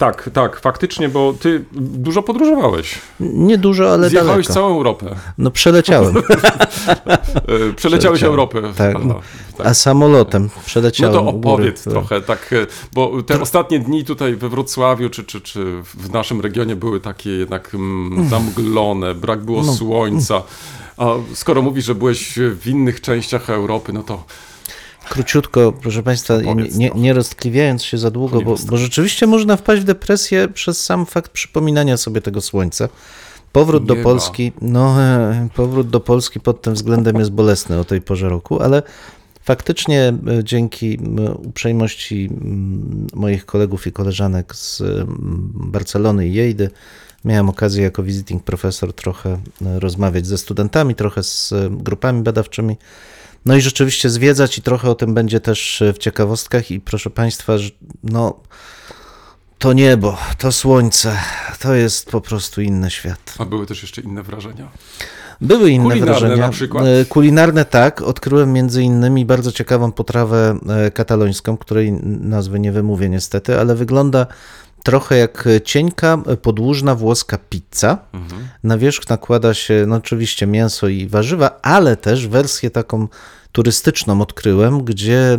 Tak, 0.00 0.30
tak, 0.32 0.60
faktycznie, 0.60 1.08
bo 1.08 1.34
ty 1.40 1.64
dużo 1.72 2.22
podróżowałeś. 2.22 2.98
Niedużo, 3.20 3.92
ale 3.92 4.08
Zjechałeś 4.08 4.46
daleko. 4.46 4.52
całą 4.54 4.74
Europę. 4.76 5.06
No 5.38 5.50
przeleciałem. 5.50 6.14
Przeleciałeś 7.76 7.76
Przeleciałem. 7.76 8.24
Europę. 8.24 8.62
Tak. 8.76 8.96
Aha, 9.04 9.20
tak. 9.56 9.66
A 9.66 9.74
samolotem 9.74 10.42
No 10.56 10.62
przeleciałem. 10.66 11.14
to 11.14 11.20
u 11.22 11.24
góry. 11.32 11.38
opowiedz 11.54 11.82
trochę, 11.84 12.20
tak, 12.20 12.52
e, 12.52 12.66
bo 12.92 13.22
te 13.22 13.40
ostatnie 13.40 13.78
dni 13.78 14.04
tutaj 14.04 14.36
we 14.36 14.48
Wrocławiu, 14.48 15.10
czy, 15.10 15.24
czy, 15.24 15.40
czy 15.40 15.82
w 15.94 16.12
naszym 16.12 16.40
regionie 16.40 16.76
były 16.76 17.00
takie 17.00 17.30
jednak 17.30 17.74
mm, 17.74 18.28
zamglone, 18.28 19.14
brak 19.14 19.40
było 19.44 19.62
No. 19.62 19.72
słońca. 19.72 20.42
A 20.96 21.06
skoro 21.34 21.62
mówisz, 21.62 21.84
że 21.84 21.94
byłeś 21.94 22.38
w 22.38 22.66
innych 22.66 23.00
częściach 23.00 23.50
Europy, 23.50 23.92
no 23.92 24.02
to 24.02 24.24
Króciutko, 25.08 25.72
proszę 25.72 26.02
Państwa, 26.02 26.34
nie, 26.74 26.90
nie, 26.94 27.12
roztkliwiając 27.12 27.84
się 27.84 27.98
za 27.98 28.10
długo, 28.10 28.42
bo, 28.42 28.54
bo 28.66 28.76
rzeczywiście 28.76 29.26
można 29.26 29.56
wpaść 29.56 29.82
w 29.82 29.84
depresję 29.84 30.48
przez 30.48 30.84
sam 30.84 31.06
fakt 31.06 31.32
przypominania 31.32 31.96
sobie 31.96 32.20
tego 32.20 32.40
słońca. 32.40 32.88
Powrót 33.52 33.86
do. 33.86 33.96
Polski, 33.96 34.52
no 34.62 35.02
e, 35.02 35.48
powrót 35.54 35.88
do 35.88 36.00
Polski 36.00 36.40
pod 36.40 36.62
tym 36.62 36.74
względem 36.74 37.16
jest 37.16 37.30
bolesny 37.30 37.78
o 37.78 37.84
tej 37.84 38.00
porze 38.00 38.28
roku, 38.28 38.62
ale 38.62 38.82
faktycznie 39.42 40.12
e, 40.38 40.44
dzięki 40.44 40.98
uprzejmości 41.44 42.30
moich 43.14 43.46
kolegów 43.46 43.86
i 43.86 43.92
koleżanek 43.92 44.56
z 44.56 44.82
Barcelony 45.54 46.28
i 46.28 46.32
Jejdy 46.32 46.70
miałem 47.24 47.48
okazję 47.48 47.82
jako 47.82 48.02
visiting 48.02 48.44
profesor 48.44 48.92
trochę 48.92 49.30
e, 49.30 49.80
rozmawiać 49.80 50.26
ze 50.26 50.38
studentami, 50.38 50.94
trochę 50.94 51.22
z 51.22 51.54
grupami 51.70 52.22
badawczymi. 52.22 52.76
No 53.46 53.56
i 53.56 53.60
rzeczywiście 53.60 54.10
zwiedzać 54.10 54.58
i 54.58 54.62
trochę 54.62 54.90
o 54.90 54.94
tym 54.94 55.14
będzie 55.14 55.40
też 55.40 55.82
e, 55.82 55.92
w 55.92 55.98
ciekawostkach 55.98 56.70
i 56.70 56.80
proszę 56.80 57.10
Państwa, 57.10 57.58
że- 57.58 57.70
no 58.02 58.40
to 59.58 59.72
niebo, 59.72 60.18
to 60.38 60.52
słońce, 60.52 61.16
to 61.60 61.74
jest 61.74 62.10
po 62.10 62.20
prostu 62.20 62.60
inny 62.62 62.90
świat. 62.90 63.34
a 63.38 63.44
były 63.44 63.66
też 63.66 63.82
jeszcze 63.82 64.00
inne 64.00 64.22
wrażenia. 64.22 64.68
Były 65.40 65.70
inne 65.70 65.84
Kulinarne 65.88 66.12
wrażenia. 66.20 66.36
na 66.46 66.48
przykład? 66.52 66.84
E, 66.86 67.04
Kulinarne 67.04 67.64
tak, 67.64 68.02
odkryłem 68.02 68.52
między 68.52 68.82
innymi 68.82 69.24
bardzo 69.26 69.52
ciekawą 69.52 69.92
potrawę 69.92 70.58
e, 70.86 70.90
katalońską, 70.90 71.56
której 71.56 71.92
nazwy 72.20 72.60
nie 72.60 72.72
wymówię 72.72 73.08
niestety, 73.08 73.60
ale 73.60 73.74
wygląda 73.74 74.26
trochę 74.84 75.16
jak 75.16 75.48
cienka, 75.64 76.22
e, 76.26 76.36
podłużna 76.36 76.94
włoska 76.94 77.38
pizza. 77.50 77.98
Mhm. 78.12 78.48
Na 78.64 78.78
wierzch 78.78 79.08
nakłada 79.08 79.54
się 79.54 79.84
no 79.88 79.96
oczywiście 79.96 80.46
mięso 80.46 80.88
i 80.88 81.06
warzywa, 81.06 81.58
ale 81.62 81.96
też 81.96 82.28
wersję 82.28 82.70
taką 82.70 83.08
turystyczną 83.52 84.20
odkryłem, 84.20 84.84
gdzie 84.84 85.32
e, 85.32 85.38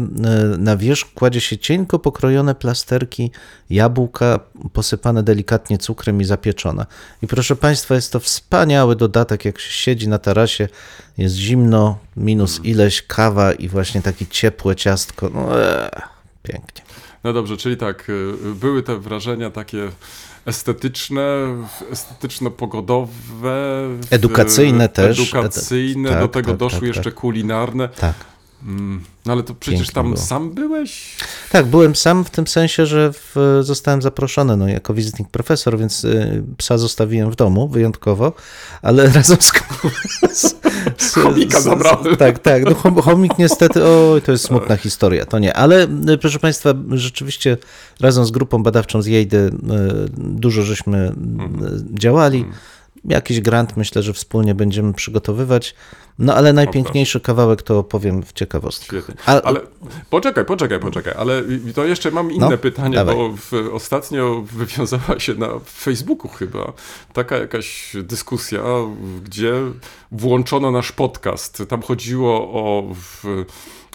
na 0.58 0.78
wierzch 0.78 1.14
kładzie 1.14 1.42
się 1.42 1.58
cienko 1.58 2.00
pokrojone 2.00 2.56
plasterki 2.56 3.32
jabłka, 3.70 4.40
posypane 4.74 5.24
delikatnie 5.24 5.78
cukrem 5.78 6.22
i 6.22 6.26
zapieczone. 6.26 6.86
I 7.22 7.28
proszę 7.28 7.56
Państwa, 7.56 7.96
jest 7.96 8.12
to 8.12 8.20
wspaniały 8.20 8.96
dodatek, 8.96 9.46
jak 9.46 9.60
się 9.60 9.72
siedzi 9.72 10.08
na 10.08 10.20
tarasie, 10.20 10.68
jest 11.18 11.36
zimno, 11.36 11.98
minus 12.18 12.60
ileś, 12.64 13.02
kawa 13.02 13.54
i 13.54 13.68
właśnie 13.68 14.02
takie 14.02 14.26
ciepłe 14.28 14.76
ciastko. 14.76 15.30
No, 15.34 15.62
ee, 15.62 15.90
pięknie. 16.44 16.81
No 17.24 17.34
dobrze, 17.34 17.58
czyli 17.58 17.78
tak, 17.78 18.10
y, 18.10 18.34
były 18.56 18.84
te 18.84 19.00
wrażenia 19.00 19.50
takie 19.50 19.90
estetyczne, 20.46 21.24
estetyczno-pogodowe, 21.92 23.10
Edukacyjne 24.10 24.90
też. 24.90 25.20
Edukacyjne, 25.20 26.10
Tak, 26.10 26.20
do 26.20 26.28
tego 26.28 26.52
tak, 26.52 26.58
doszły 26.58 26.80
tak, 26.80 26.88
jeszcze 26.88 27.12
tak. 27.12 27.14
kulinarne. 27.14 27.90
Tak. 27.90 28.31
Mm, 28.64 29.04
No 29.26 29.34
ale 29.34 29.44
to 29.44 29.54
przecież 29.56 29.80
Pięknie 29.80 29.94
tam 29.94 30.06
było. 30.06 30.18
sam 30.18 30.52
byłeś? 30.54 31.18
Tak, 31.52 31.66
byłem 31.66 31.96
sam 31.96 32.26
w 32.26 32.30
tym 32.30 32.48
sensie, 32.48 32.86
że 32.86 33.14
w, 33.14 33.60
zostałem 33.62 34.02
zaproszony 34.02 34.58
no, 34.58 34.68
jako 34.68 34.94
visiting 34.94 35.30
profesor, 35.30 35.78
więc 35.78 36.04
y, 36.04 36.44
psa 36.58 36.78
zostawiłem 36.78 37.32
w 37.32 37.36
domu 37.36 37.68
wyjątkowo, 37.68 38.34
ale 38.82 39.10
razem 39.14 39.38
z... 39.42 39.52
z, 40.40 40.56
z 40.98 41.14
Chomika 41.14 41.62
zabrałem. 41.62 42.16
Tak, 42.16 42.40
tak. 42.40 42.64
No, 42.66 42.76
chom, 42.76 43.02
chomik 43.02 43.38
niestety, 43.38 43.84
oj, 43.86 44.22
to 44.22 44.32
jest 44.32 44.44
smutna 44.46 44.78
historia, 44.78 45.26
to 45.26 45.40
nie. 45.40 45.54
Ale 45.54 45.88
y, 46.10 46.18
proszę 46.18 46.40
Państwa, 46.40 46.74
rzeczywiście 46.92 47.58
razem 48.00 48.26
z 48.26 48.32
grupą 48.32 48.64
badawczą 48.64 49.02
z 49.02 49.06
Jejdy 49.06 49.38
y, 49.38 49.52
dużo 50.18 50.62
żeśmy 50.62 51.08
y, 51.08 52.00
działali. 52.00 52.46
Jakiś 53.06 53.42
grant 53.42 53.78
myślę, 53.78 54.04
że 54.04 54.14
wspólnie 54.14 54.56
będziemy 54.56 54.94
przygotowywać. 54.94 55.76
No 56.20 56.36
ale 56.36 56.54
najpiękniejszy 56.54 57.20
kawałek 57.20 57.62
to 57.62 57.80
opowiem 57.80 58.24
w 58.24 58.34
ciekawostkach. 58.34 59.08
A- 59.26 59.42
Ale 59.42 59.60
poczekaj, 60.10 60.46
poczekaj, 60.46 60.80
poczekaj, 60.80 61.14
ale 61.18 61.42
to 61.76 61.86
jeszcze 61.86 62.12
mam 62.12 62.32
inne 62.32 62.50
No, 62.50 62.58
pytanie, 62.58 62.96
dawaj. 62.96 63.16
bo 63.16 63.30
w, 63.38 63.54
ostatnio 63.74 64.42
wywiązała 64.42 65.20
się 65.20 65.34
na 65.34 65.48
Facebooku 65.66 66.28
chyba 66.28 66.74
taka 67.14 67.38
jakaś 67.38 67.94
dyskusja, 68.04 68.62
gdzie 69.24 69.54
włączono 70.12 70.72
nasz 70.72 70.92
podcast. 70.92 71.64
Tam 71.70 71.82
chodziło 71.82 72.34
o 72.54 72.84
w, 72.96 73.46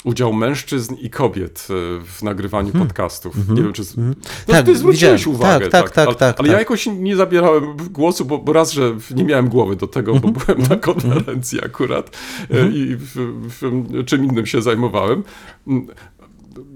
udział 0.04 0.32
mężczyzn 0.32 0.94
i 0.94 1.10
kobiet 1.10 1.68
e, 1.70 1.74
w 2.04 2.22
nagrywaniu 2.22 2.72
podcastów. 2.72 3.48
Nie 3.48 3.62
wiem, 3.62 3.72
czy... 3.72 3.84
z- 3.84 3.96
No, 3.96 4.02
Tak, 4.46 4.66
ty 4.66 4.76
zwróciłeś 4.76 5.20
widziałem. 5.24 5.40
uwagę. 5.40 5.68
Tak, 5.68 5.82
tak, 5.84 5.90
tak, 5.90 6.06
ale, 6.06 6.14
tak, 6.16 6.40
ale 6.40 6.48
ja 6.48 6.54
tak. 6.54 6.60
jakoś 6.60 6.86
nie 6.86 7.16
zabierałem 7.16 7.76
głosu, 7.90 8.24
bo, 8.24 8.38
bo 8.38 8.52
raz, 8.52 8.72
że 8.72 8.96
nie 9.14 9.24
miałem 9.24 9.48
głowy 9.48 9.76
do 9.76 9.86
tego, 9.86 10.14
bo 10.14 10.28
byłem 10.28 10.62
na 10.70 10.76
konferencji 10.76 11.64
akurat 11.64 12.16
e, 12.50 12.68
i 12.68 12.96
w, 12.96 13.14
w, 13.60 14.04
czym 14.04 14.24
innym 14.24 14.46
się 14.46 14.62
zajmowałem. 14.62 15.22
Mm, 15.66 15.86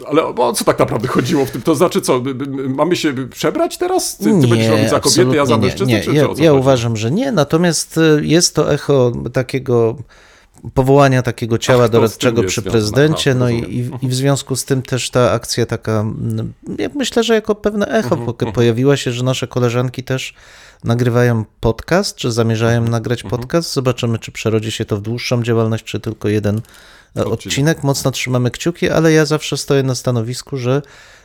Ale 0.06 0.24
o 0.24 0.52
co 0.52 0.64
tak 0.64 0.78
naprawdę 0.78 1.08
chodziło 1.08 1.46
w 1.46 1.50
tym? 1.50 1.62
To 1.62 1.74
znaczy 1.74 2.00
co, 2.00 2.22
mamy 2.68 2.96
się 2.96 3.12
przebrać 3.28 3.78
teraz? 3.78 4.16
Ty, 4.18 4.24
ty 4.24 4.46
będziesz 4.48 4.68
robić 4.68 4.90
za 4.90 5.00
kobiety, 5.00 5.36
ja 5.36 5.46
za 5.46 5.56
mężczyznę? 5.58 5.86
Nie, 5.86 5.98
nie. 5.98 6.04
czy 6.04 6.12
Ja, 6.14 6.26
ja 6.44 6.52
uważam, 6.52 6.96
że 6.96 7.10
nie, 7.10 7.32
natomiast 7.32 7.98
y, 7.98 8.20
jest 8.22 8.54
to 8.54 8.72
echo 8.74 9.12
takiego 9.32 9.96
powołania 10.74 11.22
takiego 11.22 11.58
ciała 11.58 11.84
Ach, 11.84 11.90
doradczego 11.90 12.44
przy 12.44 12.62
prezydencie, 12.62 13.34
no 13.34 13.50
i, 13.50 13.90
i, 14.02 14.08
w 14.08 14.14
związku 14.14 14.56
z 14.56 14.64
tym 14.64 14.82
też 14.82 15.10
ta 15.10 15.32
akcja 15.32 15.66
taka, 15.66 16.00
mm, 16.00 16.52
ja 16.78 16.88
myślę, 16.94 17.22
że 17.24 17.34
jako 17.34 17.54
pewne 17.54 17.86
echo 17.86 18.14
Mhm, 18.16 18.34
po- 18.34 18.52
pojawiła 18.52 18.96
się, 18.96 19.12
że 19.12 19.24
nasze 19.24 19.46
koleżanki 19.46 20.04
też 20.04 20.34
nagrywają 20.84 21.44
podcast, 21.60 22.16
czy 22.16 22.32
zamierzają 22.32 22.76
Mhm, 22.76 22.90
nagrać 22.92 23.22
podcast. 23.22 23.72
Zobaczymy, 23.72 24.18
czy 24.18 24.32
przerodzi 24.32 24.72
się 24.72 24.84
to 24.84 24.96
w 24.96 25.00
dłuższą 25.00 25.42
działalność, 25.42 25.84
czy 25.84 26.00
tylko 26.00 26.28
jeden 26.28 26.60
e, 27.16 27.24
odcinek. 27.24 27.82
Mocno 27.82 28.10
trzymamy 28.10 28.50
kciuki, 28.50 28.90
ale 28.90 29.12
ja 29.12 29.24
zawsze 29.26 29.56
stoję 29.56 29.82
na 29.82 29.94
stanowisku, 29.94 30.56
że 30.56 30.82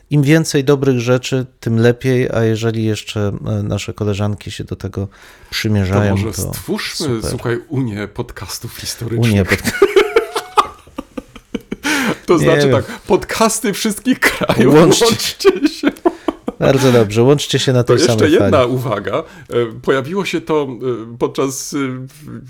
im 0.10 0.24
więcej 0.24 0.64
dobrych 0.64 1.00
rzeczy, 1.00 1.46
tym 1.60 1.80
lepiej, 1.80 2.30
a 2.34 2.44
jeżeli 2.44 2.86
jeszcze 2.86 3.32
e, 3.46 3.64
nasze 3.64 3.94
koleżanki 3.94 4.52
się 4.52 4.64
do 4.64 4.76
tego 4.76 5.08
To 5.08 5.14
przymierzają, 5.50 6.18
może 6.18 6.32
to, 6.32 6.54
stwórzmy, 6.54 7.08
super. 7.08 7.30
słuchaj, 7.30 7.60
Unię 7.70 8.08
podcastów 8.08 8.78
historycznych. 8.78 9.32
Unię 9.32 9.46
pod... 9.46 9.60
To 12.26 12.34
Nie 12.34 12.40
znaczy 12.40 12.62
wiem. 12.68 12.72
tak, 12.72 13.00
podcasty 13.00 13.74
wszystkich 13.74 14.20
krajów, 14.20 14.74
Łączcie. 14.76 15.06
łączcie 15.06 15.68
się. 15.68 15.88
Bardzo 16.60 16.92
dobrze, 16.92 17.24
łączcie 17.24 17.60
się 17.60 17.74
na 17.74 17.84
To 17.84 17.88
tej 17.88 17.98
jeszcze 18.04 18.14
samej 18.18 18.32
jedna 18.34 18.58
fali. 18.58 18.72
uwaga. 18.72 19.14
E, 19.18 19.24
Pojawiło 19.82 20.26
się 20.26 20.42
to 20.42 20.68
e, 21.14 21.18
podczas 21.18 21.74
e, 21.74 21.78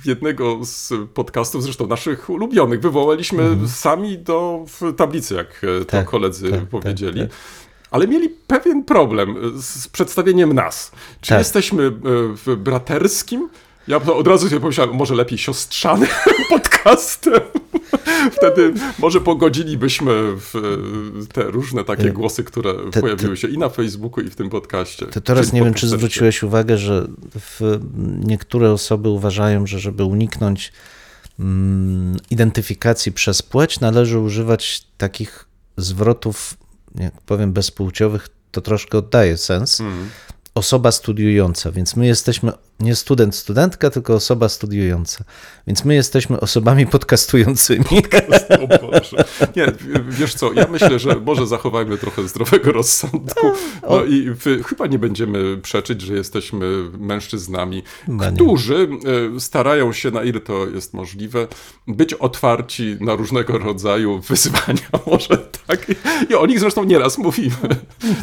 jednego 0.06 0.60
z 0.64 0.94
podcastów, 1.14 1.64
zresztą 1.64 1.88
naszych 1.88 2.30
ulubionych. 2.30 2.80
Wywołaliśmy 2.82 3.58
sami 3.68 4.18
do 4.18 4.66
w 4.68 4.94
tablicy, 4.96 5.36
jak 5.36 5.60
to 5.62 5.68
Mhm. 5.68 5.86
Tak, 5.86 6.06
koledzy 6.06 6.50
tak, 6.52 6.60
tak, 6.60 6.70
powiedzieli. 6.70 7.20
tak. 7.22 7.30
Ale 7.92 8.08
mieli 8.08 8.30
pewien 8.48 8.84
problem 8.84 9.36
z 9.62 9.88
przedstawieniem 9.88 10.54
nas. 10.54 10.92
Czy 11.22 11.30
Tak. 11.30 11.40
jesteśmy 11.40 11.92
w 12.46 12.56
braterskim 12.58 13.50
Ja 13.88 13.98
od 13.98 14.28
razu 14.28 14.50
sobie 14.50 14.62
pomyślałem, 14.62 14.96
może 14.96 15.16
lepiej 15.16 15.38
siostrzanym 15.38 16.08
podcastem. 16.86 17.34
Wtedy 18.32 18.74
może 19.00 19.22
pogodzilibyśmy 19.22 20.12
w 20.36 20.54
te 21.34 21.44
różne 21.44 21.84
takie 21.84 22.12
głosy, 22.12 22.44
które 22.44 22.74
te- 22.92 23.02
pojawiły 23.02 23.38
się 23.38 23.48
i 23.48 23.58
na 23.58 23.70
Facebooku, 23.70 24.24
i 24.24 24.30
w 24.30 24.36
tym 24.36 24.50
podcaście. 24.50 25.06
To 25.06 25.22
teraz 25.22 25.54
nie 25.54 25.64
wiem, 25.64 25.74
czy 25.74 25.88
zwróciłeś 25.88 26.44
uwagę, 26.44 26.78
że 26.78 27.08
niektóre 28.20 28.72
osoby 28.72 29.10
uważają, 29.10 29.68
że 29.68 29.80
żeby 29.80 30.04
uniknąć 30.04 30.74
mm, 31.40 32.18
identyfikacji 32.30 33.12
przez 33.12 33.42
płeć, 33.42 33.80
należy 33.80 34.20
używać 34.20 34.88
takich 34.98 35.46
zwrotów, 35.78 36.58
jak 36.96 37.22
powiem, 37.22 37.54
bezpłciowych, 37.54 38.30
to 38.52 38.62
troszkę 38.62 38.98
oddaje 38.98 39.38
sens. 39.38 39.82
Osoba 40.56 40.92
studiująca, 40.92 41.72
więc 41.72 41.96
my 41.96 42.08
jesteśmy 42.08 42.52
nie 42.80 42.96
student, 42.96 43.36
studentka, 43.36 43.90
tylko 43.90 44.14
osoba 44.14 44.50
studiująca. 44.50 45.24
Więc 45.68 45.86
my 45.86 45.96
jesteśmy 45.96 46.40
osobami 46.40 46.88
podcastującymi. 46.96 47.86
O 48.50 48.68
Boże. 48.88 49.26
Nie, 49.56 49.66
wiesz 50.10 50.34
co, 50.36 50.54
ja 50.54 50.68
myślę, 50.72 51.00
że 51.00 51.16
może 51.16 51.48
zachowajmy 51.48 51.98
trochę 51.98 52.28
zdrowego 52.28 52.72
rozsądku. 52.72 53.48
No 53.90 54.04
i 54.06 54.30
chyba 54.66 54.88
nie 54.88 55.00
będziemy 55.00 55.58
przeczyć, 55.58 56.02
że 56.02 56.14
jesteśmy 56.14 56.66
mężczyznami, 57.00 57.84
nie. 58.08 58.32
którzy 58.32 58.88
e, 59.36 59.40
starają 59.40 59.94
się, 59.94 60.12
na 60.12 60.24
ile 60.24 60.40
to 60.40 60.68
jest 60.68 60.94
możliwe, 60.94 61.48
być 61.88 62.14
otwarci 62.14 62.98
na 63.00 63.16
różnego 63.16 63.58
rodzaju 63.58 64.20
wyzwania, 64.20 64.90
może 65.12 65.38
tak. 65.68 65.86
I 66.30 66.36
o 66.36 66.46
nich 66.46 66.60
zresztą 66.60 66.84
nieraz 66.84 67.18
mówimy. 67.18 67.56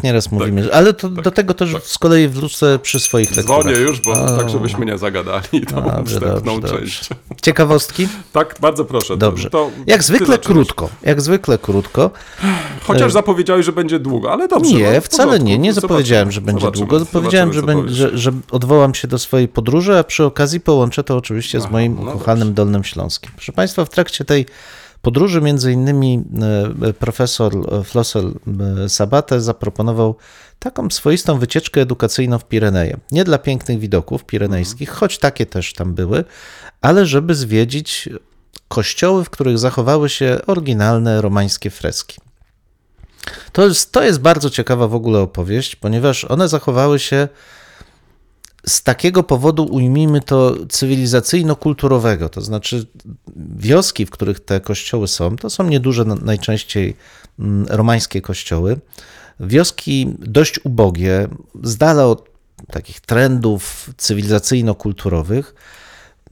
Nieraz 0.04 0.32
mówimy, 0.32 0.64
że- 0.64 0.74
ale 0.74 0.92
to, 0.94 1.08
do 1.08 1.30
tego 1.30 1.54
też 1.54 1.76
z 1.84 1.98
kolei 1.98 2.28
wrócę 2.28 2.78
przy 2.82 3.00
swoich 3.00 3.36
lekturach. 3.36 3.62
Dzwonię 3.62 3.76
już, 3.76 4.00
bo 4.00 4.41
tak, 4.42 4.52
żebyśmy 4.52 4.86
nie 4.86 4.98
zagadali 4.98 5.66
tą 5.70 5.82
Dobrze, 5.82 6.20
wstępną 6.20 6.60
dobrze, 6.60 6.78
część. 6.78 7.08
Ciekawostki? 7.42 8.08
Tak, 8.32 8.56
bardzo 8.60 8.84
proszę. 8.84 9.16
Dobrze. 9.16 9.50
To, 9.50 9.70
Jak 9.86 10.02
zwykle 10.02 10.38
krótko. 10.38 10.88
Jak 11.02 11.20
zwykle 11.20 11.58
krótko. 11.58 12.10
Chociaż 12.86 13.12
zapowiedziałeś, 13.12 13.66
że 13.66 13.72
będzie 13.72 13.98
długo, 13.98 14.32
ale 14.32 14.48
dobrze. 14.48 14.72
no, 14.72 14.78
Nie, 14.78 15.00
w 15.00 15.04
wcale 15.04 15.40
nie. 15.40 15.58
Nie 15.58 15.72
zapowiedziałem, 15.72 16.32
że 16.32 16.40
będzie 16.40 16.60
zobaczymy, 16.60 16.86
długo. 16.88 17.06
Powiedziałem, 17.12 17.52
że, 17.52 17.62
będzie, 17.62 17.94
że, 17.94 18.18
że 18.18 18.32
odwołam 18.50 18.94
się 18.94 19.08
do 19.08 19.18
swojej 19.18 19.48
podróży, 19.48 19.98
a 19.98 20.04
przy 20.04 20.24
okazji 20.24 20.60
połączę 20.60 21.04
to 21.04 21.16
oczywiście 21.16 21.60
z 21.60 21.62
Aha, 21.62 21.72
moim 21.72 21.96
no 22.04 22.10
ukochanym 22.10 22.54
Dolnym 22.54 22.84
Śląskim. 22.84 23.32
Proszę 23.36 23.52
Państwa, 23.52 23.84
w 23.84 23.88
trakcie 23.90 24.24
tej 24.24 24.46
podróży 25.02 25.40
między 25.40 25.72
innymi 25.72 26.24
e, 26.82 26.92
profesor 26.92 27.52
Flossel 27.84 28.34
e, 28.84 28.88
Sabate 28.88 29.40
zaproponował 29.40 30.16
taką 30.58 30.90
swoistą 30.90 31.38
wycieczkę 31.38 31.80
edukacyjną 31.80 32.38
w 32.38 32.44
Pireneje. 32.44 32.96
Nie 33.12 33.24
dla 33.24 33.38
pięknych 33.38 33.78
widoków 33.78 34.24
pirenejskich, 34.24 34.90
choć 34.90 35.18
takie 35.18 35.46
też 35.46 35.72
tam 35.72 35.94
były, 35.94 36.24
ale 36.80 37.06
żeby 37.06 37.34
zwiedzić 37.34 38.08
kościoły, 38.68 39.24
w 39.24 39.30
których 39.30 39.58
zachowały 39.58 40.08
się 40.08 40.38
oryginalne 40.46 41.20
romańskie 41.20 41.70
freski. 41.70 42.16
To 43.52 43.64
jest, 43.66 43.92
to 43.92 44.02
jest 44.02 44.20
bardzo 44.20 44.50
ciekawa 44.50 44.88
w 44.88 44.94
ogóle 44.94 45.20
opowieść, 45.20 45.76
ponieważ 45.76 46.24
one 46.24 46.48
zachowały 46.48 46.98
się 46.98 47.28
z 48.66 48.82
takiego 48.82 49.22
powodu, 49.22 49.64
ujmijmy 49.64 50.20
to, 50.20 50.54
cywilizacyjno-kulturowego. 50.68 52.28
To 52.28 52.40
znaczy, 52.40 52.86
wioski, 53.56 54.06
w 54.06 54.10
których 54.10 54.40
te 54.40 54.60
kościoły 54.60 55.08
są, 55.08 55.36
to 55.36 55.50
są 55.50 55.68
nieduże, 55.68 56.04
na- 56.04 56.14
najczęściej 56.14 56.96
mm, 57.38 57.66
romańskie 57.68 58.20
kościoły. 58.20 58.76
Wioski 59.40 60.14
dość 60.18 60.60
ubogie, 60.64 61.28
z 61.62 61.76
dala 61.76 62.06
od 62.06 62.28
takich 62.66 63.00
trendów 63.00 63.90
cywilizacyjno-kulturowych. 63.96 65.54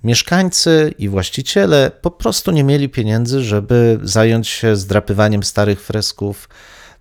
Mieszkańcy 0.04 0.94
i 0.98 1.08
właściciele 1.08 1.90
po 2.02 2.10
prostu 2.10 2.50
nie 2.50 2.64
mieli 2.64 2.88
pieniędzy, 2.88 3.42
żeby 3.42 3.98
zająć 4.02 4.48
się 4.48 4.76
zdrapywaniem 4.76 5.42
starych 5.42 5.82
fresków. 5.82 6.48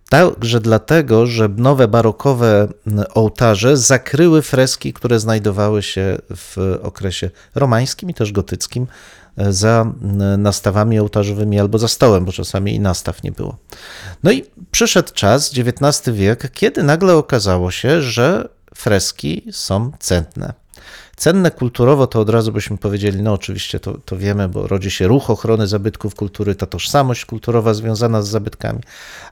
Także 0.09 0.59
dlatego, 0.59 1.25
że 1.25 1.49
nowe 1.57 1.87
barokowe 1.87 2.67
ołtarze 3.13 3.77
zakryły 3.77 4.41
freski, 4.41 4.93
które 4.93 5.19
znajdowały 5.19 5.83
się 5.83 6.17
w 6.35 6.79
okresie 6.83 7.29
romańskim 7.55 8.09
i 8.09 8.13
też 8.13 8.31
gotyckim 8.31 8.87
e, 9.37 9.53
za 9.53 9.93
nastawami 10.37 10.99
ołtarzowymi 10.99 11.59
albo 11.59 11.77
za 11.77 11.87
stołem, 11.87 12.25
bo 12.25 12.31
czasami 12.31 12.75
i 12.75 12.79
nastaw 12.79 13.23
nie 13.23 13.31
było. 13.31 13.57
No 14.23 14.31
i 14.31 14.45
przyszedł 14.71 15.13
czas, 15.13 15.51
XIX 15.57 16.15
wiek, 16.17 16.51
kiedy 16.51 16.83
nagle 16.83 17.15
okazało 17.15 17.71
się, 17.71 18.01
że 18.01 18.49
freski 18.75 19.43
są 19.51 19.91
cenne. 19.99 20.53
Cenne 21.19 21.51
kulturowo 21.51 22.07
to 22.07 22.19
od 22.19 22.29
razu 22.29 22.51
byśmy 22.51 22.77
powiedzieli, 22.77 23.21
no 23.21 23.33
oczywiście 23.33 23.79
to, 23.79 23.97
to 24.05 24.17
wiemy, 24.17 24.49
bo 24.49 24.67
rodzi 24.67 24.91
się 24.91 25.07
ruch 25.07 25.29
ochrony 25.29 25.67
zabytków 25.67 26.15
kultury, 26.15 26.55
ta 26.55 26.65
tożsamość 26.65 27.25
kulturowa 27.25 27.73
związana 27.73 28.21
z 28.21 28.27
zabytkami. 28.27 28.79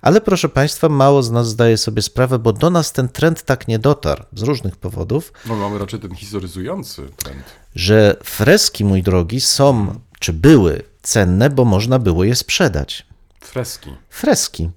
Ale 0.01 0.21
proszę 0.21 0.49
Państwa, 0.49 0.89
mało 0.89 1.23
z 1.23 1.31
nas 1.31 1.47
zdaje 1.47 1.77
sobie 1.77 2.01
sprawę, 2.01 2.39
bo 2.39 2.53
do 2.53 2.69
nas 2.69 2.91
ten 2.93 3.09
trend 3.09 3.43
tak 3.43 3.67
nie 3.67 3.79
dotarł 3.79 4.23
z 4.33 4.41
różnych 4.41 4.75
powodów, 4.75 5.33
No 5.45 5.55
mamy 5.55 5.79
raczej 5.79 5.99
ten 5.99 6.15
historyzujący 6.15 7.01
trend. 7.17 7.43
że 7.75 8.15
freski, 8.23 8.85
mój 8.85 9.03
drogi, 9.03 9.41
są 9.41 9.99
czy 10.19 10.33
były 10.33 10.81
cenne, 11.01 11.49
bo 11.49 11.65
można 11.65 11.99
było 11.99 12.23
je 12.23 12.35
sprzedać. 12.35 13.05
Freski. 13.47 13.89
Freski. 14.09 14.69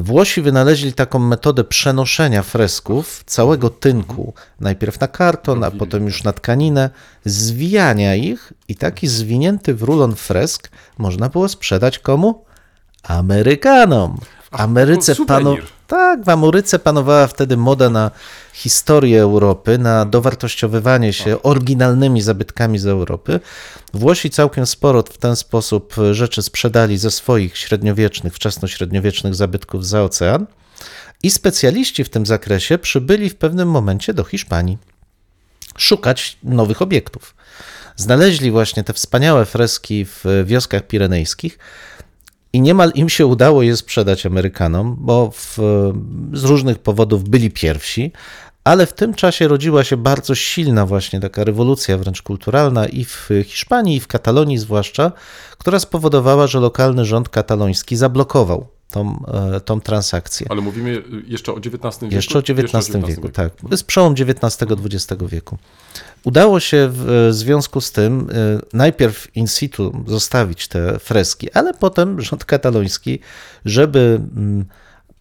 Włosi 0.00 0.42
wynaleźli 0.42 0.92
taką 0.92 1.18
metodę 1.18 1.64
przenoszenia 1.64 2.42
fresków, 2.42 3.22
całego 3.26 3.70
tynku, 3.70 4.34
najpierw 4.60 5.00
na 5.00 5.08
karton, 5.08 5.64
a 5.64 5.70
potem 5.70 6.04
już 6.04 6.24
na 6.24 6.32
tkaninę, 6.32 6.90
zwijania 7.24 8.14
ich 8.14 8.52
i 8.68 8.74
taki 8.74 9.08
zwinięty 9.08 9.74
w 9.74 9.82
rulon 9.82 10.16
fresk 10.16 10.68
można 10.98 11.28
było 11.28 11.48
sprzedać 11.48 11.98
komu? 11.98 12.44
Amerykanom. 13.02 14.18
W 14.42 14.60
Ameryce 14.60 15.14
suwenir. 15.14 15.75
Tak, 15.86 16.24
w 16.24 16.28
Ameryce 16.28 16.78
panowała 16.78 17.26
wtedy 17.26 17.56
moda 17.56 17.90
na 17.90 18.10
historię 18.52 19.22
Europy, 19.22 19.78
na 19.78 20.04
dowartościowywanie 20.04 21.12
się 21.12 21.42
oryginalnymi 21.42 22.22
zabytkami 22.22 22.78
z 22.78 22.86
Europy. 22.86 23.40
Włosi 23.94 24.30
całkiem 24.30 24.66
sporo 24.66 25.02
w 25.02 25.18
ten 25.18 25.36
sposób 25.36 25.94
rzeczy 26.12 26.42
sprzedali 26.42 26.98
ze 26.98 27.10
swoich 27.10 27.56
średniowiecznych, 27.56 28.34
wczesnośredniowiecznych 28.34 29.34
zabytków 29.34 29.86
za 29.86 30.02
ocean 30.02 30.46
i 31.22 31.30
specjaliści 31.30 32.04
w 32.04 32.08
tym 32.08 32.26
zakresie 32.26 32.78
przybyli 32.78 33.30
w 33.30 33.36
pewnym 33.36 33.70
momencie 33.70 34.14
do 34.14 34.24
Hiszpanii 34.24 34.78
szukać 35.78 36.38
nowych 36.42 36.82
obiektów. 36.82 37.34
Znaleźli 37.96 38.50
właśnie 38.50 38.84
te 38.84 38.92
wspaniałe 38.92 39.44
freski 39.44 40.04
w 40.04 40.24
wioskach 40.44 40.86
pirenejskich 40.86 41.58
i 42.56 42.60
niemal 42.60 42.92
im 42.94 43.08
się 43.08 43.26
udało 43.26 43.62
je 43.62 43.76
sprzedać 43.76 44.26
Amerykanom, 44.26 44.96
bo 44.98 45.30
w, 45.30 45.58
z 46.32 46.44
różnych 46.44 46.78
powodów 46.78 47.28
byli 47.28 47.50
pierwsi, 47.50 48.12
ale 48.64 48.86
w 48.86 48.92
tym 48.92 49.14
czasie 49.14 49.48
rodziła 49.48 49.84
się 49.84 49.96
bardzo 49.96 50.34
silna 50.34 50.86
właśnie 50.86 51.20
taka 51.20 51.44
rewolucja 51.44 51.98
wręcz 51.98 52.22
kulturalna 52.22 52.86
i 52.86 53.04
w 53.04 53.28
Hiszpanii, 53.44 53.96
i 53.96 54.00
w 54.00 54.06
Katalonii 54.06 54.58
zwłaszcza, 54.58 55.12
która 55.58 55.78
spowodowała, 55.78 56.46
że 56.46 56.60
lokalny 56.60 57.04
rząd 57.04 57.28
kataloński 57.28 57.96
zablokował 57.96 58.75
tą, 58.90 59.24
e, 59.54 59.60
tą 59.60 59.80
transakcję. 59.80 60.46
Ale 60.50 60.60
mówimy 60.60 61.02
jeszcze 61.26 61.52
o 61.52 61.56
XIX 61.56 62.00
wieku? 62.02 62.14
Jeszcze 62.14 62.38
o 62.38 62.42
XIX 62.42 63.06
wieku, 63.06 63.28
tak. 63.28 63.54
To 63.54 63.68
jest 63.70 63.84
przełom 63.84 64.14
XIX-XX 64.14 65.22
wieku. 65.28 65.58
Udało 66.24 66.60
się 66.60 66.88
w 66.92 67.28
związku 67.30 67.80
z 67.80 67.92
tym 67.92 68.30
y, 68.30 68.60
najpierw 68.72 69.36
in 69.36 69.46
situ 69.46 70.04
zostawić 70.06 70.68
te 70.68 70.98
freski, 70.98 71.52
ale 71.52 71.74
potem 71.74 72.20
rząd 72.20 72.44
kataloński, 72.44 73.20
żeby 73.64 74.20
mm, 74.36 74.64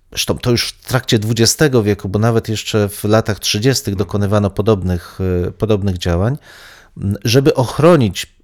Zresztą 0.09 0.37
to 0.37 0.51
już 0.51 0.69
w 0.69 0.87
trakcie 0.87 1.17
XX 1.17 1.75
wieku, 1.83 2.09
bo 2.09 2.19
nawet 2.19 2.49
jeszcze 2.49 2.89
w 2.89 3.03
latach 3.03 3.39
30. 3.39 3.95
dokonywano 3.95 4.49
podobnych, 4.49 5.19
podobnych 5.57 5.97
działań, 5.97 6.37
mm, 6.97 7.15
żeby 7.23 7.53
ochronić 7.53 8.35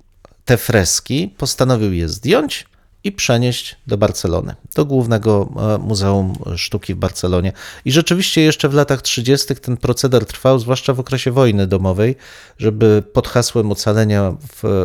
te 0.45 0.57
freski, 0.57 1.33
postanowił 1.37 1.93
je 1.93 2.09
zdjąć 2.09 2.65
i 3.03 3.11
przenieść 3.11 3.75
do 3.87 3.97
Barcelony, 3.97 4.55
do 4.75 4.85
głównego 4.85 5.49
e, 5.75 5.77
Muzeum 5.77 6.33
Sztuki 6.55 6.93
w 6.93 6.97
Barcelonie. 6.97 7.53
I 7.85 7.91
rzeczywiście 7.91 8.41
jeszcze 8.41 8.69
w 8.69 8.73
latach 8.73 9.01
30. 9.01 9.55
ten 9.55 9.77
proceder 9.77 10.25
trwał, 10.25 10.59
zwłaszcza 10.59 10.93
w 10.93 10.99
okresie 10.99 11.31
wojny 11.31 11.67
domowej, 11.67 12.15
żeby 12.57 13.03
pod 13.13 13.27
hasłem 13.27 13.71
ocalenia, 13.71 14.35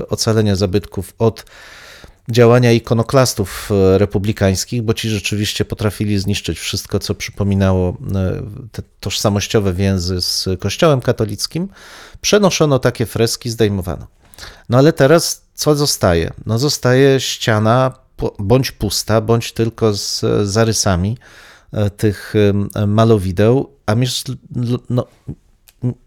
ocalenia 0.08 0.56
zabytków 0.56 1.14
od 1.18 1.44
działania 2.28 2.72
ikonoklastów 2.72 3.70
e, 3.70 3.98
republikańskich, 3.98 4.82
bo 4.82 4.94
ci 4.94 5.08
rzeczywiście 5.08 5.64
potrafili 5.64 6.18
zniszczyć 6.18 6.58
wszystko, 6.58 6.98
co 6.98 7.14
przypominało 7.14 7.88
e, 7.88 8.42
te 8.72 8.82
tożsamościowe 9.00 9.72
więzy 9.72 10.20
z 10.20 10.48
Kościołem 10.60 11.00
katolickim. 11.00 11.68
Przenoszono 12.20 12.78
takie 12.78 13.06
freski, 13.06 13.50
zdejmowano. 13.50 14.06
No 14.68 14.78
ale 14.78 14.92
teraz 14.92 15.42
co 15.54 15.74
zostaje? 15.74 16.32
No 16.46 16.58
zostaje 16.58 17.20
ściana 17.20 18.05
bądź 18.38 18.72
pusta, 18.72 19.20
bądź 19.20 19.52
tylko 19.52 19.94
z 19.94 20.24
zarysami 20.48 21.18
e, 21.72 21.90
tych 21.90 22.34
malowideł, 22.86 23.70
a 23.86 23.94
mis- 23.94 24.36
no, 24.90 25.06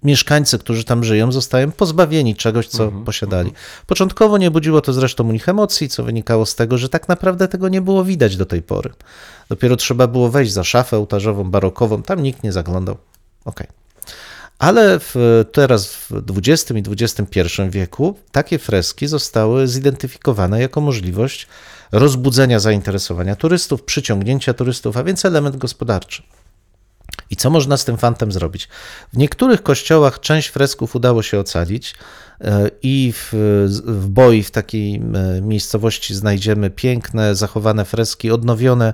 mieszkańcy, 0.03 0.59
którzy 0.59 0.83
tam 0.83 1.03
żyją, 1.03 1.31
zostają 1.31 1.71
pozbawieni 1.71 2.35
czegoś, 2.35 2.67
co 2.67 2.91
posiadali. 2.91 3.53
Początkowo 3.87 4.37
nie 4.37 4.51
budziło 4.51 4.81
to 4.81 4.93
zresztą 4.93 5.29
u 5.29 5.31
nich 5.31 5.49
emocji, 5.49 5.89
co 5.89 6.03
wynikało 6.03 6.45
z 6.45 6.55
tego, 6.55 6.77
że 6.77 6.89
tak 6.89 7.07
naprawdę 7.07 7.47
tego 7.47 7.69
nie 7.69 7.81
było 7.81 8.03
widać 8.03 8.37
do 8.37 8.45
tej 8.45 8.61
pory. 8.61 8.89
Dopiero 9.49 9.75
trzeba 9.75 10.07
było 10.07 10.29
wejść 10.29 10.51
za 10.51 10.63
szafę 10.63 10.97
ołtarzową, 10.97 11.51
barokową, 11.51 12.03
tam 12.03 12.23
nikt 12.23 12.43
nie 12.43 12.51
zaglądał. 12.51 12.97
Okej. 13.45 13.67
Ale 14.59 14.99
w, 14.99 15.15
teraz 15.51 15.87
w 15.87 16.11
XX 16.37 16.71
i 16.71 16.83
XXI 17.03 17.61
wieku 17.69 18.17
takie 18.31 18.59
freski 18.59 19.07
zostały 19.07 19.67
zidentyfikowane 19.67 20.61
jako 20.61 20.81
możliwość 20.81 21.47
rozbudzenia 21.91 22.60
zainteresowania 22.60 23.36
turystów, 23.36 23.84
przyciągnięcia 23.84 24.53
turystów, 24.53 24.98
a 24.98 25.03
więc 25.03 25.25
element 25.25 25.58
gospodarczy. 25.58 26.24
I 27.29 27.36
co 27.36 27.50
można 27.50 27.77
z 27.77 27.86
tym 27.86 27.98
fantem 27.98 28.31
zrobić? 28.31 28.67
W 29.13 29.17
niektórych 29.17 29.63
kościołach 29.63 30.19
część 30.19 30.48
fresków 30.48 30.96
udało 30.96 31.24
się 31.24 31.39
ocalić 31.39 31.96
e, 32.41 32.72
i 32.84 33.13
w, 33.15 33.29
w 33.86 34.08
Boi, 34.08 34.43
w 34.43 34.51
takiej 34.51 34.96
e, 34.96 35.41
miejscowości 35.41 36.15
znajdziemy 36.15 36.69
piękne, 36.69 37.36
zachowane 37.36 37.86
freski, 37.86 38.31
odnowione, 38.31 38.93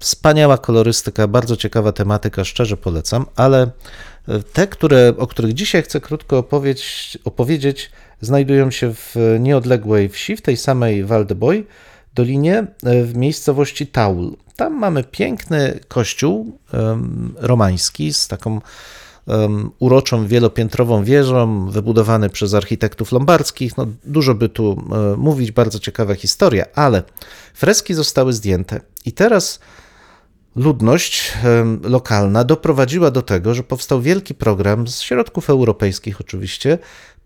wspaniała 0.00 0.58
kolorystyka, 0.58 1.26
bardzo 1.26 1.56
ciekawa 1.56 1.92
tematyka, 1.92 2.44
szczerze 2.44 2.76
polecam, 2.76 3.26
ale 3.36 3.70
e, 4.28 4.42
te, 4.42 4.66
które, 4.66 5.14
o 5.18 5.26
których 5.26 5.54
dzisiaj 5.54 5.82
chcę 5.82 6.00
krótko 6.00 6.38
opowiedzieć, 6.38 7.18
opowiedzieć 7.24 7.90
znajdują 8.20 8.70
się 8.70 8.94
w 8.94 9.16
nieodległej 9.40 10.08
wsi, 10.08 10.36
w 10.36 10.42
tej 10.42 10.56
samej 10.56 11.04
Val 11.04 11.26
de 11.26 11.34
Boy, 11.34 11.64
dolinie, 12.18 12.66
e, 12.84 13.04
w 13.04 13.16
miejscowości 13.16 13.86
Taul. 13.86 14.36
Tam 14.56 14.78
mamy 14.78 15.04
piękny 15.04 15.80
kościół 15.88 16.58
romański 17.36 18.12
z 18.12 18.28
taką 18.28 18.60
uroczą 19.78 20.26
wielopiętrową 20.26 21.04
wieżą, 21.04 21.70
wybudowany 21.70 22.30
przez 22.30 22.54
architektów 22.54 23.12
lombardzkich. 23.12 23.76
No, 23.76 23.86
dużo 24.04 24.34
by 24.34 24.48
tu 24.48 24.64
e, 24.92 25.16
mówić, 25.16 25.52
bardzo 25.52 25.78
ciekawa 25.78 26.14
historia, 26.14 26.64
ale 26.74 27.02
freski 27.54 27.94
zostały 27.94 28.32
zdjęte. 28.32 28.80
I 29.04 29.12
teraz 29.12 29.60
ludność 30.56 31.32
lokalna 31.82 32.44
doprowadziła 32.44 33.10
do 33.10 33.22
tego, 33.22 33.54
że 33.54 33.62
powstał 33.62 34.00
wielki 34.00 34.34
program 34.34 34.88
z 34.88 35.00
środków 35.00 35.50
europejskich 35.50 36.20
oczywiście 36.20 36.78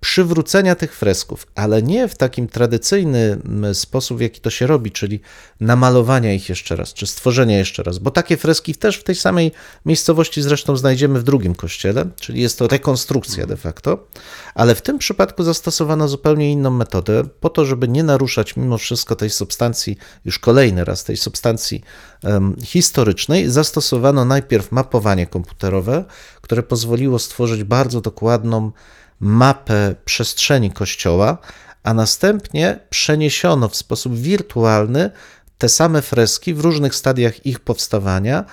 przywrócenia 0.03 0.75
tych 0.75 0.97
fresków, 0.97 1.47
ale 1.55 1.83
nie 1.83 2.09
w 2.09 2.15
takim 2.15 2.49
tradycyjny 2.49 3.39
sposób, 3.73 4.19
w 4.19 4.21
jaki 4.21 4.41
to 4.41 4.51
się 4.51 4.67
robi, 4.67 4.91
czyli 4.91 5.21
namalowania 5.61 6.33
ich 6.33 6.49
jeszcze 6.49 6.77
raz, 6.77 6.93
czy 6.95 7.07
stworzenia 7.07 7.59
jeszcze 7.59 7.83
raz, 7.83 7.99
bo 7.99 8.11
takie 8.11 8.37
freski 8.37 8.75
też 8.75 8.97
w 8.97 9.05
tej 9.05 9.15
samej 9.15 9.53
miejscowości 9.87 10.43
zresztą 10.43 10.77
znajdziemy 10.77 11.21
w 11.21 11.23
drugim 11.23 11.55
kościele, 11.55 12.07
czyli 12.21 12.43
jest 12.43 12.59
to 12.59 12.69
rekonstrukcja 12.69 13.47
de 13.47 13.57
facto, 13.57 14.07
ale 14.55 14.75
w 14.75 14.83
tym 14.83 14.99
przypadku 14.99 15.43
zastosowano 15.43 16.09
zupełnie 16.09 16.53
inną 16.53 16.71
metodę, 16.71 17.23
po 17.41 17.51
to, 17.51 17.65
żeby 17.65 17.89
nie 17.89 18.03
naruszać 18.03 18.57
mimo 18.57 18.79
wszystko 18.79 19.17
tej 19.17 19.31
substancji, 19.31 19.97
już 20.25 20.39
kolejny 20.39 20.85
raz 20.85 21.05
tej 21.05 21.17
substancji 21.17 21.83
em, 22.25 22.57
historycznej, 22.65 23.51
zastosowano 23.51 24.25
najpierw 24.25 24.73
mapowanie 24.73 25.27
komputerowe, 25.27 26.05
które 26.41 26.63
pozwoliło 26.63 27.19
stworzyć 27.19 27.65
bardzo 27.65 28.01
dokładną 28.01 28.73
mapę 29.23 29.95
przestrzeni 30.05 30.71
kościoła, 30.71 31.39
a 31.83 31.95
następnie 31.95 32.79
przeniesiono 32.91 33.69
w 33.69 33.77
sposób 33.77 34.17
wirtualny 34.19 35.11
te 35.59 35.69
same 35.69 36.03
freski 36.03 36.55
w 36.55 36.61
różnych 36.61 36.95
stadiach 36.95 37.47
ich 37.47 37.61
powstawania 37.61 38.45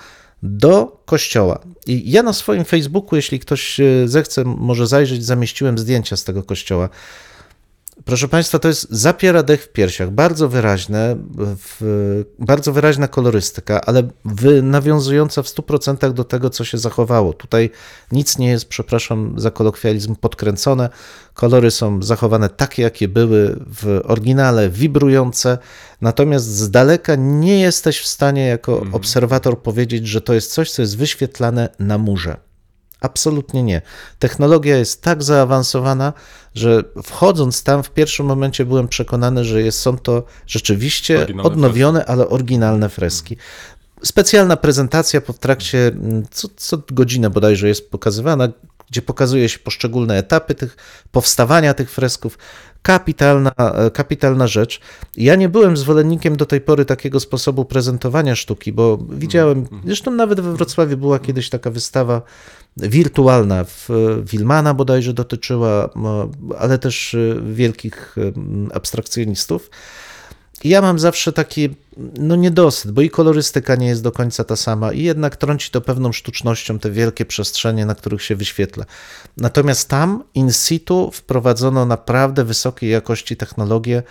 do 0.42 1.02
kościoła. 1.06 1.58
I 1.86 2.10
ja 2.10 2.22
na 2.22 2.32
swoim 2.32 2.64
Facebooku, 2.64 3.16
jeśli 3.16 3.40
ktoś 3.40 3.80
e, 3.80 3.84
zechce, 4.08 4.44
może 4.44 4.86
zajrzeć, 4.86 5.24
zamieściłem 5.24 5.78
zdjęcia 5.78 6.16
z 6.16 6.24
tego 6.24 6.42
kościoła. 6.42 6.88
Proszę 8.04 8.28
Państwa, 8.28 8.58
to 8.58 8.68
jest 8.68 8.86
zapiera 8.90 9.42
dech 9.42 9.62
w 9.62 9.68
piersiach, 9.68 10.10
bardzo 10.10 10.48
wyraźne, 10.48 11.16
w, 11.38 12.24
bardzo 12.38 12.72
wyraźna 12.72 13.08
kolorystyka, 13.08 13.80
ale 13.80 14.02
wy, 14.24 14.62
nawiązująca 14.62 15.42
w 15.42 15.46
100% 15.46 16.12
do 16.12 16.24
tego, 16.24 16.50
co 16.50 16.64
się 16.64 16.78
zachowało. 16.78 17.32
Tutaj 17.32 17.70
nic 18.12 18.38
nie 18.38 18.48
jest, 18.48 18.68
przepraszam 18.68 19.34
za 19.36 19.50
kolokwializm, 19.50 20.16
podkręcone. 20.16 20.88
Kolory 21.34 21.70
są 21.70 22.02
zachowane 22.02 22.48
takie, 22.48 22.82
jakie 22.82 23.08
były 23.08 23.56
w 23.66 24.00
oryginale, 24.04 24.70
wibrujące, 24.70 25.58
natomiast 26.00 26.46
z 26.46 26.70
daleka 26.70 27.14
nie 27.16 27.60
jesteś 27.60 28.00
w 28.00 28.06
stanie 28.06 28.46
jako 28.46 28.82
obserwator 28.92 29.62
powiedzieć, 29.62 30.06
że 30.06 30.20
to 30.20 30.34
jest 30.34 30.52
coś, 30.52 30.70
co 30.70 30.82
jest 30.82 30.96
wyświetlane 30.96 31.68
na 31.78 31.98
murze. 31.98 32.49
Absolutnie 33.00 33.62
nie. 33.62 33.82
Technologia 34.18 34.76
jest 34.76 35.02
tak 35.02 35.22
zaawansowana, 35.22 36.12
że 36.54 36.84
wchodząc 37.02 37.62
tam 37.62 37.82
w 37.82 37.90
pierwszym 37.90 38.26
momencie 38.26 38.64
byłem 38.64 38.88
przekonany, 38.88 39.44
że 39.44 39.62
jest, 39.62 39.80
są 39.80 39.98
to 39.98 40.22
rzeczywiście 40.46 41.18
Oryginalne 41.18 41.50
odnowione, 41.50 42.06
ale 42.06 42.28
oryginalne 42.28 42.88
freski. 42.88 43.36
Specjalna 44.02 44.56
prezentacja 44.56 45.20
po 45.20 45.32
w 45.32 45.38
trakcie, 45.38 45.86
mm, 45.86 46.26
co, 46.30 46.48
co 46.56 46.78
godzinę 46.90 47.30
bodajże 47.30 47.68
jest 47.68 47.90
pokazywana, 47.90 48.48
gdzie 48.90 49.02
pokazuje 49.02 49.48
się 49.48 49.58
poszczególne 49.58 50.18
etapy 50.18 50.54
tych 50.54 50.76
powstawania 51.12 51.74
tych 51.74 51.90
fresków. 51.90 52.38
Kapitalna, 52.82 53.52
e, 53.56 53.90
kapitalna 53.90 54.46
rzecz. 54.46 54.80
Ja 55.16 55.34
nie 55.34 55.48
byłem 55.48 55.76
zwolennikiem 55.76 56.36
do 56.36 56.46
tej 56.46 56.60
pory 56.60 56.84
takiego 56.84 57.20
sposobu 57.20 57.64
prezentowania 57.64 58.36
sztuki, 58.36 58.72
bo 58.72 58.98
widziałem, 59.10 59.66
zresztą 59.84 60.10
nawet 60.10 60.40
we 60.40 60.52
Wrocławiu 60.52 60.96
była 60.96 61.18
kiedyś 61.18 61.50
taka 61.50 61.70
wystawa 61.70 62.22
wirtualna, 62.76 63.64
w 63.64 63.88
Wilmana 64.24 64.74
bodajże 64.74 65.12
dotyczyła, 65.12 65.90
ale 66.58 66.78
też 66.78 67.14
e, 67.14 67.40
wielkich 67.52 68.16
abstrakcjonistów. 68.74 69.70
Ja 70.64 70.82
mam 70.82 70.98
zawsze 70.98 71.32
taki 71.32 71.68
no 72.18 72.36
niedosyt, 72.36 72.90
bo 72.90 73.02
i 73.02 73.10
kolorystyka 73.10 73.74
nie 73.74 73.86
jest 73.86 74.02
do 74.02 74.12
końca 74.12 74.44
ta 74.44 74.56
sama 74.56 74.92
i 74.92 75.02
jednak 75.02 75.36
trąci 75.36 75.70
to 75.70 75.80
pewną 75.80 76.12
sztucznością 76.12 76.78
te 76.78 76.90
wielkie 76.90 77.24
przestrzenie, 77.26 77.86
na 77.86 77.94
których 77.94 78.22
się 78.22 78.36
wyświetla. 78.36 78.84
Natomiast 79.36 79.88
tam 79.88 80.24
in 80.34 80.52
situ 80.52 81.10
wprowadzono 81.14 81.86
naprawdę 81.86 82.44
wysokiej 82.44 82.90
jakości 82.90 83.36
technologię. 83.36 84.02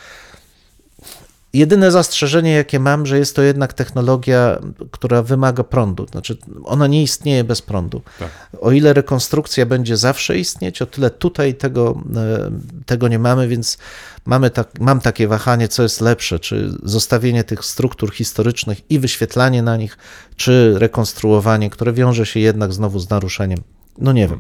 Jedyne 1.54 1.92
zastrzeżenie, 1.92 2.52
jakie 2.52 2.80
mam, 2.80 3.06
że 3.06 3.20
jest 3.20 3.36
to 3.36 3.42
jednak 3.42 3.74
technologia, 3.74 4.60
która 4.92 5.24
wymaga 5.24 5.64
prądu. 5.64 6.08
Znaczy, 6.12 6.38
ona 6.64 6.88
nie 6.88 7.04
istnieje 7.04 7.44
bez 7.44 7.62
prądu. 7.62 8.02
Tak. 8.20 8.30
O 8.62 8.72
ile 8.72 8.94
rekonstrukcja 8.94 9.66
będzie 9.66 9.98
zawsze 9.98 10.38
istnieć, 10.38 10.82
o 10.82 10.86
tyle 10.86 11.10
tutaj 11.10 11.56
tego, 11.56 12.02
e, 12.16 12.52
tego 12.86 13.08
nie 13.08 13.20
mamy, 13.20 13.48
więc 13.48 13.78
mamy 14.26 14.50
tak, 14.50 14.80
mam 14.80 15.00
takie 15.02 15.28
wahanie, 15.28 15.68
co 15.68 15.84
jest 15.84 16.02
lepsze, 16.02 16.40
czy 16.40 16.74
zostawienie 16.84 17.44
tych 17.44 17.66
struktur 17.66 18.14
historycznych 18.14 18.92
i 18.92 19.00
wyświetlanie 19.00 19.64
na 19.64 19.78
nich, 19.78 19.98
czy 20.36 20.74
rekonstruowanie, 20.78 21.70
które 21.70 21.94
wiąże 21.94 22.26
się 22.26 22.40
jednak 22.40 22.74
znowu 22.74 23.00
z 23.00 23.10
naruszeniem. 23.10 23.60
No 23.98 24.12
nie 24.12 24.28
wiem. 24.28 24.40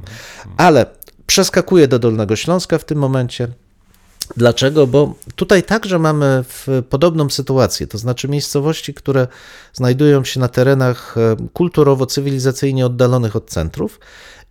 Ale 0.57 0.85
przeskakuję 1.27 1.87
do 1.87 1.99
Dolnego 1.99 2.35
Śląska 2.35 2.77
w 2.77 2.85
tym 2.85 2.97
momencie. 2.97 3.47
Dlaczego? 4.37 4.87
Bo 4.87 5.15
tutaj 5.35 5.63
także 5.63 5.99
mamy 5.99 6.43
podobną 6.89 7.29
sytuację, 7.29 7.87
to 7.87 7.97
znaczy 7.97 8.27
miejscowości, 8.27 8.93
które 8.93 9.27
znajdują 9.73 10.23
się 10.23 10.39
na 10.39 10.47
terenach 10.47 11.15
e, 11.17 11.35
kulturowo-cywilizacyjnie 11.53 12.85
oddalonych 12.85 13.35
od 13.35 13.49
centrów 13.49 13.99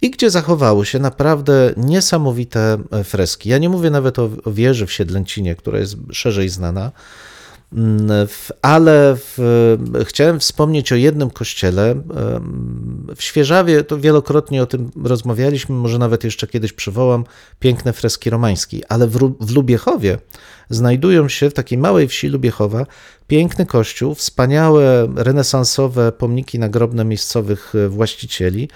i 0.02 0.10
gdzie 0.10 0.30
zachowały 0.30 0.86
się 0.86 0.98
naprawdę 0.98 1.72
niesamowite 1.76 2.78
e, 2.90 3.04
freski. 3.04 3.48
Ja 3.48 3.58
nie 3.58 3.68
mówię 3.68 3.90
nawet 3.90 4.18
o 4.18 4.30
wieży 4.46 4.86
w 4.86 4.92
Siedlęcinie, 4.92 5.56
która 5.56 5.78
jest 5.78 5.96
szerzej 6.12 6.48
znana, 6.48 6.92
ale 8.62 9.16
w, 9.16 9.38
chciałem 10.04 10.40
wspomnieć 10.40 10.92
o 10.92 10.96
jednym 10.96 11.30
kościele. 11.30 11.94
W 13.16 13.22
Świeżawie 13.22 13.84
to 13.84 13.98
wielokrotnie 13.98 14.62
o 14.62 14.66
tym 14.66 14.90
rozmawialiśmy, 15.04 15.74
może 15.74 15.98
nawet 15.98 16.24
jeszcze 16.24 16.46
kiedyś 16.46 16.72
przywołam 16.72 17.24
piękne 17.60 17.92
freski 17.92 18.30
romańskie, 18.30 18.80
ale 18.88 19.06
w, 19.06 19.18
w 19.40 19.54
Lubiechowie 19.54 20.18
znajdują 20.70 21.28
się 21.28 21.50
w 21.50 21.54
takiej 21.54 21.78
małej 21.78 22.08
wsi 22.08 22.28
Lubiechowa 22.28 22.86
piękny 23.26 23.66
kościół, 23.66 24.14
wspaniałe 24.14 25.08
renesansowe 25.16 26.12
pomniki 26.12 26.58
nagrobne 26.58 27.04
miejscowych 27.04 27.74
e, 27.74 27.88
właścicieli 27.88 28.68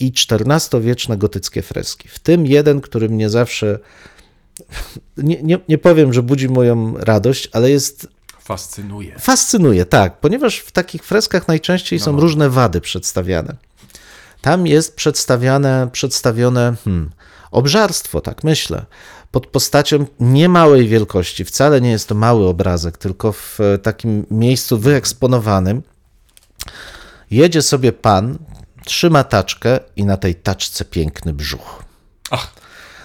i 0.00 0.12
XIV-wieczne 0.30 1.16
gotyckie 1.16 1.62
freski. 1.62 2.08
W 2.08 2.18
tym 2.18 2.46
jeden, 2.46 2.80
który 2.80 3.08
mnie 3.08 3.30
zawsze 3.30 3.78
nie, 5.16 5.42
nie, 5.42 5.58
nie 5.68 5.78
powiem, 5.78 6.12
że 6.12 6.22
budzi 6.22 6.48
moją 6.48 6.94
radość, 6.98 7.48
ale 7.52 7.70
jest 7.70 8.17
Fascynuje. 8.48 9.18
Fascynuje, 9.18 9.86
tak, 9.86 10.20
ponieważ 10.20 10.58
w 10.58 10.72
takich 10.72 11.04
freskach 11.04 11.48
najczęściej 11.48 11.98
są 11.98 12.20
różne 12.20 12.50
wady 12.50 12.80
przedstawiane. 12.80 13.56
Tam 14.40 14.66
jest 14.66 14.96
przedstawiane, 14.96 15.88
przedstawione 15.92 16.76
hmm, 16.84 17.10
obżarstwo, 17.50 18.20
tak 18.20 18.44
myślę, 18.44 18.86
pod 19.30 19.46
postacią 19.46 20.06
niemałej 20.20 20.88
wielkości. 20.88 21.44
Wcale 21.44 21.80
nie 21.80 21.90
jest 21.90 22.08
to 22.08 22.14
mały 22.14 22.48
obrazek, 22.48 22.98
tylko 22.98 23.32
w 23.32 23.58
e, 23.60 23.78
takim 23.78 24.26
miejscu 24.30 24.78
wyeksponowanym. 24.78 25.82
Jedzie 27.30 27.62
sobie 27.62 27.92
pan, 27.92 28.38
trzyma 28.84 29.24
taczkę 29.24 29.80
i 29.96 30.04
na 30.04 30.16
tej 30.16 30.34
taczce 30.34 30.84
piękny 30.84 31.32
brzuch. 31.32 31.84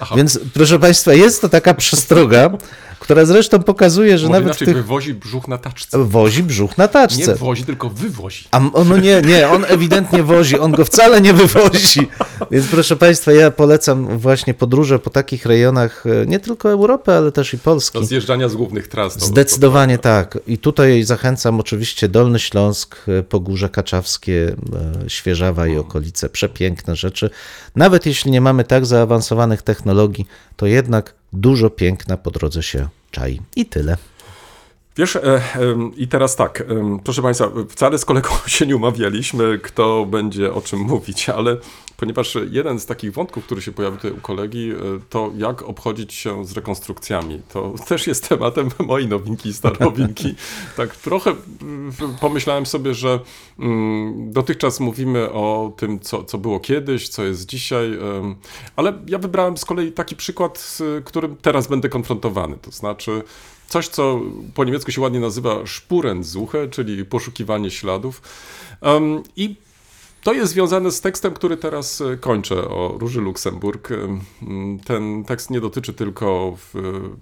Aha. 0.03 0.15
Więc 0.15 0.39
proszę 0.53 0.79
Państwa, 0.79 1.13
jest 1.13 1.41
to 1.41 1.49
taka 1.49 1.73
przestroga, 1.73 2.49
która 2.99 3.25
zresztą 3.25 3.63
pokazuje, 3.63 4.17
że 4.17 4.27
Może 4.27 4.39
nawet 4.39 4.47
inaczej 4.47 4.65
tych... 4.67 4.75
wywozi 4.75 5.13
brzuch 5.13 5.47
na 5.47 5.57
taczce. 5.57 6.03
Wozi 6.05 6.43
brzuch 6.43 6.77
na 6.77 6.83
Nie 6.83 6.89
taczce. 6.89 7.35
wozi, 7.35 7.65
tylko 7.65 7.89
wywozi. 7.89 8.45
A 8.51 8.57
on, 8.73 8.89
no 8.89 8.97
nie, 8.97 9.21
nie, 9.21 9.49
on 9.49 9.65
ewidentnie 9.67 10.23
wozi, 10.23 10.59
on 10.59 10.71
go 10.71 10.85
wcale 10.85 11.21
nie 11.21 11.33
wywozi. 11.33 12.07
Więc 12.51 12.67
proszę 12.67 12.95
Państwa, 12.95 13.31
ja 13.31 13.51
polecam 13.51 14.17
właśnie 14.17 14.53
podróże 14.53 14.99
po 14.99 15.09
takich 15.09 15.45
rejonach, 15.45 16.03
e, 16.05 16.25
nie 16.25 16.39
tylko 16.39 16.71
Europy, 16.71 17.11
ale 17.11 17.31
też 17.31 17.53
i 17.53 17.57
Polski. 17.57 17.99
Do 17.99 18.05
zjeżdżania 18.05 18.49
z 18.49 18.55
głównych 18.55 18.87
tras. 18.87 19.25
Zdecydowanie 19.25 19.97
tak. 19.97 20.37
I 20.47 20.57
tutaj 20.57 21.03
zachęcam 21.03 21.59
oczywiście 21.59 22.07
Dolny 22.07 22.39
Śląsk, 22.39 22.95
e, 23.07 23.23
Pogórze 23.23 23.69
Kaczawskie, 23.69 24.55
e, 25.05 25.09
Świeżawa 25.09 25.67
i 25.67 25.77
okolice. 25.77 26.29
Przepiękne 26.29 26.95
rzeczy. 26.95 27.29
Nawet 27.75 28.05
jeśli 28.05 28.31
nie 28.31 28.41
mamy 28.41 28.63
tak 28.63 28.85
zaawansowanych 28.85 29.61
technologii, 29.61 29.92
to 30.55 30.65
jednak 30.65 31.15
dużo 31.33 31.69
piękna 31.69 32.17
po 32.17 32.31
drodze 32.31 32.63
się 32.63 32.87
czai. 33.11 33.41
I 33.55 33.65
tyle. 33.65 33.97
Wiesz, 34.97 35.15
e, 35.15 35.41
i 35.95 36.07
teraz 36.07 36.35
tak, 36.35 36.63
proszę 37.03 37.21
Państwa, 37.21 37.51
wcale 37.69 37.97
z 37.97 38.05
kolegą 38.05 38.29
się 38.47 38.65
nie 38.65 38.75
umawialiśmy, 38.75 39.59
kto 39.59 40.05
będzie 40.05 40.53
o 40.53 40.61
czym 40.61 40.79
mówić, 40.79 41.29
ale 41.29 41.57
ponieważ 42.03 42.37
jeden 42.51 42.79
z 42.79 42.85
takich 42.85 43.13
wątków, 43.13 43.45
który 43.45 43.61
się 43.61 43.71
pojawił 43.71 43.97
tutaj 43.97 44.11
u 44.11 44.21
kolegi, 44.21 44.71
e, 44.71 44.75
to 45.09 45.31
jak 45.37 45.61
obchodzić 45.61 46.13
się 46.13 46.45
z 46.45 46.51
rekonstrukcjami. 46.51 47.41
To 47.53 47.73
też 47.89 48.07
jest 48.07 48.29
tematem 48.29 48.69
mojej 48.79 49.07
nowinki 49.07 49.49
i 49.49 49.53
starowinki. 49.53 50.35
Tak 50.77 50.95
trochę 50.95 51.35
pomyślałem 52.21 52.65
sobie, 52.65 52.93
że 52.93 53.19
mm, 53.59 54.31
dotychczas 54.33 54.79
mówimy 54.79 55.31
o 55.31 55.73
tym, 55.77 55.99
co, 55.99 56.23
co 56.23 56.37
było 56.37 56.59
kiedyś, 56.59 57.09
co 57.09 57.23
jest 57.23 57.45
dzisiaj, 57.45 57.97
ale 58.75 58.93
ja 59.07 59.17
wybrałem 59.17 59.57
z 59.57 59.65
kolei 59.65 59.91
taki 59.91 60.15
przykład, 60.15 60.57
z 60.59 61.05
którym 61.05 61.35
teraz 61.41 61.67
będę 61.67 61.89
konfrontowany, 61.89 62.57
to 62.61 62.71
znaczy 62.71 63.21
coś, 63.67 63.87
co 63.87 64.21
po 64.53 64.63
niemiecku 64.63 64.91
się 64.91 65.01
ładnie 65.01 65.19
nazywa 65.19 65.55
Spurensuche, 65.67 66.67
czyli 66.67 67.05
poszukiwanie 67.05 67.71
śladów. 67.71 68.21
I 69.35 69.55
to 70.23 70.33
jest 70.33 70.51
związane 70.53 70.91
z 70.91 71.01
tekstem, 71.01 71.33
który 71.33 71.57
teraz 71.57 72.01
e, 72.01 72.17
kończę 72.17 72.55
o 72.69 72.95
Róży 72.99 73.21
Luksemburg. 73.21 73.91
Em, 73.91 74.19
Ten 74.85 75.23
tekst 75.23 75.49
nie 75.49 75.61
dotyczy 75.61 75.93
tylko 75.93 76.57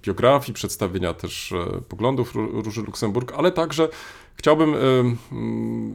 biografii, 0.02 0.54
przedstawienia 0.54 1.14
też 1.14 1.52
e, 1.52 1.80
poglądów 1.88 2.34
Ró- 2.34 2.64
Róży 2.64 2.82
Luksemburg, 2.82 3.32
ale 3.36 3.52
także 3.52 3.88
chciałbym 4.36 4.74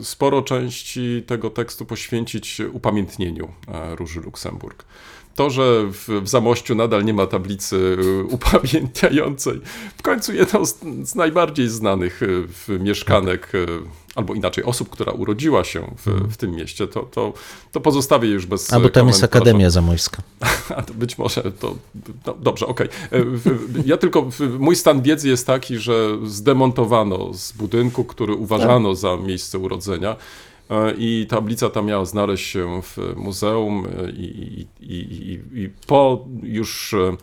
sporo 0.03 0.41
części 0.41 1.23
tego 1.27 1.49
tekstu 1.49 1.85
poświęcić 1.85 2.61
upamiętnieniu 2.71 3.51
e, 3.67 3.95
Róży 3.95 4.21
Luksemburg. 4.21 4.85
To, 5.35 5.49
że 5.49 5.83
w, 5.91 6.09
w 6.23 6.27
Zamościu 6.27 6.75
nadal 6.75 7.05
nie 7.05 7.13
ma 7.13 7.27
tablicy 7.27 7.97
upamiętniającej, 8.29 9.61
w 9.97 10.01
końcu 10.01 10.33
jedną 10.33 10.65
z, 10.65 10.79
z 11.03 11.15
najbardziej 11.15 11.69
znanych 11.69 12.21
mieszkanek, 12.79 13.51
albo 14.17 14.33
inaczej 14.33 14.63
osób, 14.63 14.89
która 14.89 15.11
urodziła 15.11 15.63
się 15.63 15.95
w, 16.05 16.33
w 16.33 16.37
tym 16.37 16.51
mieście, 16.51 16.87
to, 16.87 17.03
to, 17.03 17.33
to 17.71 17.81
pozostawię 17.81 18.29
już 18.29 18.45
bez 18.45 18.73
A 18.73 18.79
bo 18.79 18.89
tam 18.89 19.07
jest. 19.07 19.23
Akademia 19.23 19.69
Zamojska. 19.69 20.21
A 20.77 20.81
to 20.81 20.93
być 20.93 21.17
może 21.17 21.41
to. 21.59 21.75
No, 22.25 22.35
dobrze, 22.39 22.67
okej. 22.67 22.87
E, 23.11 23.23
w- 23.23 23.83
Ja 23.85 23.97
tylko. 23.97 24.29
Mój 24.59 24.75
stan 24.75 25.01
wiedzy 25.01 25.29
jest 25.29 25.47
taki, 25.47 25.77
że 25.77 26.17
zdemontowano 26.25 27.33
z 27.33 27.51
budynku, 27.51 28.03
który 28.03 28.33
uważano 28.35 28.95
za 28.95 29.17
miejsce 29.17 29.59
urodzenia. 29.59 30.15
e, 30.69 30.93
I 30.97 31.25
tablica 31.29 31.69
ta 31.69 31.81
miała 31.81 32.05
znaleźć 32.05 32.47
się 32.47 32.81
w 32.83 32.97
muzeum, 33.15 33.87
e, 34.07 34.09
i, 34.11 34.67
i, 34.79 34.95
i, 34.95 35.39
i, 35.61 35.69
po 35.87 36.25
już 36.43 36.93
e, 36.93 37.17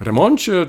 remoncie, 0.00 0.66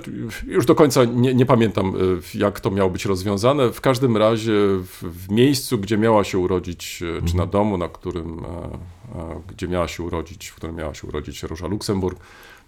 już 0.48 0.66
do 0.66 0.76
końca 0.76 1.06
nie, 1.06 1.34
nie 1.34 1.46
pamiętam, 1.46 1.94
e, 2.36 2.38
jak 2.38 2.60
to 2.60 2.72
miało 2.72 2.90
być 2.90 3.06
rozwiązane. 3.06 3.72
W 3.72 3.82
każdym 3.82 4.18
razie 4.18 4.54
w, 4.54 5.04
w 5.04 5.32
miejscu, 5.32 5.78
gdzie 5.78 5.98
miała 5.98 6.24
się 6.24 6.38
urodzić, 6.38 7.04
e, 7.18 7.28
czy 7.28 7.38
na 7.38 7.46
domu, 7.46 7.78
na 7.78 7.88
którym, 7.88 8.40
e, 8.40 9.42
gdzie 9.48 9.68
miała 9.68 9.88
się 9.88 10.04
urodzić, 10.04 10.48
w 10.48 10.56
którym 10.56 10.76
miała 10.76 10.94
się 10.94 11.08
urodzić 11.08 11.44
Róża 11.44 11.68
Luksemburg, 11.68 12.20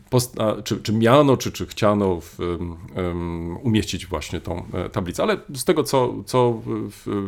post, 0.10 0.40
a, 0.40 0.62
czy, 0.62 0.82
czy 0.82 0.94
miano, 0.94 1.38
czy, 1.38 1.52
czy 1.52 1.68
chciano 1.68 2.22
w, 2.22 2.40
em, 2.40 3.58
umieścić 3.58 4.08
właśnie 4.08 4.42
tą 4.42 4.66
tablicę. 4.92 5.24
Ale 5.24 5.38
z 5.54 5.64
tego, 5.64 5.84
co, 5.84 6.14
co 6.26 6.62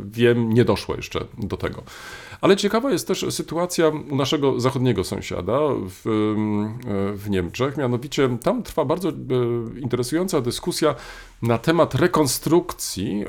wiem, 0.05 0.53
nie 0.53 0.65
doszło 0.65 0.95
jeszcze 0.95 1.25
do 1.37 1.57
tego. 1.57 1.83
Ale 2.41 2.55
ciekawa 2.55 2.91
jest 2.91 3.07
też 3.07 3.25
sytuacja 3.29 3.87
u 4.09 4.15
naszego 4.15 4.59
zachodniego 4.59 5.03
sąsiada 5.03 5.59
w, 5.89 6.01
w 7.15 7.29
Niemczech. 7.29 7.77
Mianowicie 7.77 8.37
tam 8.43 8.63
trwa 8.63 8.85
bardzo 8.85 9.09
e, 9.09 9.13
interesująca 9.79 10.41
dyskusja 10.41 10.95
na 11.41 11.57
temat 11.57 11.95
rekonstrukcji 11.95 13.23
e, 13.23 13.25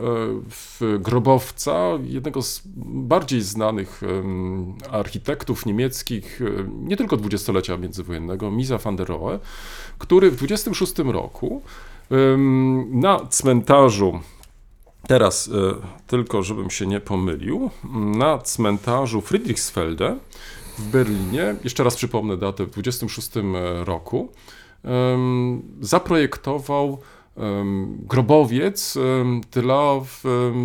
w 0.51 0.99
grobowca 1.01 1.89
jednego 2.05 2.43
z 2.43 2.63
bardziej 2.87 3.43
znanych 3.43 4.01
architektów 4.91 5.67
niemieckich, 5.67 6.43
e, 6.43 6.69
nie 6.69 6.97
tylko 6.97 7.17
dwudziestolecia 7.17 7.77
międzywojennego, 7.77 8.51
Misa 8.51 8.79
van 8.79 8.97
der 8.97 9.09
Rohe, 9.09 9.39
który 9.99 10.31
w 10.31 10.37
26 10.37 10.99
roku 10.99 11.63
na 12.91 13.21
cmentarzu 13.31 14.21
Teraz 15.07 15.49
e, 15.49 15.53
tylko, 16.07 16.43
żebym 16.43 16.71
się 16.71 16.87
nie 16.87 17.01
pomylił, 17.01 17.71
na 17.95 18.39
cmentarzu 18.39 19.21
Friedrichsfelde 19.21 20.17
w 20.79 20.89
Berlinie, 20.89 21.55
jeszcze 21.65 21.85
raz 21.85 21.97
przypomnę 21.97 22.37
datę, 22.37 22.65
w 22.65 22.71
26 22.71 23.31
roku, 23.85 24.33
em, 24.85 25.63
zaprojektował 25.81 26.99
grobowiec 27.99 28.99
dla 29.53 29.93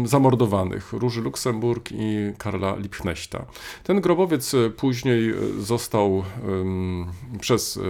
zamordowanych 0.05 0.93
Róży 0.93 1.21
Luksemburg 1.21 1.89
i 1.91 2.33
Karla 2.37 2.75
Liebknechta. 2.75 3.45
Ten 3.83 4.01
grobowiec 4.01 4.53
e, 4.53 4.69
później 4.69 5.29
e, 5.29 5.35
został 5.59 6.23
przez 7.41 7.77
e, 7.77 7.81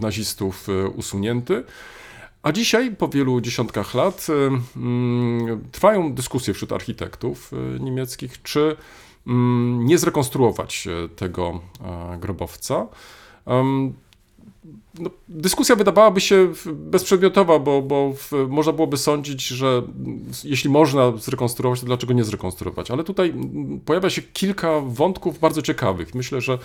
nazistów 0.00 0.68
e, 0.68 0.88
usunięty. 0.88 1.64
A 2.46 2.52
dzisiaj, 2.52 2.96
po 2.96 3.08
wielu 3.08 3.40
dziesiątkach 3.40 3.94
lat, 3.94 4.26
y, 4.28 4.32
mm, 4.76 5.68
trwają 5.72 6.14
dyskusje 6.14 6.54
wśród 6.54 6.72
architektów 6.72 7.52
y, 7.52 7.80
niemieckich, 7.80 8.42
czy 8.42 8.76
mm, 9.26 9.84
nie 9.86 9.98
zrekonstruować 9.98 10.86
y, 10.86 11.08
tego 11.08 11.60
grobowca. 12.20 12.86
No, 14.98 15.10
dyskusja 15.28 15.76
wydawałaby 15.76 16.20
się 16.20 16.52
bezprzedmiotowa, 16.66 17.58
bo, 17.58 17.82
bo 17.82 18.12
w, 18.12 18.32
można 18.48 18.72
byłoby 18.72 18.96
sądzić, 18.96 19.46
że 19.46 19.82
jeśli 20.44 20.70
można 20.70 21.16
zrekonstruować, 21.16 21.80
to 21.80 21.86
dlaczego 21.86 22.12
nie 22.12 22.24
zrekonstruować? 22.24 22.90
Ale 22.90 23.04
tutaj 23.04 23.34
pojawia 23.84 24.10
się 24.10 24.22
kilka 24.22 24.80
wątków 24.80 25.38
bardzo 25.38 25.62
ciekawych. 25.62 26.14
Myślę, 26.14 26.40
że 26.40 26.58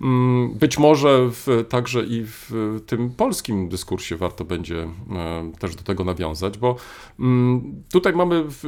mm, 0.00 0.54
być 0.54 0.78
może 0.78 1.28
w, 1.30 1.64
także 1.68 2.04
i 2.04 2.24
w 2.24 2.52
tym 2.86 3.10
polskim 3.10 3.68
dyskursie 3.68 4.16
warto 4.16 4.44
będzie 4.44 4.82
e, 4.82 5.52
też 5.58 5.74
do 5.74 5.82
tego 5.82 6.04
nawiązać, 6.04 6.58
bo 6.58 6.76
mm, 7.20 7.82
tutaj 7.92 8.12
mamy 8.12 8.44
w, 8.44 8.64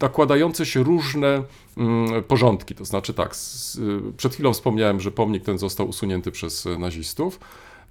nakładające 0.00 0.66
się 0.66 0.82
różne 0.82 1.42
mm, 1.76 2.22
porządki. 2.22 2.74
To 2.74 2.84
znaczy 2.84 3.14
tak, 3.14 3.36
z, 3.36 3.80
przed 4.16 4.34
chwilą 4.34 4.52
wspomniałem, 4.52 5.00
że 5.00 5.10
pomnik 5.10 5.44
ten 5.44 5.58
został 5.58 5.88
usunięty 5.88 6.30
przez 6.30 6.68
nazistów. 6.78 7.38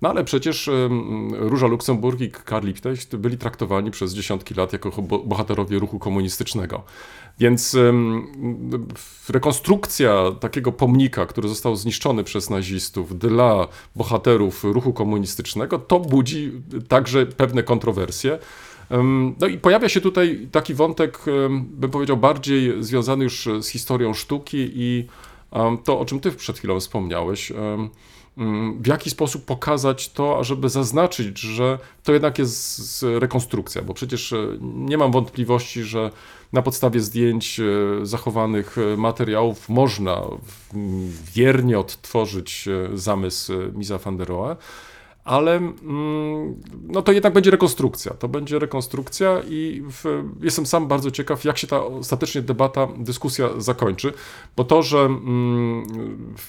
No 0.01 0.09
ale 0.09 0.23
przecież 0.23 0.69
Róża 1.31 1.67
Luksemburg 1.67 2.21
i 2.21 2.31
Karl 2.31 2.67
Liebknecht 2.67 3.15
byli 3.15 3.37
traktowani 3.37 3.91
przez 3.91 4.13
dziesiątki 4.13 4.53
lat 4.53 4.73
jako 4.73 5.01
bo- 5.01 5.19
bohaterowie 5.19 5.79
ruchu 5.79 5.99
komunistycznego. 5.99 6.83
Więc 7.39 7.77
rekonstrukcja 9.29 10.31
takiego 10.39 10.71
pomnika, 10.71 11.25
który 11.25 11.49
został 11.49 11.75
zniszczony 11.75 12.23
przez 12.23 12.49
nazistów 12.49 13.19
dla 13.19 13.67
bohaterów 13.95 14.63
ruchu 14.63 14.93
komunistycznego, 14.93 15.79
to 15.79 15.99
budzi 15.99 16.51
także 16.87 17.25
pewne 17.25 17.63
kontrowersje. 17.63 18.39
No 19.41 19.47
i 19.47 19.57
pojawia 19.57 19.89
się 19.89 20.01
tutaj 20.01 20.47
taki 20.51 20.73
wątek, 20.73 21.19
bym 21.51 21.91
powiedział, 21.91 22.17
bardziej 22.17 22.83
związany 22.83 23.23
już 23.23 23.49
z 23.61 23.67
historią 23.67 24.13
sztuki 24.13 24.71
i 24.75 25.07
to, 25.83 25.99
o 25.99 26.05
czym 26.05 26.19
ty 26.19 26.31
przed 26.31 26.57
chwilą 26.57 26.79
wspomniałeś. 26.79 27.53
Mm, 28.37 28.83
W 28.83 28.87
jaki 28.87 29.09
sposób 29.09 29.45
pokazać 29.45 30.09
to, 30.09 30.39
ażeby 30.39 30.69
zaznaczyć, 30.69 31.39
że 31.39 31.79
to 32.03 32.13
jednak 32.13 32.39
jest 32.39 33.05
rekonstrukcja, 33.19 33.81
bo 33.81 33.93
przecież 33.93 34.33
e, 34.33 34.47
nie 34.61 34.97
mam 34.97 35.11
wątpliwości, 35.11 35.83
że 35.83 36.11
na 36.53 36.61
podstawie 36.61 36.99
zdjęć 36.99 37.59
e, 37.59 37.63
zachowanych 38.05 38.77
e, 38.77 38.97
materiałów 38.97 39.69
można 39.69 40.21
wiernie 41.33 41.79
odtworzyć 41.79 42.69
zamysł 42.93 43.53
Misa 43.73 43.97
van 43.97 44.17
der 44.17 44.27
Rohe, 44.27 44.55
ale 45.23 45.55
mm, 45.55 46.55
no 46.87 47.01
to 47.01 47.11
jednak 47.11 47.33
będzie 47.33 47.51
rekonstrukcja. 47.51 48.13
To 48.13 48.27
będzie 48.27 48.59
rekonstrukcja 48.59 49.41
i 49.49 49.83
w, 49.91 50.23
jestem 50.41 50.65
sam 50.65 50.87
bardzo 50.87 51.11
ciekaw, 51.11 51.45
jak 51.45 51.57
się 51.57 51.67
ta 51.67 51.85
ostatecznie 51.85 52.41
debata, 52.41 52.87
dyskusja 52.97 53.49
zakończy, 53.57 54.13
bo 54.55 54.63
to, 54.63 54.83
że 54.83 54.99
mm, 54.99 55.85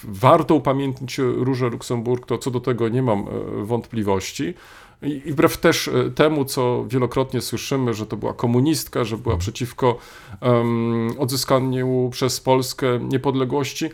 warto 0.05 0.55
upamiętnić 0.55 1.19
Różę 1.19 1.69
Luksemburg, 1.69 2.27
to 2.27 2.39
co 2.39 2.51
do 2.51 2.61
tego 2.61 2.89
nie 2.89 3.03
mam 3.03 3.21
e, 3.21 3.65
wątpliwości. 3.65 4.55
I 5.03 5.23
i 5.25 5.33
wbrew 5.33 5.57
też 5.57 5.89
e, 5.89 6.11
temu, 6.11 6.45
co 6.45 6.85
wielokrotnie 6.89 7.41
słyszymy, 7.41 7.95
że 7.95 8.07
to 8.07 8.17
była 8.17 8.35
komunistka, 8.35 9.05
że 9.05 9.19
była 9.19 9.37
przeciwko 9.37 9.99
em, 10.41 11.11
odzyskaniu 11.19 12.09
przez 12.13 12.41
Polskę 12.41 12.99
niepodległości, 13.01 13.91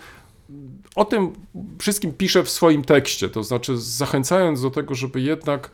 o 0.98 1.04
tym 1.04 1.32
wszystkim 1.78 2.12
piszę 2.12 2.44
w 2.44 2.50
swoim 2.50 2.84
tekście, 2.84 3.28
to 3.28 3.42
znaczy 3.42 3.76
zachęcając 3.76 4.62
do 4.62 4.70
tego, 4.70 4.94
żeby 4.94 5.20
jednak 5.20 5.70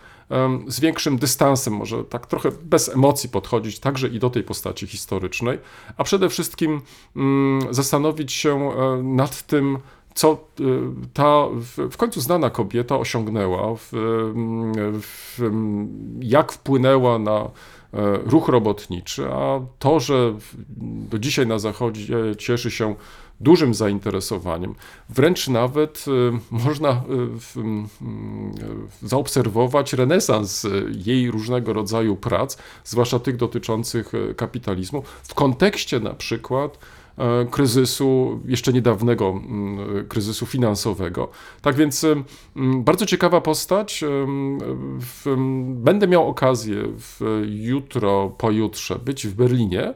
z 0.67 0.81
większym 0.81 1.19
dystansem, 1.19 1.75
może 1.75 2.05
tak 2.05 2.27
trochę 2.27 2.51
bez 2.63 2.89
emocji 2.89 3.29
podchodzić 3.29 3.79
także 3.79 4.09
i 4.09 4.19
do 4.19 4.31
tej 4.31 4.43
postaci 4.43 4.87
historycznej, 4.87 5.59
a 5.97 6.05
przede 6.05 6.29
wszystkim 6.29 6.81
mm, 7.17 7.75
zastanowić 7.75 8.33
się 8.33 8.73
e, 8.73 9.03
nad 9.03 9.43
tym, 9.43 9.79
co 10.15 10.33
e, 10.33 10.65
ta 11.13 11.47
w, 11.91 11.97
końcu 11.97 12.21
znana 12.21 12.51
kobieta 12.51 12.97
osiągnęła, 12.97 13.75
w, 13.77 13.95
mm, 13.95 14.73
w, 15.01 15.39
jak 16.21 16.53
wpłynęła 16.53 17.19
na 17.19 17.41
e, 17.41 17.49
ruch 18.25 18.49
robotniczy, 18.49 19.27
a 19.33 19.61
to, 19.79 20.01
że 20.01 20.35
do 21.11 21.19
dzisiaj 21.19 21.47
na 21.47 21.59
Zachodzie 21.59 22.17
cieszy 22.39 22.71
się 22.71 22.95
dużym 23.41 23.75
zainteresowaniem. 23.75 24.75
Wręcz 25.09 25.49
nawet 25.49 26.05
y, 26.09 26.33
można 26.51 26.91
y, 26.91 27.61
mm, 27.61 27.89
y, 29.03 29.09
zaobserwować 29.09 29.93
renesans 29.93 30.67
jej 31.07 31.31
różnego 31.31 31.73
rodzaju 31.73 32.17
prac, 32.17 32.59
zwłaszcza 32.85 33.19
tych 33.19 33.37
dotyczących 33.37 34.13
kapitalizmu, 34.37 35.03
w 35.23 35.35
kontekście 35.35 36.01
na 36.01 36.15
przykład 36.15 36.79
kryzysu, 37.51 38.41
jeszcze 38.45 38.73
niedawnego 38.73 39.29
mm, 39.29 40.09
kryzysu 40.09 40.47
finansowego. 40.47 41.29
Tak 41.63 41.77
więc 41.77 42.05
mm, 42.05 42.85
bardzo 42.85 43.07
ciekawa 43.07 43.41
postać. 43.41 44.05
Będę 45.67 46.09
miał 46.09 46.29
okazję 46.29 46.77
jutro, 47.47 48.31
pojutrze 48.39 48.99
być 48.99 49.27
w 49.27 49.35
Berlinie. 49.35 49.95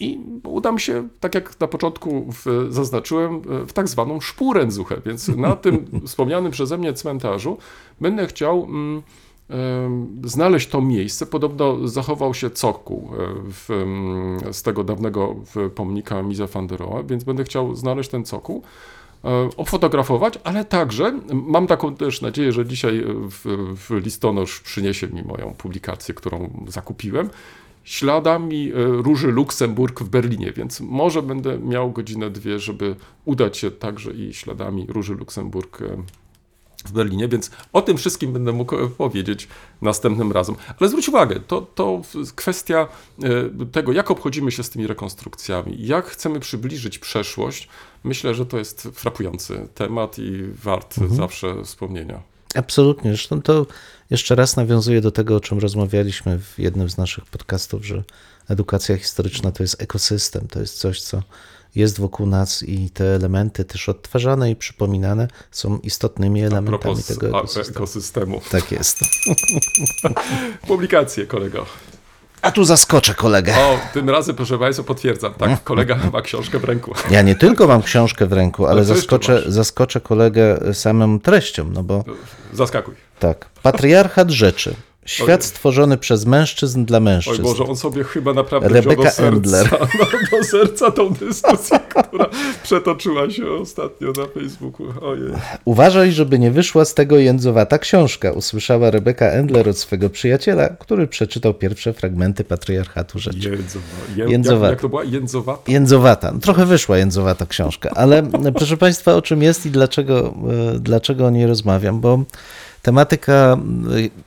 I 0.00 0.20
uda 0.44 0.72
mi 0.72 0.80
się, 0.80 1.08
tak 1.20 1.34
jak 1.34 1.60
na 1.60 1.66
początku 1.66 2.26
w, 2.32 2.66
zaznaczyłem, 2.70 3.42
w 3.66 3.72
tak 3.72 3.88
zwaną 3.88 4.20
szpurenzuchę, 4.20 5.00
więc 5.06 5.28
na 5.28 5.56
tym 5.66 5.86
wspomnianym 6.06 6.52
przeze 6.52 6.78
mnie 6.78 6.92
cmentarzu 6.92 7.58
będę 8.00 8.26
chciał 8.26 8.64
mm, 8.64 9.02
znaleźć 10.24 10.68
to 10.68 10.80
miejsce. 10.80 11.26
Podobno 11.26 11.88
zachował 11.88 12.34
się 12.34 12.50
cokół 12.50 13.10
e, 13.12 13.26
w, 13.52 13.70
mm, 13.70 14.52
z 14.52 14.62
tego 14.62 14.84
dawnego 14.84 15.34
pomnika 15.74 16.22
Mise 16.22 16.46
van 16.46 16.66
der 16.66 16.78
Rohe, 16.78 17.04
więc 17.04 17.24
będę 17.24 17.44
chciał 17.44 17.74
znaleźć 17.74 18.10
ten 18.10 18.24
cokół 18.24 18.62
e, 19.24 19.28
ofotografować, 19.56 20.38
ale 20.44 20.64
także 20.64 21.20
mam 21.32 21.66
taką 21.66 21.94
też 21.94 22.22
nadzieję, 22.22 22.52
że 22.52 22.66
dzisiaj 22.66 23.04
w, 23.06 23.74
w 23.76 24.04
listonosz 24.04 24.60
przyniesie 24.60 25.08
mi 25.08 25.22
moją 25.22 25.54
publikację, 25.54 26.14
którą 26.14 26.64
zakupiłem, 26.68 27.30
śladami 27.86 28.72
e, 28.72 28.74
Róży 29.02 29.26
Luksemburg 29.26 30.00
w 30.00 30.08
Berlinie, 30.08 30.52
więc 30.52 30.80
może 30.80 31.22
będę 31.22 31.58
miał 31.58 31.92
godzinę, 31.92 32.30
dwie, 32.30 32.58
żeby 32.58 32.96
udać 33.24 33.56
się 33.56 33.70
także 33.70 34.10
i 34.10 34.34
śladami 34.34 34.86
Róży 34.88 35.14
Luksemburg 35.14 35.82
e, 35.82 35.96
w 36.84 36.92
Berlinie, 36.92 37.28
więc 37.28 37.50
o 37.72 37.82
tym 37.82 37.96
wszystkim 37.96 38.32
będę 38.32 38.52
mógł 38.52 38.76
e, 38.76 38.88
powiedzieć 38.88 39.48
następnym 39.82 40.32
razem. 40.32 40.56
Ale 40.80 40.88
zwróć 40.88 41.08
uwagę, 41.08 41.40
to, 41.40 41.60
to 41.60 42.02
kwestia 42.34 42.88
tego, 43.72 43.92
jak 43.92 44.10
obchodzimy 44.10 44.52
się 44.52 44.62
z 44.62 44.70
tymi 44.70 44.86
rekonstrukcjami, 44.86 45.86
jak 45.86 46.06
chcemy 46.06 46.40
przybliżyć 46.40 46.98
przeszłość, 46.98 47.68
myślę, 48.04 48.34
że 48.34 48.46
to 48.46 48.58
jest 48.58 48.88
frapujący 48.92 49.68
temat 49.74 50.18
i 50.18 50.42
wart 50.62 50.96
zawsze 51.10 51.64
wspomnienia. 51.64 52.20
Absolutnie. 52.54 53.10
Zresztą 53.10 53.42
to 53.42 53.66
jeszcze 54.10 54.34
raz 54.34 54.56
nawiązuje 54.56 55.00
do 55.00 55.10
tego, 55.10 55.36
o 55.36 55.40
czym 55.40 55.58
rozmawialiśmy 55.58 56.38
w 56.38 56.58
jednym 56.58 56.90
z 56.90 56.96
naszych 56.96 57.24
podcastów, 57.24 57.86
że 57.86 58.02
edukacja 58.48 58.96
historyczna 58.96 59.52
to 59.52 59.62
jest 59.62 59.82
ekosystem, 59.82 60.48
to 60.48 60.60
jest 60.60 60.78
coś, 60.78 61.02
co 61.02 61.22
jest 61.74 62.00
wokół 62.00 62.26
nas 62.26 62.62
i 62.62 62.90
te 62.90 63.04
elementy 63.04 63.64
też 63.64 63.88
odtwarzane 63.88 64.50
i 64.50 64.56
przypominane 64.56 65.28
są 65.50 65.78
istotnymi 65.78 66.42
elementami 66.42 67.02
tego 67.02 67.28
ekosystemu. 67.28 67.76
ekosystemu. 67.76 68.40
Tak 68.50 68.72
jest. 68.72 68.98
Publikacje, 70.68 71.26
kolego. 71.26 71.66
A 72.46 72.50
tu 72.50 72.64
zaskoczę 72.64 73.14
kolegę. 73.14 73.54
O, 73.58 73.78
tym 73.94 74.10
razem, 74.10 74.36
proszę 74.36 74.58
Państwa, 74.58 74.84
potwierdzam. 74.84 75.34
Tak, 75.34 75.64
kolega 75.64 75.98
ma 76.12 76.22
książkę 76.22 76.58
w 76.58 76.64
ręku. 76.64 76.94
Ja 77.10 77.22
nie 77.22 77.34
tylko 77.34 77.66
mam 77.66 77.82
książkę 77.82 78.26
w 78.26 78.32
ręku, 78.32 78.66
ale 78.66 78.80
jeszcze 78.80 78.94
zaskoczę, 78.94 79.42
zaskoczę 79.46 80.00
kolegę 80.00 80.58
samą 80.74 81.20
treścią, 81.20 81.70
no 81.72 81.82
bo 81.82 82.04
Zaskakuj. 82.52 82.94
tak, 83.18 83.46
patriarchat 83.62 84.30
rzeczy. 84.30 84.74
Świat 85.06 85.44
stworzony 85.44 85.98
przez 85.98 86.26
mężczyzn 86.26 86.84
dla 86.84 86.98
Oj 86.98 87.04
mężczyzn. 87.04 87.42
Boże, 87.42 87.64
on 87.64 87.76
sobie 87.76 88.04
chyba 88.04 88.34
naprawdę 88.34 88.68
Rebecca 88.68 89.10
wziął 89.10 89.40
do 89.40 89.50
serca, 89.50 89.78
no, 89.98 90.38
do 90.38 90.44
serca 90.44 90.90
tą 90.90 91.10
dyskusję, 91.10 91.78
która 91.88 92.26
przetoczyła 92.62 93.30
się 93.30 93.50
ostatnio 93.50 94.12
na 94.12 94.26
Facebooku. 94.26 94.86
Ojej. 95.02 95.32
Uważaj, 95.64 96.12
żeby 96.12 96.38
nie 96.38 96.50
wyszła 96.50 96.84
z 96.84 96.94
tego 96.94 97.18
jędzowata 97.18 97.78
książka, 97.78 98.32
usłyszała 98.32 98.90
Rebecca 98.90 99.26
Endler 99.26 99.68
od 99.68 99.78
swego 99.78 100.10
przyjaciela, 100.10 100.68
który 100.68 101.06
przeczytał 101.06 101.54
pierwsze 101.54 101.92
fragmenty 101.92 102.44
patriarchatu 102.44 103.18
rzeczy. 103.18 103.50
Jędzowa. 103.50 103.86
Ję, 104.16 104.24
Jędzowata. 104.28 104.64
Jak, 104.64 104.72
jak 104.72 104.80
to 104.80 104.88
była? 104.88 105.04
Jędzowata? 105.04 105.72
Jędzowata. 105.72 106.32
No, 106.32 106.40
trochę 106.40 106.66
wyszła 106.66 106.98
jędzowata 106.98 107.46
książka, 107.46 107.90
ale 107.94 108.22
proszę 108.58 108.76
Państwa, 108.76 109.14
o 109.14 109.22
czym 109.22 109.42
jest 109.42 109.66
i 109.66 109.70
dlaczego, 109.70 110.34
e, 110.74 110.78
dlaczego 110.78 111.26
o 111.26 111.30
niej 111.30 111.46
rozmawiam? 111.46 112.00
Bo 112.00 112.24
tematyka 112.86 113.56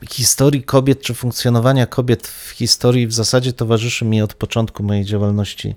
e, 0.01 0.07
historii 0.09 0.63
kobiet, 0.63 1.01
czy 1.01 1.13
funkcjonowania 1.13 1.85
kobiet 1.85 2.27
w 2.27 2.49
historii 2.49 3.07
w 3.07 3.13
zasadzie 3.13 3.53
towarzyszy 3.53 4.05
mi 4.05 4.21
od 4.21 4.33
początku 4.33 4.83
mojej 4.83 5.05
działalności 5.05 5.75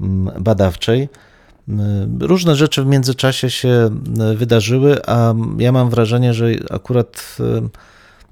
mm, 0.00 0.42
badawczej. 0.42 1.08
Mm, 1.68 2.18
Różne 2.20 2.56
rzeczy 2.56 2.82
w 2.82 2.86
międzyczasie 2.86 3.50
się 3.50 3.68
e, 3.68 4.34
wydarzyły, 4.34 5.06
a 5.06 5.34
ja 5.58 5.72
mam 5.72 5.90
wrażenie, 5.90 6.34
że 6.34 6.46
akurat 6.70 7.36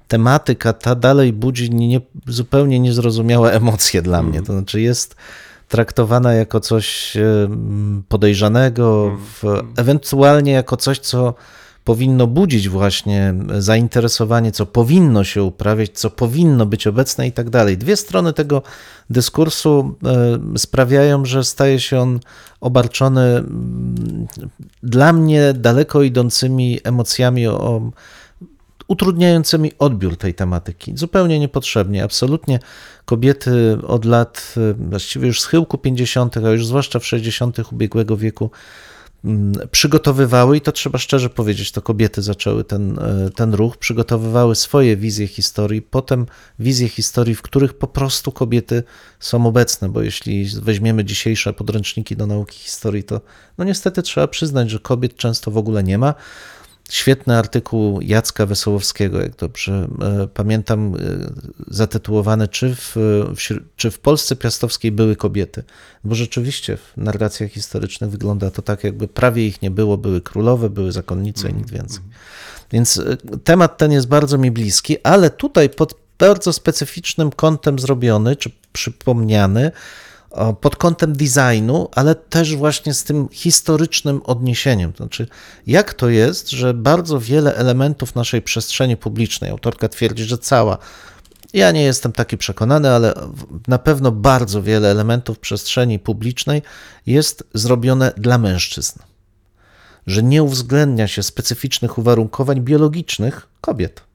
tematyka 0.07 0.73
ta 0.73 0.95
dalej 0.95 1.33
budzi 1.33 1.69
nie, 1.69 2.01
zupełnie 2.27 2.79
niezrozumiałe 2.79 3.53
emocje 3.53 4.01
dla 4.01 4.23
mnie. 4.23 4.41
To 4.41 4.53
znaczy 4.53 4.81
jest 4.81 5.15
traktowana 5.67 6.33
jako 6.33 6.59
coś 6.59 7.17
podejrzanego, 8.07 9.17
w, 9.19 9.61
ewentualnie 9.77 10.51
jako 10.51 10.77
coś, 10.77 10.99
co 10.99 11.33
powinno 11.87 12.27
budzić 12.27 12.69
właśnie 12.69 13.33
zainteresowanie, 13.57 14.51
co 14.51 14.65
powinno 14.65 15.23
się 15.23 15.43
uprawiać, 15.43 15.91
co 15.93 16.09
powinno 16.09 16.65
być 16.65 16.87
obecne 16.87 17.27
i 17.27 17.31
tak 17.31 17.49
dalej. 17.49 17.77
Dwie 17.77 17.95
strony 17.95 18.33
tego 18.33 18.61
dyskursu 19.09 19.95
e, 20.53 20.57
sprawiają, 20.57 21.25
że 21.25 21.43
staje 21.43 21.79
się 21.79 21.99
on 21.99 22.19
obarczony 22.61 23.21
mm, 23.21 24.27
dla 24.83 25.13
mnie 25.13 25.53
daleko 25.53 26.03
idącymi 26.03 26.79
emocjami 26.83 27.47
o, 27.47 27.91
utrudniającymi 28.87 29.71
odbiór 29.79 30.17
tej 30.17 30.33
tematyki. 30.33 30.97
Zupełnie 30.97 31.39
niepotrzebnie. 31.39 32.03
Absolutnie 32.03 32.59
kobiety 33.05 33.77
od 33.87 34.05
lat, 34.05 34.53
y, 34.57 34.73
właściwie 34.73 35.27
już 35.27 35.41
z 35.41 35.45
chyłku 35.45 35.77
50., 35.77 36.37
a 36.37 36.49
już 36.49 36.67
zwłaszcza 36.67 36.99
w 36.99 37.05
60. 37.05 37.71
ubiegłego 37.71 38.17
wieku, 38.17 38.51
przygotowywały, 39.71 40.57
i 40.57 40.61
to 40.61 40.71
trzeba 40.71 40.97
szczerze 40.97 41.29
powiedzieć, 41.29 41.71
to 41.71 41.81
kobiety 41.81 42.21
zaczęły 42.21 42.63
ten, 42.63 42.99
e, 42.99 43.29
ten 43.35 43.53
ruch, 43.53 43.77
przygotowywały 43.77 44.55
swoje 44.55 44.97
wizje 44.97 45.27
historii, 45.27 45.81
potem 45.81 46.25
wizje 46.59 46.89
historii, 46.89 47.35
w 47.35 47.41
których 47.41 47.73
po 47.73 47.87
prostu 47.87 48.31
kobiety 48.31 48.83
są 49.19 49.45
obecne, 49.45 49.89
bo 49.89 50.01
jeśli 50.01 50.49
weźmiemy 50.61 51.05
dzisiejsze 51.05 51.53
podręczniki 51.53 52.15
do 52.15 52.27
nauki 52.27 52.59
historii, 52.59 53.03
to 53.03 53.21
no 53.57 53.65
niestety 53.65 54.01
trzeba 54.01 54.27
przyznać, 54.27 54.69
że 54.69 54.79
kobiet 54.79 55.15
często 55.15 55.51
w 55.51 55.57
ogóle 55.57 55.83
nie 55.83 55.97
ma. 55.97 56.13
Świetny 56.89 57.37
artykuł 57.37 58.01
Jacka 58.01 58.45
Wesołowskiego, 58.45 59.21
jak 59.21 59.35
dobrze 59.35 59.87
e, 60.01 60.27
pamiętam, 60.33 60.95
e, 60.95 60.99
zatytułowany 61.67 62.47
czy 62.47 62.75
w, 62.75 62.91
w, 63.35 63.35
śr- 63.35 63.63
czy 63.75 63.91
w 63.91 63.99
Polsce 63.99 64.35
Piastowskiej 64.35 64.91
były 64.91 65.15
kobiety? 65.15 65.63
Bo 66.03 66.15
rzeczywiście 66.15 66.77
w 66.77 66.93
narracjach 66.97 67.51
historycznych 67.51 68.09
wygląda 68.09 68.51
to 68.51 68.61
tak, 68.61 68.83
jakby 68.83 69.07
prawie 69.07 69.47
ich 69.47 69.61
nie 69.61 69.71
było, 69.71 69.97
były 69.97 70.21
królowe, 70.21 70.69
były 70.69 70.91
zakonnice 70.91 71.49
i 71.49 71.53
nic 71.53 71.71
więcej. 71.71 72.03
Więc 72.71 72.97
e, 72.97 73.17
temat 73.43 73.77
ten 73.77 73.91
jest 73.91 74.07
bardzo 74.07 74.37
mi 74.37 74.51
bliski, 74.51 74.97
ale 75.03 75.29
tutaj 75.29 75.69
pod 75.69 75.93
bardzo 76.19 76.53
specyficznym 76.53 77.31
kątem 77.31 77.79
zrobiony, 77.79 78.35
czy 78.35 78.51
przypomniany, 78.73 79.71
pod 80.61 80.75
kątem 80.75 81.13
designu, 81.13 81.89
ale 81.95 82.15
też 82.15 82.55
właśnie 82.55 82.93
z 82.93 83.03
tym 83.03 83.29
historycznym 83.31 84.21
odniesieniem. 84.23 84.93
To 84.93 84.97
znaczy, 84.97 85.27
jak 85.67 85.93
to 85.93 86.09
jest, 86.09 86.49
że 86.49 86.73
bardzo 86.73 87.19
wiele 87.19 87.55
elementów 87.55 88.15
naszej 88.15 88.41
przestrzeni 88.41 88.97
publicznej, 88.97 89.51
autorka 89.51 89.89
twierdzi, 89.89 90.23
że 90.23 90.37
cała, 90.37 90.77
ja 91.53 91.71
nie 91.71 91.83
jestem 91.83 92.11
taki 92.11 92.37
przekonany, 92.37 92.89
ale 92.89 93.13
na 93.67 93.77
pewno 93.77 94.11
bardzo 94.11 94.63
wiele 94.63 94.91
elementów 94.91 95.39
przestrzeni 95.39 95.99
publicznej 95.99 96.61
jest 97.05 97.43
zrobione 97.53 98.11
dla 98.17 98.37
mężczyzn. 98.37 98.99
Że 100.07 100.23
nie 100.23 100.43
uwzględnia 100.43 101.07
się 101.07 101.23
specyficznych 101.23 101.97
uwarunkowań 101.97 102.61
biologicznych 102.61 103.47
kobiet. 103.61 104.06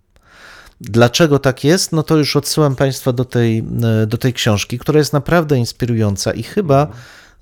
Dlaczego 0.83 1.39
tak 1.39 1.65
jest? 1.65 1.93
No 1.93 2.03
to 2.03 2.17
już 2.17 2.37
odsyłam 2.37 2.77
Państwa 2.77 3.13
do 3.13 3.25
tej, 3.25 3.65
e, 4.03 4.07
do 4.07 4.19
tej 4.19 4.33
książki, 4.33 4.79
która 4.79 4.99
jest 4.99 5.13
naprawdę 5.13 5.59
inspirująca 5.59 6.33
i 6.33 6.43
chyba 6.43 6.89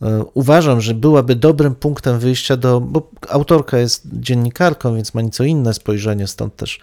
e, 0.03 0.25
uważam, 0.35 0.81
że 0.81 0.95
byłaby 0.95 1.37
dobrym 1.37 1.75
punktem 1.75 2.19
wyjścia 2.19 2.57
do. 2.57 2.81
Bo 2.81 3.11
autorka 3.29 3.79
jest 3.79 4.03
dziennikarką, 4.13 4.95
więc 4.95 5.15
ma 5.15 5.23
nieco 5.23 5.45
inne 5.45 5.75
spojrzenie, 5.75 6.27
stąd 6.27 6.57
też 6.57 6.81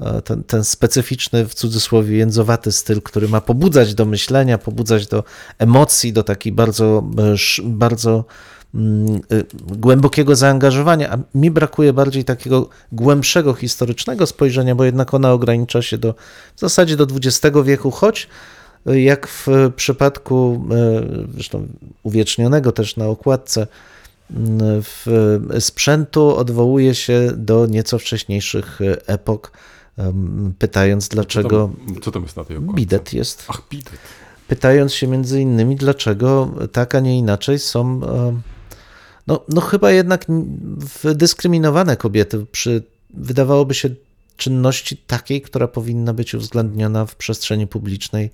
e, 0.00 0.22
ten, 0.22 0.44
ten 0.44 0.64
specyficzny, 0.64 1.48
w 1.48 1.54
cudzysłowie, 1.54 2.16
jędzowaty 2.16 2.72
styl, 2.72 3.02
który 3.02 3.28
ma 3.28 3.40
pobudzać 3.40 3.94
do 3.94 4.04
myślenia, 4.04 4.58
pobudzać 4.58 5.06
do 5.06 5.24
emocji, 5.58 6.12
do 6.12 6.22
takiej 6.22 6.52
bardzo, 6.52 7.04
bardzo 7.64 8.24
głębokiego 9.66 10.36
zaangażowania, 10.36 11.12
a 11.12 11.18
mi 11.38 11.50
brakuje 11.50 11.92
bardziej 11.92 12.24
takiego 12.24 12.68
głębszego 12.92 13.54
historycznego 13.54 14.26
spojrzenia, 14.26 14.74
bo 14.74 14.84
jednak 14.84 15.14
ona 15.14 15.32
ogranicza 15.32 15.82
się 15.82 15.98
do 15.98 16.14
w 16.56 16.60
zasadzie 16.60 16.96
do 16.96 17.06
XX 17.14 17.56
wieku, 17.64 17.90
choć 17.90 18.28
y, 18.90 19.00
jak 19.00 19.28
w 19.28 19.46
przypadku 19.76 20.64
y, 21.26 21.32
zresztą 21.34 21.68
uwiecznionego 22.02 22.72
też 22.72 22.96
na 22.96 23.06
okładce 23.06 23.66
y, 25.56 25.60
sprzętu 25.60 26.36
odwołuje 26.36 26.94
się 26.94 27.32
do 27.36 27.66
nieco 27.66 27.98
wcześniejszych 27.98 28.80
y, 28.80 29.06
epok, 29.06 29.52
pytając 30.58 31.08
Co 31.08 31.14
dlaczego 31.14 31.70
tam, 31.86 32.00
co 32.02 32.12
tam 32.12 32.22
jest 32.22 32.36
na 32.36 32.44
tej 32.44 32.56
okładce? 32.56 32.76
bidet 32.76 33.12
jest 33.12 33.44
Ach, 33.48 33.62
bidet. 33.70 33.98
pytając 34.48 34.94
się 34.94 35.06
między 35.06 35.40
innymi, 35.40 35.76
dlaczego 35.76 36.50
tak, 36.72 36.94
a 36.94 37.00
nie 37.00 37.18
inaczej 37.18 37.58
są, 37.58 38.00
no, 39.28 39.44
no 39.48 39.60
chyba 39.60 39.90
jednak 39.90 40.26
dyskryminowane 41.14 41.96
kobiety 41.96 42.46
przy, 42.52 42.82
wydawałoby 43.10 43.74
się, 43.74 43.90
czynności 44.36 44.96
takiej, 44.96 45.42
która 45.42 45.68
powinna 45.68 46.14
być 46.14 46.34
uwzględniona 46.34 47.06
w 47.06 47.16
przestrzeni 47.16 47.66
publicznej 47.66 48.30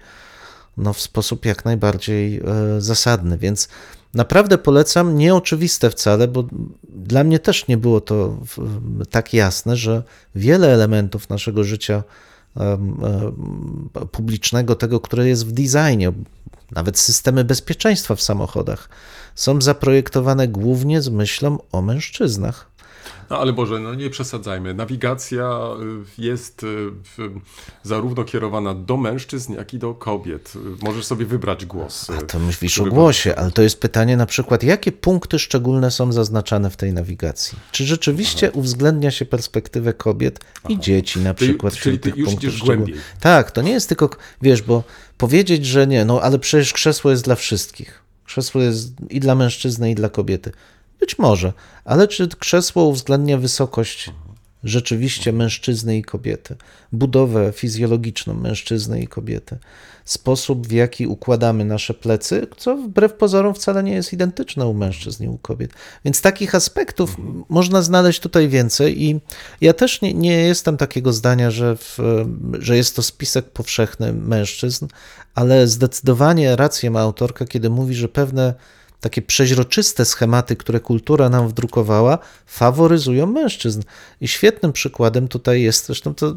no, 0.77 0.93
w 0.93 1.01
sposób 1.01 1.45
jak 1.45 1.65
najbardziej 1.65 2.37
e, 2.37 2.43
zasadny. 2.81 3.39
Więc 3.39 3.69
naprawdę 4.15 4.59
polecam, 4.59 5.19
nieoczywiste 5.19 5.91
wcale, 5.91 6.29
bo 6.29 6.45
dla 6.89 7.25
mnie 7.25 7.39
też 7.39 7.69
nie 7.69 7.77
było 7.77 8.01
to 8.01 8.37
tak 9.11 9.35
jasne, 9.35 9.77
że 9.77 10.03
wiele 10.35 10.75
elementów 10.75 11.29
naszego 11.29 11.65
życia 11.65 12.03
publicznego, 14.13 14.75
tego, 14.75 15.01
które 15.01 15.29
jest 15.29 15.47
w 15.47 15.53
designie, 15.53 16.13
nawet 16.71 16.99
systemy 16.99 17.45
bezpieczeństwa 17.45 18.15
w 18.15 18.23
samochodach, 18.23 18.89
są 19.35 19.61
zaprojektowane 19.61 20.49
głównie 20.49 21.03
z 21.03 21.09
myślą 21.09 21.59
o 21.73 21.83
mężczyznach. 21.83 22.75
No 23.31 23.39
ale 23.39 23.53
Boże, 23.53 23.79
no 23.79 23.95
nie 23.95 24.11
przesadzajmy. 24.11 24.75
Nawigacja 24.75 25.61
y, 26.19 26.23
jest 26.23 26.63
y, 26.63 26.67
zarówno 27.83 28.25
kierowana 28.25 28.75
do 28.75 28.97
mężczyzn, 28.97 29.53
jak 29.55 29.75
i 29.75 29.79
do 29.79 29.95
kobiet. 29.95 30.53
Y, 30.57 30.85
Możesz 30.85 31.05
sobie 31.05 31.27
wybrać 31.27 31.67
głos. 31.67 32.11
A 32.11 32.23
y, 32.23 32.27
to 32.27 32.39
myślisz 32.39 32.79
o 32.79 32.85
głosie, 32.85 33.35
ale 33.37 33.51
to 33.51 33.63
jest 33.63 33.81
pytanie 33.81 34.17
na 34.17 34.27
przykład, 34.27 34.63
jakie 34.63 34.93
punkty 34.93 35.39
szczególne 35.39 35.91
są 35.91 36.13
zaznaczane 36.13 36.71
w 36.71 36.77
tej 36.77 36.93
nawigacji? 36.93 37.59
Czy 37.73 37.85
rzeczywiście 37.85 38.53
uwzględnia 38.53 39.11
się 39.11 39.25
perspektywę 39.25 39.93
kobiet 39.93 40.41
i 40.69 40.79
dzieci 40.79 41.21
na 41.21 41.35
Ty- 41.35 41.45
przykład 41.45 41.75
czyli 41.75 41.99
wśród 41.99 42.15
ty 42.15 42.21
już 42.21 42.33
idziesz 42.33 42.59
głębiej. 42.59 42.97
Tak, 43.21 43.51
to 43.51 43.63
nie 43.63 43.73
jest 43.73 43.89
tylko, 43.89 44.11
wiesz, 44.43 44.63
bo 44.63 44.83
powiedzieć, 45.19 45.67
że 45.67 45.87
nie, 45.87 46.05
no 46.05 46.21
ale 46.21 46.39
przecież 46.39 46.73
krzesło 46.73 47.11
jest 47.11 47.25
dla 47.25 47.35
wszystkich. 47.35 48.04
Krzesło 48.25 48.61
jest 48.61 48.93
i 49.11 49.21
dla 49.21 49.35
mężczyzny, 49.35 49.91
i 49.91 49.95
dla 49.95 50.09
kobiety. 50.09 50.53
Być 51.01 51.19
może, 51.19 51.53
ale 51.85 52.09
czy 52.09 52.29
krzesło 52.29 52.85
uwzględnia 52.85 53.39
wysokość 53.39 54.11
rzeczywiście 54.65 55.33
mężczyzny 55.33 55.99
i 55.99 56.03
kobiety, 56.03 56.57
budowę 56.93 57.53
fizjologiczną 57.53 58.35
mężczyzny 58.35 59.03
i 59.03 59.07
kobiety, 59.07 59.59
sposób 60.05 60.67
w 60.67 60.73
jaki 60.73 61.07
układamy 61.07 61.65
nasze 61.65 61.95
plecy, 61.95 62.47
co 62.57 62.77
wbrew 62.77 63.13
pozorom 63.13 63.55
wcale 63.55 63.83
nie 63.83 63.93
jest 63.93 64.13
identyczne 64.13 64.67
u 64.67 64.75
mężczyzn 64.75 65.25
i 65.25 65.29
u 65.29 65.39
kobiet. 65.39 65.71
Więc 66.05 66.21
takich 66.21 66.55
aspektów 66.55 67.17
można 67.49 67.83
znaleźć 67.83 68.21
tutaj 68.21 68.49
więcej 68.49 69.03
i 69.03 69.21
ja 69.61 69.73
też 69.73 70.03
nie, 70.03 70.15
nie 70.15 70.37
jestem 70.37 70.77
takiego 70.77 71.13
zdania, 71.13 71.51
że, 71.51 71.77
w, 71.77 71.99
że 72.59 72.77
jest 72.77 72.97
to 72.97 73.03
spisek 73.03 73.45
powszechny 73.45 74.13
mężczyzn, 74.13 74.87
ale 75.35 75.67
zdecydowanie 75.67 76.57
rację 76.57 76.91
ma 76.91 77.01
autorka, 77.01 77.45
kiedy 77.45 77.71
mówi, 77.71 77.95
że 77.95 78.09
pewne 78.09 78.55
takie 79.05 79.23
przeźroczyste 79.23 80.05
schematy, 80.05 80.57
które 80.57 80.81
kultura 80.81 81.29
nam 81.29 81.49
wdrukowała, 81.49 82.19
faworyzują 82.47 83.27
mężczyzn. 83.27 83.83
I 84.21 84.29
świetnym 84.29 84.73
przykładem 84.73 85.29
tutaj 85.29 85.63
jest, 85.63 85.87
zresztą 85.87 86.15
to 86.15 86.37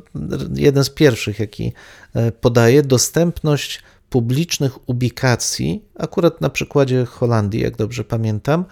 jeden 0.55 0.83
z 0.83 0.89
pierwszych, 0.89 1.39
jaki 1.39 1.73
e, 2.13 2.31
podaje, 2.31 2.83
dostępność 2.83 3.83
publicznych 4.09 4.89
ubikacji, 4.89 5.85
akurat 5.99 6.41
na 6.41 6.49
przykładzie 6.49 7.05
Holandii, 7.05 7.61
jak 7.61 7.75
dobrze 7.75 8.03
pamiętam, 8.03 8.65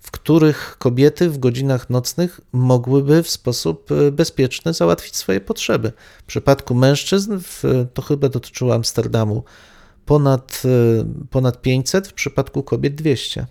w 0.00 0.10
których 0.10 0.76
kobiety 0.78 1.30
w 1.30 1.38
godzinach 1.38 1.90
nocnych 1.90 2.40
mogłyby 2.52 3.22
w 3.22 3.30
sposób 3.30 3.92
e, 3.92 4.12
bezpieczny 4.12 4.72
załatwić 4.74 5.16
swoje 5.16 5.40
potrzeby. 5.40 5.92
W 6.18 6.22
przypadku 6.22 6.74
mężczyzn, 6.74 7.38
to 7.94 8.02
chyba 8.02 8.28
dotyczyło 8.28 8.74
Amsterdamu, 8.74 9.44
ponad, 10.08 10.62
e, 10.64 11.04
ponad 11.30 11.62
500, 11.62 12.08
w 12.08 12.12
przypadku 12.12 12.62
kobiet 12.62 12.94
200. 12.94 13.46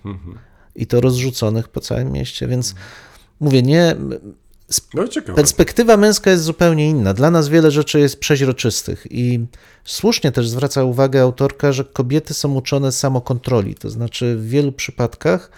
I 0.76 0.88
to 0.88 1.02
rozrzuconych 1.02 1.67
po 1.67 1.82
całym 1.82 2.12
mieście, 2.12 2.48
więc 2.48 2.76
mówię, 3.39 3.62
nie. 3.62 3.96
No. 4.93 5.36
Perspektywa 5.36 5.98
męska 5.98 6.32
jest 6.32 6.43
zupełnie 6.43 6.89
inna. 6.89 7.13
Dla 7.13 7.32
nas 7.32 7.50
wiele 7.50 7.72
rzeczy 7.72 8.00
jest 8.00 8.20
przeźroczystych 8.20 9.08
i 9.10 9.46
słusznie 9.84 10.32
też 10.32 10.50
zwraca 10.50 10.84
uwagę 10.84 11.22
autorka, 11.22 11.72
że 11.72 11.86
kobiety 11.86 12.34
są 12.34 12.54
uczone 12.56 12.91
samokontroli. 12.91 13.76
To 13.76 13.89
znaczy 13.89 14.36
w 14.36 14.50
wielu 14.50 14.72
przypadkach 14.72 15.52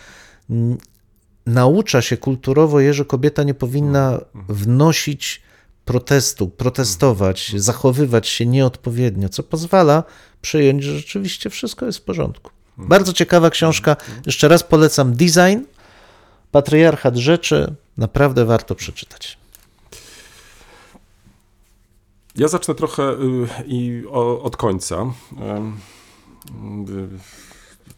naucza 1.45 2.01
się 2.01 2.17
kulturowo 2.17 2.79
je, 2.79 2.93
że 2.93 3.05
kobieta 3.05 3.43
nie 3.43 3.53
powinna 3.53 4.21
wnosić 4.49 5.41
protestu, 5.89 6.47
protestować, 6.47 7.53
zachowywać 7.55 8.27
się 8.27 8.45
nieodpowiednio, 8.45 9.29
co 9.29 9.43
pozwala 9.43 10.03
przyjąć, 10.41 10.83
że 10.83 10.95
rzeczywiście 10.97 11.49
wszystko 11.49 11.85
jest 11.85 11.99
w 11.99 12.01
porządku. 12.01 12.51
Bardzo 12.77 13.13
ciekawa 13.13 13.49
książka. 13.49 13.95
Jeszcze 14.25 14.47
raz 14.47 14.63
polecam 14.63 15.13
Design, 15.15 15.59
Patriarchat 16.51 17.15
Rzeczy. 17.15 17.75
Naprawdę 17.97 18.45
warto 18.45 18.75
przeczytać. 18.75 19.37
Ja 22.35 22.47
zacznę 22.47 22.75
trochę 22.75 23.03
y, 23.03 23.17
i 23.65 24.03
od 24.43 24.57
końca. 24.57 25.05
Y, 26.89 27.19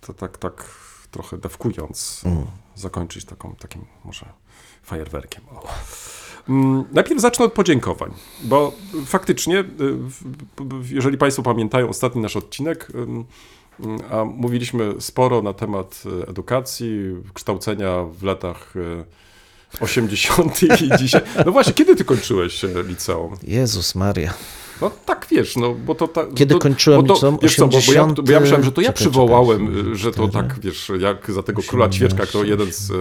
To 0.02 0.14
tak, 0.14 0.38
tak 0.38 0.70
trochę 1.12 1.38
dawkując, 1.38 2.22
zakończyć 2.76 3.26
taką, 3.26 3.56
takim 3.56 3.86
może 4.04 4.26
fajerwerkiem. 4.84 5.44
O. 5.50 5.68
Mm, 6.50 6.84
Najpierw 6.92 7.22
zacznę 7.22 7.46
od 7.46 7.54
podziękowań, 7.54 8.12
bo 8.44 8.74
faktycznie, 9.06 9.60
y, 9.60 9.66
jeżeli 10.92 11.18
Państwo 11.18 11.44
pamiętają 11.44 11.90
ostatni 11.90 12.22
nasz 12.22 12.36
odcinek, 12.36 12.88
ym, 12.96 13.26
ym, 13.86 13.98
a 14.12 14.26
mówiliśmy 14.26 14.94
sporo 15.00 15.42
na 15.42 15.54
temat 15.54 16.04
y, 16.24 16.28
edukacji, 16.28 17.16
kształcenia 17.34 18.04
w 18.04 18.24
latach 18.24 18.76
y, 18.76 19.06
80. 19.80 20.64
i 20.64 20.68
dzisiaj. 21.04 21.22
No 21.46 21.52
właśnie, 21.52 21.74
kiedy 21.74 21.96
ty 21.96 22.06
kończyłeś 22.06 22.66
liceum? 22.88 23.38
Jezus 23.44 23.96
Maria. 23.96 24.34
No 24.82 24.92
tak, 25.06 25.28
wiesz, 25.32 25.56
no 25.56 25.74
bo 25.74 25.96
to... 25.96 26.08
Ta, 26.08 26.22
Kiedy 26.36 26.54
to, 26.54 26.60
kończyłem 26.60 27.06
to, 27.06 27.14
liceum? 27.14 27.38
wiesz 27.42 27.56
co, 27.56 27.68
bo, 27.68 27.78
ja, 27.94 28.06
bo 28.06 28.32
ja 28.32 28.40
myślałem, 28.40 28.66
że 28.66 28.72
to 28.72 28.82
ja 28.82 28.90
80, 28.90 28.96
przywołałem, 28.96 29.92
y, 29.94 29.96
że 29.96 30.12
to 30.12 30.28
tak, 30.28 30.60
wiesz, 30.60 30.92
jak 31.00 31.32
za 31.32 31.44
tego 31.44 31.62
Króla 31.68 31.90
Ćwierka, 31.90 32.26
kto 32.26 32.44
jeden 32.44 32.74
z 32.74 32.90
y, 32.90 32.94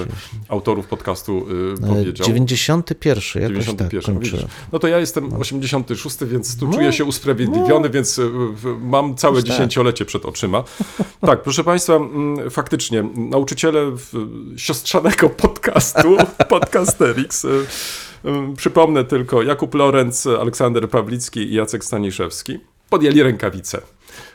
autorów 0.48 0.86
podcastu 0.86 1.46
y, 1.74 1.86
powiedział. 1.86 2.26
91 2.26 3.42
jakoś 3.42 3.66
91, 3.66 4.20
tak 4.20 4.32
no. 4.32 4.38
No 4.72 4.78
to 4.78 4.88
ja 4.88 4.98
jestem 4.98 5.34
86, 5.34 6.16
więc 6.24 6.58
tu 6.58 6.66
No, 6.68 6.74
czuję 6.74 6.92
się 6.92 7.04
usprawiedliwiony, 7.04 7.90
więc 7.90 8.18
y, 8.18 8.30
w- 8.30 8.78
mam 8.80 9.14
całe 9.14 9.36
tak. 9.36 9.44
dziesięciolecie 9.44 10.04
przed 10.04 10.26
oczyma. 10.26 10.64
Tak, 11.20 11.42
proszę 11.42 11.64
Państwa, 11.64 11.96
mm, 11.96 12.50
faktycznie, 12.50 13.02
nauczyciele 13.16 13.92
siostrzanego 14.56 15.28
podcastu, 15.30 16.16
Podcasterix, 16.48 17.46
przypomnę 18.56 19.04
tylko 19.04 19.42
Jakub 19.42 19.74
Lorenz, 19.74 20.26
Aleksander 20.26 20.90
Pawlicki 20.90 21.40
i 21.40 21.54
Jacek 21.54 21.84
Staniszewski, 21.84 22.58
podjęli 22.90 23.22
rękawice. 23.22 23.80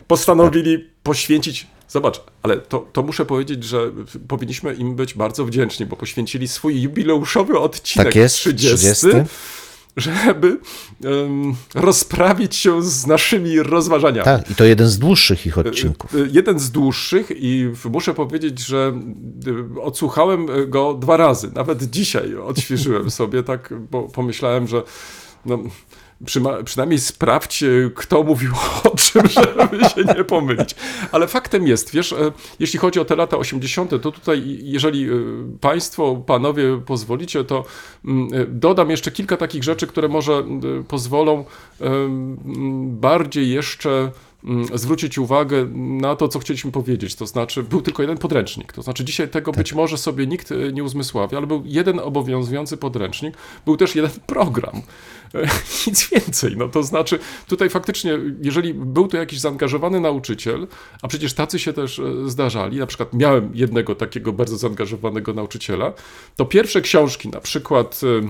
postanowili 0.08 0.90
poświęcić. 1.04 1.68
Zobacz, 1.88 2.22
ale 2.44 2.58
to, 2.58 2.88
to 2.94 3.04
muszę 3.04 3.26
powiedzieć, 3.26 3.64
że 3.64 3.92
powinniśmy 4.28 4.74
im 4.74 4.96
być 4.96 5.14
bardzo 5.14 5.46
wdzięczni, 5.46 5.86
bo 5.86 5.96
poświęcili 5.96 6.48
swój 6.48 6.82
jubileuszowy 6.82 7.60
odcinek 7.60 8.08
Tak 8.08 8.16
jest, 8.16 8.36
30, 8.36 8.78
30. 8.78 9.08
żeby 9.98 10.60
em, 11.04 11.56
rozprawić 11.76 12.56
się 12.56 12.84
z 12.84 13.08
naszymi 13.08 13.60
rozważaniami. 13.60 14.26
Tak, 14.26 14.52
i 14.52 14.56
to 14.56 14.64
jeden 14.66 14.88
z 14.88 15.00
dłuższych 15.00 15.46
ich 15.46 15.58
odcinków. 15.58 16.16
Y, 16.16 16.30
Jeden 16.32 16.60
z 16.60 16.72
dłuższych 16.72 17.32
i 17.36 17.70
muszę 17.92 18.14
powiedzieć, 18.14 18.60
że 18.60 18.94
y, 19.78 19.82
odsłuchałem 19.82 20.48
go 20.68 20.94
dwa 20.94 21.18
razy. 21.18 21.52
Nawet 21.56 21.84
dzisiaj 21.90 22.36
odświeżyłem 22.36 23.12
sobie, 23.22 23.44
tak, 23.44 23.74
bo 23.92 24.04
pomyślałem, 24.04 24.68
że 24.68 24.84
no, 25.46 25.60
przyma- 26.26 26.64
przynajmniej 26.64 27.00
sprawdź, 27.00 27.64
kto 27.96 28.24
mówił 28.24 28.52
o 28.84 28.90
czym, 29.16 29.28
żeby 29.60 29.86
się 29.90 30.18
nie 30.18 30.24
pomylić. 30.24 30.76
Ale 31.12 31.28
faktem 31.28 31.68
jest, 31.68 31.92
wiesz, 31.92 32.14
e, 32.14 32.32
jeśli 32.60 32.80
chodzi 32.80 33.00
o 33.00 33.06
te 33.06 33.16
lata 33.16 33.38
80., 33.38 33.90
to 33.90 34.12
tutaj, 34.12 34.60
jeżeli 34.64 35.10
y, 35.10 35.24
Państwo, 35.62 36.24
Panowie 36.26 36.82
pozwolicie, 36.86 37.44
to 37.44 37.66
mm, 38.06 38.34
y, 38.34 38.48
dodam 38.50 38.90
jeszcze 38.90 39.12
kilka 39.12 39.38
takich 39.38 39.64
rzeczy, 39.64 39.88
które 39.88 40.08
może 40.08 40.44
pozwolą 40.88 41.46
bardziej 42.86 43.50
jeszcze 43.50 44.12
mm, 44.44 44.78
zwrócić 44.78 45.18
uwagę 45.18 45.68
na 45.76 46.16
to, 46.16 46.28
co 46.28 46.40
chcieliśmy 46.40 46.72
powiedzieć. 46.72 47.16
To 47.16 47.26
znaczy, 47.26 47.64
był 47.64 47.82
tylko 47.82 48.04
jeden 48.04 48.18
podręcznik. 48.18 48.74
To 48.74 48.82
znaczy, 48.82 49.06
dzisiaj 49.06 49.30
tego 49.30 49.52
być 49.52 49.74
może 49.74 49.98
sobie 49.98 50.28
nikt 50.28 50.52
e, 50.52 50.56
nie 50.74 50.84
uzmysławia, 50.84 51.38
ale 51.38 51.48
był 51.48 51.64
jeden 51.66 52.00
obowiązujący 52.00 52.78
podręcznik, 52.78 53.38
był 53.66 53.78
też 53.78 53.96
jeden 53.96 54.12
program. 54.28 54.82
E, 55.36 55.48
Nic 55.88 56.10
więcej. 56.10 56.58
No 56.58 56.68
to 56.68 56.84
znaczy, 56.84 57.20
tutaj 57.48 57.70
faktycznie, 57.70 58.20
jeżeli 58.42 58.74
był 58.74 59.08
to 59.08 59.18
jakiś 59.18 59.40
zaangażowany 59.40 60.00
nauczyciel, 60.00 60.68
a 61.02 61.08
przecież 61.08 61.34
tacy 61.34 61.60
się 61.60 61.74
też 61.74 62.00
e, 62.00 62.30
zdarzali, 62.30 62.78
na 62.80 62.86
przykład 62.86 63.14
miałem 63.14 63.52
jednego 63.54 63.96
takiego 63.96 64.34
bardzo 64.34 64.58
zaangażowanego 64.58 65.34
nauczyciela, 65.34 65.94
to 66.36 66.46
pierwsze 66.46 66.82
książki, 66.82 67.30
na 67.30 67.42
przykład 67.42 68.02
e, 68.04 68.30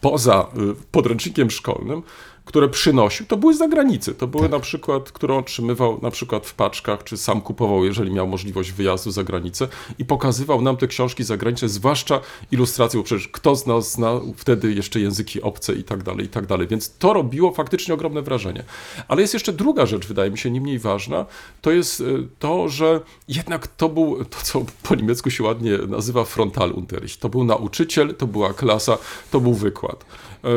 poza 0.00 0.46
podręcznikiem 0.90 1.50
szkolnym, 1.50 2.02
które 2.44 2.68
przynosił, 2.68 3.26
to 3.26 3.36
były 3.36 3.54
z 3.54 3.58
zagranicy. 3.58 4.14
To 4.14 4.26
były 4.26 4.48
na 4.48 4.60
przykład, 4.60 5.12
które 5.12 5.34
otrzymywał 5.34 5.98
na 6.02 6.10
przykład 6.10 6.46
w 6.46 6.54
paczkach, 6.54 7.04
czy 7.04 7.16
sam 7.16 7.40
kupował, 7.40 7.84
jeżeli 7.84 8.10
miał 8.10 8.26
możliwość 8.26 8.72
wyjazdu 8.72 9.10
za 9.10 9.24
granicę 9.24 9.68
i 9.98 10.04
pokazywał 10.04 10.62
nam 10.62 10.76
te 10.76 10.86
książki 10.86 11.24
zagraniczne, 11.24 11.68
zwłaszcza 11.68 12.20
ilustracje, 12.52 13.00
bo 13.00 13.04
przecież 13.04 13.28
kto 13.28 13.56
z 13.56 13.66
nas 13.66 13.92
znał 13.92 14.34
wtedy 14.36 14.72
jeszcze 14.72 15.00
języki 15.00 15.42
obce 15.42 15.74
i 15.74 15.84
tak 15.84 16.02
dalej, 16.02 16.26
i 16.26 16.28
tak 16.28 16.46
dalej. 16.46 16.66
Więc 16.66 16.96
to 16.98 17.12
robiło 17.12 17.52
faktycznie 17.52 17.94
ogromne 17.94 18.22
wrażenie. 18.22 18.64
Ale 19.08 19.22
jest 19.22 19.34
jeszcze 19.34 19.52
druga 19.52 19.86
rzecz, 19.86 20.06
wydaje 20.06 20.30
mi 20.30 20.38
się, 20.38 20.50
nie 20.50 20.60
mniej 20.60 20.78
ważna, 20.78 21.26
to 21.60 21.70
jest 21.70 22.00
y, 22.00 22.28
to, 22.38 22.68
że 22.68 23.00
jednak 23.28 23.66
to 23.66 23.88
był 23.88 24.24
to, 24.24 24.38
co 24.42 24.64
po 24.82 24.94
niemiecku 24.94 25.30
się 25.30 25.44
ładnie 25.44 25.78
nazywa 25.88 26.24
Frontalunterricht. 26.24 27.20
To 27.20 27.28
był 27.28 27.44
nauczyciel, 27.44 28.14
to 28.14 28.26
była 28.26 28.52
klasa, 28.54 28.98
to 29.30 29.40
był 29.40 29.54
wykład. 29.54 30.04
E, 30.44 30.48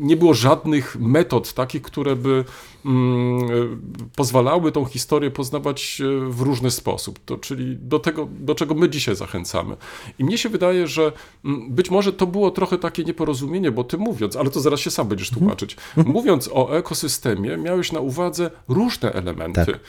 Nie 0.00 0.16
było 0.16 0.34
żadnych 0.34 0.96
metod 1.00 1.35
takich, 1.40 1.82
które 1.82 2.16
by 2.16 2.44
mm, 2.84 3.82
pozwalały 4.16 4.72
tą 4.72 4.84
historię 4.84 5.30
poznawać 5.30 6.00
e, 6.00 6.30
w 6.30 6.40
różny 6.40 6.70
sposób. 6.70 7.18
To, 7.24 7.36
czyli 7.36 7.76
do 7.76 7.98
tego, 7.98 8.28
do 8.40 8.54
czego 8.54 8.74
my 8.74 8.88
dzisiaj 8.88 9.16
zachęcamy. 9.16 9.76
I 10.18 10.24
mnie 10.24 10.38
się 10.38 10.48
wydaje, 10.48 10.86
że 10.86 11.12
mm, 11.44 11.70
być 11.70 11.90
może 11.90 12.12
to 12.12 12.26
było 12.26 12.50
trochę 12.50 12.78
takie 12.78 13.04
nieporozumienie, 13.04 13.70
bo 13.70 13.84
ty 13.84 13.98
mówiąc, 13.98 14.36
ale 14.36 14.50
to 14.50 14.60
zaraz 14.60 14.80
się 14.80 14.90
sam 14.90 15.08
będziesz 15.08 15.30
tłumaczyć, 15.30 15.76
mówiąc 15.96 16.50
o 16.52 16.76
ekosystemie, 16.76 17.56
miałeś 17.56 17.92
na 17.92 18.00
uwadze 18.00 18.50
różne 18.68 19.12
elementy. 19.12 19.66
Tak. 19.66 19.80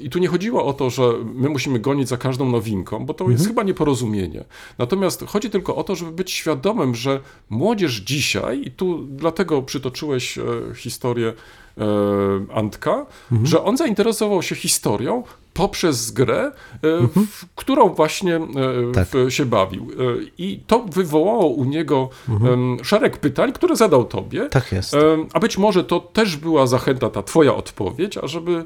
I 0.00 0.10
tu 0.10 0.18
nie 0.18 0.28
chodziło 0.28 0.64
o 0.66 0.72
to, 0.72 0.90
że 0.90 1.12
my 1.34 1.48
musimy 1.48 1.78
gonić 1.78 2.08
za 2.08 2.16
każdą 2.16 2.48
nowinką, 2.50 3.06
bo 3.06 3.14
to 3.14 3.30
jest 3.30 3.46
chyba 3.46 3.62
nieporozumienie. 3.62 4.44
Natomiast 4.78 5.24
chodzi 5.26 5.50
tylko 5.50 5.76
o 5.76 5.84
to, 5.84 5.94
żeby 5.94 6.12
być 6.12 6.30
świadomym, 6.30 6.94
że 6.94 7.20
młodzież 7.50 7.94
dzisiaj, 7.94 8.62
i 8.66 8.70
tu 8.70 8.98
dlatego 8.98 9.62
przytoczyłeś 9.62 10.38
e, 10.38 10.42
historię 10.74 11.32
e, 11.78 11.84
Antka, 12.54 13.06
że 13.44 13.64
on 13.64 13.76
zainteresował 13.76 14.42
się 14.42 14.54
historią 14.54 15.22
poprzez 15.54 16.10
grę, 16.10 16.40
e, 16.42 16.52
w 17.16 17.46
którą 17.54 17.88
właśnie 17.88 18.36
e, 18.36 18.40
Tak. 18.94 19.08
się 19.28 19.46
bawił. 19.46 19.88
I 20.38 20.60
to 20.66 20.78
wywołało 20.84 21.46
u 21.46 21.64
niego 21.64 22.08
em, 22.28 22.76
szereg 22.84 23.18
pytań, 23.18 23.52
które 23.52 23.76
zadał 23.76 24.04
tobie. 24.04 24.48
Tak 24.48 24.72
jest. 24.72 24.96
A 25.32 25.40
być 25.40 25.58
może 25.58 25.84
to 25.84 26.00
też 26.00 26.36
była 26.36 26.66
zachęta, 26.66 27.10
ta 27.10 27.22
twoja 27.22 27.54
odpowiedź, 27.54 28.18
ażeby 28.18 28.64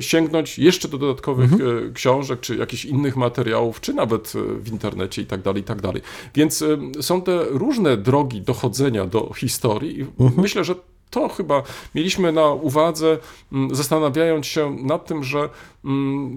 sięgnąć 0.00 0.58
jeszcze 0.58 0.88
do 0.88 0.98
dodatkowych 0.98 1.52
e, 1.52 1.56
książek, 1.92 2.40
czy 2.40 2.56
jakichś 2.56 2.84
innych 2.84 3.16
materiałów, 3.16 3.80
czy 3.80 3.94
nawet 3.94 4.32
w 4.60 4.72
internecie 4.72 5.22
i 5.22 5.26
tak 5.26 5.42
dalej, 5.42 5.62
i 5.62 5.64
tak 5.64 5.80
dalej. 5.80 6.02
Więc 6.34 6.64
są 7.00 7.22
te 7.22 7.44
różne 7.44 7.96
drogi 7.96 8.40
dochodzenia 8.40 9.06
do 9.06 9.32
historii 9.36 10.00
i 10.00 10.06
myślę, 10.36 10.64
że 10.64 10.74
to 11.10 11.28
chyba 11.28 11.62
mieliśmy 11.94 12.32
na 12.32 12.46
uwadze, 12.46 13.18
mm, 13.52 13.74
zastanawiając 13.74 14.46
się 14.46 14.70
nad 14.70 15.06
tym, 15.06 15.24
że 15.24 15.48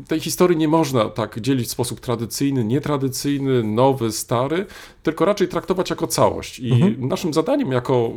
tej 0.07 0.19
historii 0.19 0.57
nie 0.57 0.67
można 0.67 1.09
tak 1.09 1.39
dzielić 1.39 1.67
w 1.67 1.71
sposób 1.71 1.99
tradycyjny, 1.99 2.63
nietradycyjny, 2.63 3.63
nowy, 3.63 4.11
stary, 4.11 4.65
tylko 5.03 5.25
raczej 5.25 5.47
traktować 5.47 5.89
jako 5.89 6.07
całość. 6.07 6.59
I 6.59 6.95
naszym 6.99 7.33
zadaniem 7.33 7.71
jako 7.71 8.11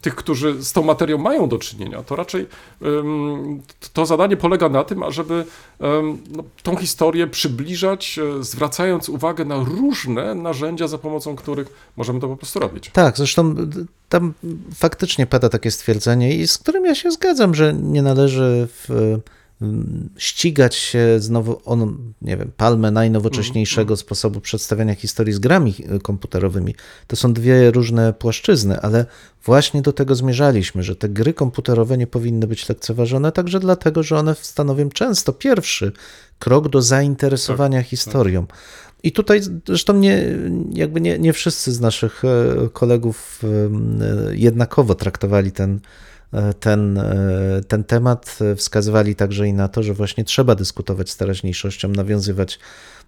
tych, 0.00 0.14
którzy 0.14 0.62
z 0.62 0.72
tą 0.72 0.82
materią 0.82 1.18
mają 1.18 1.48
do 1.48 1.58
czynienia, 1.58 2.02
to 2.02 2.16
raczej 2.16 2.46
to 3.92 4.06
zadanie 4.06 4.36
polega 4.36 4.68
na 4.68 4.84
tym, 4.84 5.02
ażeby 5.02 5.44
no, 6.30 6.44
tą 6.62 6.76
historię 6.76 7.26
przybliżać, 7.26 8.18
e, 8.38 8.44
zwracając 8.44 9.08
uwagę 9.08 9.44
na 9.44 9.56
różne 9.56 10.34
narzędzia, 10.34 10.88
za 10.88 10.98
pomocą 10.98 11.36
których 11.36 11.92
możemy 11.96 12.20
to 12.20 12.28
po 12.28 12.36
prostu 12.36 12.58
robić. 12.58 12.90
Tak, 12.92 13.16
zresztą 13.16 13.54
tam 14.08 14.34
faktycznie 14.74 15.26
pada 15.26 15.48
takie 15.48 15.70
stwierdzenie, 15.70 16.34
i 16.34 16.48
z 16.48 16.58
którym 16.58 16.84
ja 16.84 16.94
się 16.94 17.10
zgadzam, 17.10 17.54
że 17.54 17.74
nie 17.74 18.02
należy 18.02 18.68
w, 18.72 18.90
mm, 18.90 19.20
ścigać 20.16 20.74
się 20.74 21.16
znowu 21.18 21.60
on, 21.64 21.96
nie 22.22 22.36
wiem, 22.36 22.50
palmę 22.56 22.90
najnowocześniejszego 22.90 23.96
sposobu 23.96 24.40
przedstawiania 24.40 24.94
historii 24.94 25.32
z 25.32 25.38
grami 25.38 25.74
e, 25.88 25.98
komputerowymi. 25.98 26.74
To 27.06 27.16
są 27.16 27.32
dwie 27.32 27.70
różne 27.70 28.12
płaszczyzny, 28.12 28.80
ale 28.80 29.06
właśnie 29.44 29.82
do 29.82 29.92
tego 29.92 30.14
zmierzaliśmy, 30.14 30.82
że 30.82 30.96
te 30.96 31.08
gry 31.08 31.34
komputerowe 31.34 31.98
nie 31.98 32.06
powinny 32.06 32.46
być 32.46 32.68
lekceważone, 32.68 33.32
także 33.32 33.60
dlatego, 33.60 34.02
że 34.02 34.18
one 34.18 34.34
stanowią 34.34 34.88
często 34.88 35.32
pierwszy 35.32 35.92
krok 36.38 36.68
do 36.68 36.82
zainteresowania 36.82 37.82
historią. 37.82 38.46
I 39.02 39.12
tutaj 39.12 39.40
zresztą 39.66 39.94
nie, 39.98 40.24
jakby 40.72 41.00
nie, 41.00 41.18
nie 41.18 41.32
wszyscy 41.32 41.72
z 41.72 41.80
naszych 41.80 42.22
e, 42.24 42.68
kolegów 42.72 43.42
e, 43.44 44.36
jednakowo 44.36 44.94
traktowali 44.94 45.52
ten, 45.52 45.80
ten, 46.60 46.98
e, 46.98 47.60
ten 47.68 47.84
temat. 47.84 48.38
E, 48.40 48.56
Wskazywali 48.56 49.14
także 49.14 49.48
i 49.48 49.52
na 49.52 49.68
to, 49.68 49.82
że 49.82 49.94
właśnie 49.94 50.24
trzeba 50.24 50.54
dyskutować 50.54 51.10
z 51.10 51.16
teraźniejszością, 51.16 51.88
nawiązywać, 51.88 52.58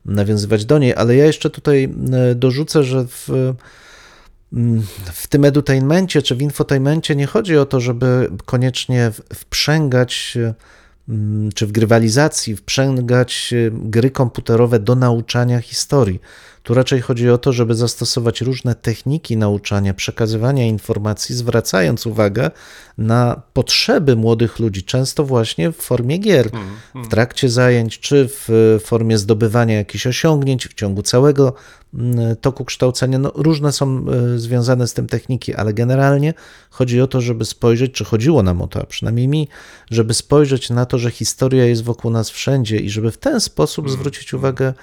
nawiązywać 0.05 0.65
do 0.65 0.79
niej. 0.79 0.95
Ale 0.95 1.17
ja 1.17 1.27
jeszcze 1.27 1.51
tutaj 1.51 1.95
e, 2.13 2.35
dorzucę, 2.35 2.85
że 2.85 3.07
w, 3.07 3.29
mm, 4.53 4.83
w 5.13 5.27
tym 5.27 5.45
edutainmencie 5.45 6.23
czy 6.23 6.37
w 6.37 6.43
infotainmencie 6.43 7.17
nie 7.17 7.27
chodzi 7.27 7.57
o 7.57 7.67
to, 7.67 7.81
żeby 7.81 8.31
koniecznie 8.45 9.11
wprzęgać 9.35 10.37
e, 10.37 10.55
mm, 11.09 11.53
czy 11.53 11.67
w 11.67 11.73
grywalizacji 11.73 12.57
wprzęgać 12.57 13.53
e, 13.53 13.71
gry 13.73 14.11
komputerowe 14.11 14.79
do 14.79 14.95
nauczania 14.95 15.61
historii. 15.61 16.21
Tu 16.63 16.75
raczej 16.75 17.01
chodzi 17.01 17.31
o 17.31 17.39
to, 17.39 17.53
żeby 17.53 17.75
zastosować 17.75 18.41
różne 18.41 18.75
techniki 18.75 19.37
nauczania, 19.37 19.95
przekazywania 19.95 20.67
informacji, 20.67 21.35
zwracając 21.35 22.07
uwagę 22.07 22.51
na 22.99 23.43
potrzeby 23.53 24.17
młodych 24.17 24.59
ludzi, 24.59 24.83
często 24.83 25.25
właśnie 25.25 25.73
w 25.73 25.77
formie 25.77 26.19
gier, 26.19 26.51
w 26.95 27.09
trakcie 27.09 27.49
zajęć, 27.49 28.01
czy 28.01 28.29
w 28.29 28.79
formie 28.85 29.19
zdobywania 29.19 29.77
jakichś 29.77 30.07
osiągnięć 30.07 30.69
w 30.69 30.75
ciągu 30.75 31.03
całego 31.03 31.55
mm, 31.95 32.37
toku 32.37 32.65
kształcenia. 32.65 33.19
No, 33.19 33.33
różne 33.35 33.73
są 33.73 34.05
e, 34.35 34.39
związane 34.39 34.87
z 34.87 34.95
tym 34.95 35.07
techniki, 35.07 35.55
ale 35.55 35.75
generalnie 35.75 36.35
chodzi 36.71 37.01
o 37.01 37.07
to, 37.07 37.21
żeby 37.21 37.45
spojrzeć, 37.45 37.93
czy 37.93 38.05
chodziło 38.05 38.43
nam 38.43 38.63
o 38.63 38.67
to, 38.67 38.83
a 38.83 38.87
przynajmniej 38.87 39.29
mi, 39.29 39.49
żeby 39.91 40.15
spojrzeć 40.15 40.71
na 40.71 40.87
to, 40.87 40.99
że 40.99 41.11
historia 41.11 41.65
jest 41.65 41.85
wokół 41.85 42.11
nas 42.11 42.31
wszędzie 42.31 42.77
i 42.77 42.91
żeby 42.91 43.11
w 43.11 43.19
ten 43.19 43.41
sposób 43.41 43.91
zwrócić 43.91 44.35
uwagę 44.35 44.67
e, 44.67 44.75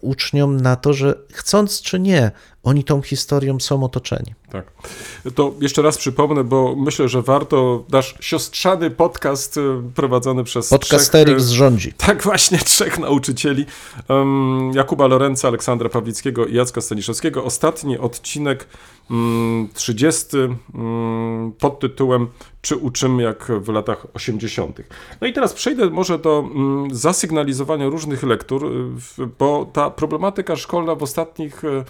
uczniom 0.00 0.60
na 0.60 0.76
to, 0.76 0.92
że 0.92 1.14
chcąc 1.32 1.82
czy 1.82 2.00
nie, 2.00 2.30
oni 2.64 2.84
tą 2.84 3.02
historią 3.02 3.60
są 3.60 3.84
otoczeni. 3.84 4.34
Tak. 4.50 4.72
To 5.34 5.54
jeszcze 5.60 5.82
raz 5.82 5.98
przypomnę, 5.98 6.44
bo 6.44 6.74
myślę, 6.76 7.08
że 7.08 7.22
warto 7.22 7.84
nasz 7.90 8.14
siostrzany 8.20 8.90
podcast 8.90 9.56
y, 9.56 9.60
prowadzony 9.94 10.44
przez 10.44 10.68
Podcasterix 10.68 11.42
trzech, 11.42 11.52
y, 11.52 11.56
rządzi. 11.56 11.92
Tak, 11.92 12.22
właśnie 12.28 12.58
trzech 12.58 12.98
nauczycieli. 12.98 13.66
Jakuba 14.74 15.06
Lorenza, 15.06 15.48
Aleksandra 15.48 15.88
Pawlickiego 15.88 16.46
i 16.46 16.54
Jacka 16.54 16.80
Staniszewskiego. 16.80 17.44
Ostatni 17.44 17.98
odcinek, 17.98 18.68
um, 19.10 19.68
30, 19.74 20.36
um, 20.74 21.52
pod 21.58 21.80
tytułem 21.80 22.28
Czy 22.60 22.76
uczymy 22.76 23.22
jak 23.22 23.52
w 23.60 23.68
latach 23.68 24.06
80. 24.14 24.80
No 25.20 25.26
i 25.26 25.32
teraz 25.32 25.52
przejdę 25.52 25.90
może 25.90 26.18
do 26.18 26.40
um, 26.40 26.88
zasygnalizowania 26.92 27.88
różnych 27.88 28.22
lektur, 28.22 28.66
y, 29.18 29.26
bo 29.38 29.70
ta 29.72 29.90
problematyka 29.90 30.56
szkolna 30.56 30.94
w 30.94 31.02
ostatnich 31.02 31.64
mm, 31.64 31.84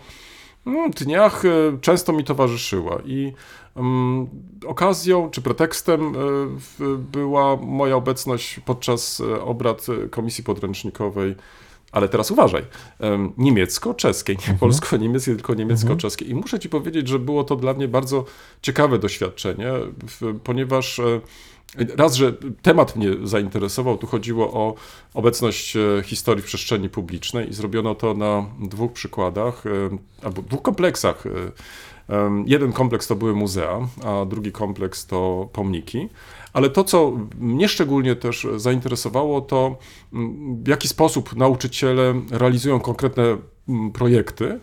dniach 0.96 1.44
y, 1.44 1.78
często 1.80 2.12
mi 2.12 2.24
towarzyszyła 2.24 2.98
i 3.04 3.32
mm, 3.76 4.26
okazją 4.66 5.30
czy 5.30 5.42
pretekstem 5.42 6.12
w- 6.58 6.98
była 7.12 7.56
moja 7.56 7.96
obecność 7.96 8.60
podczas 8.64 9.20
y, 9.20 9.42
obrad 9.42 9.86
Komisji 10.10 10.44
Podręcznikowej, 10.44 11.34
ale 11.92 12.08
teraz 12.08 12.30
uważaj, 12.30 12.62
em, 13.00 13.32
niemiecko-czeskiej, 13.38 14.36
nie 14.48 14.54
polsko-niemieckiej, 14.54 15.34
tylko 15.36 15.54
niemiecko-czeskiej. 15.54 16.30
I 16.30 16.34
muszę 16.34 16.58
ci 16.60 16.68
powiedzieć, 16.68 17.08
że 17.08 17.18
było 17.18 17.44
to 17.44 17.56
dla 17.56 17.74
mnie 17.74 17.88
bardzo 17.88 18.24
ciekawe 18.62 18.98
doświadczenie, 18.98 19.72
ponieważ 20.44 20.98
e, 20.98 21.20
Raz, 21.96 22.14
że 22.14 22.32
temat 22.62 22.96
mnie 22.96 23.08
zainteresował, 23.24 23.98
tu 23.98 24.06
chodziło 24.06 24.52
o 24.52 24.74
obecność 25.14 25.76
e, 25.76 26.02
historii 26.04 26.42
w 26.42 26.46
przestrzeni 26.46 26.88
publicznej 26.88 27.48
i 27.48 27.54
zrobiono 27.54 27.94
to 27.94 28.14
na 28.14 28.46
dwóch 28.60 28.92
przykładach, 28.92 29.66
e, 29.66 29.70
albo 30.22 30.42
dwóch 30.42 30.62
kompleksach. 30.62 31.26
E, 31.26 31.30
Jeden 32.46 32.72
kompleks 32.72 33.06
to 33.06 33.16
były 33.16 33.34
muzea, 33.34 33.88
a 34.04 34.24
drugi 34.24 34.52
kompleks 34.52 35.06
to 35.06 35.48
pomniki. 35.52 36.08
Ale 36.52 36.70
to, 36.70 36.84
co 36.84 37.12
mnie 37.38 37.68
szczególnie 37.68 38.16
też 38.16 38.46
zainteresowało, 38.56 39.40
to 39.40 39.76
w 40.62 40.68
jaki 40.68 40.88
sposób 40.88 41.36
nauczyciele 41.36 42.14
realizują 42.30 42.80
konkretne 42.80 43.36
projekty 43.92 44.60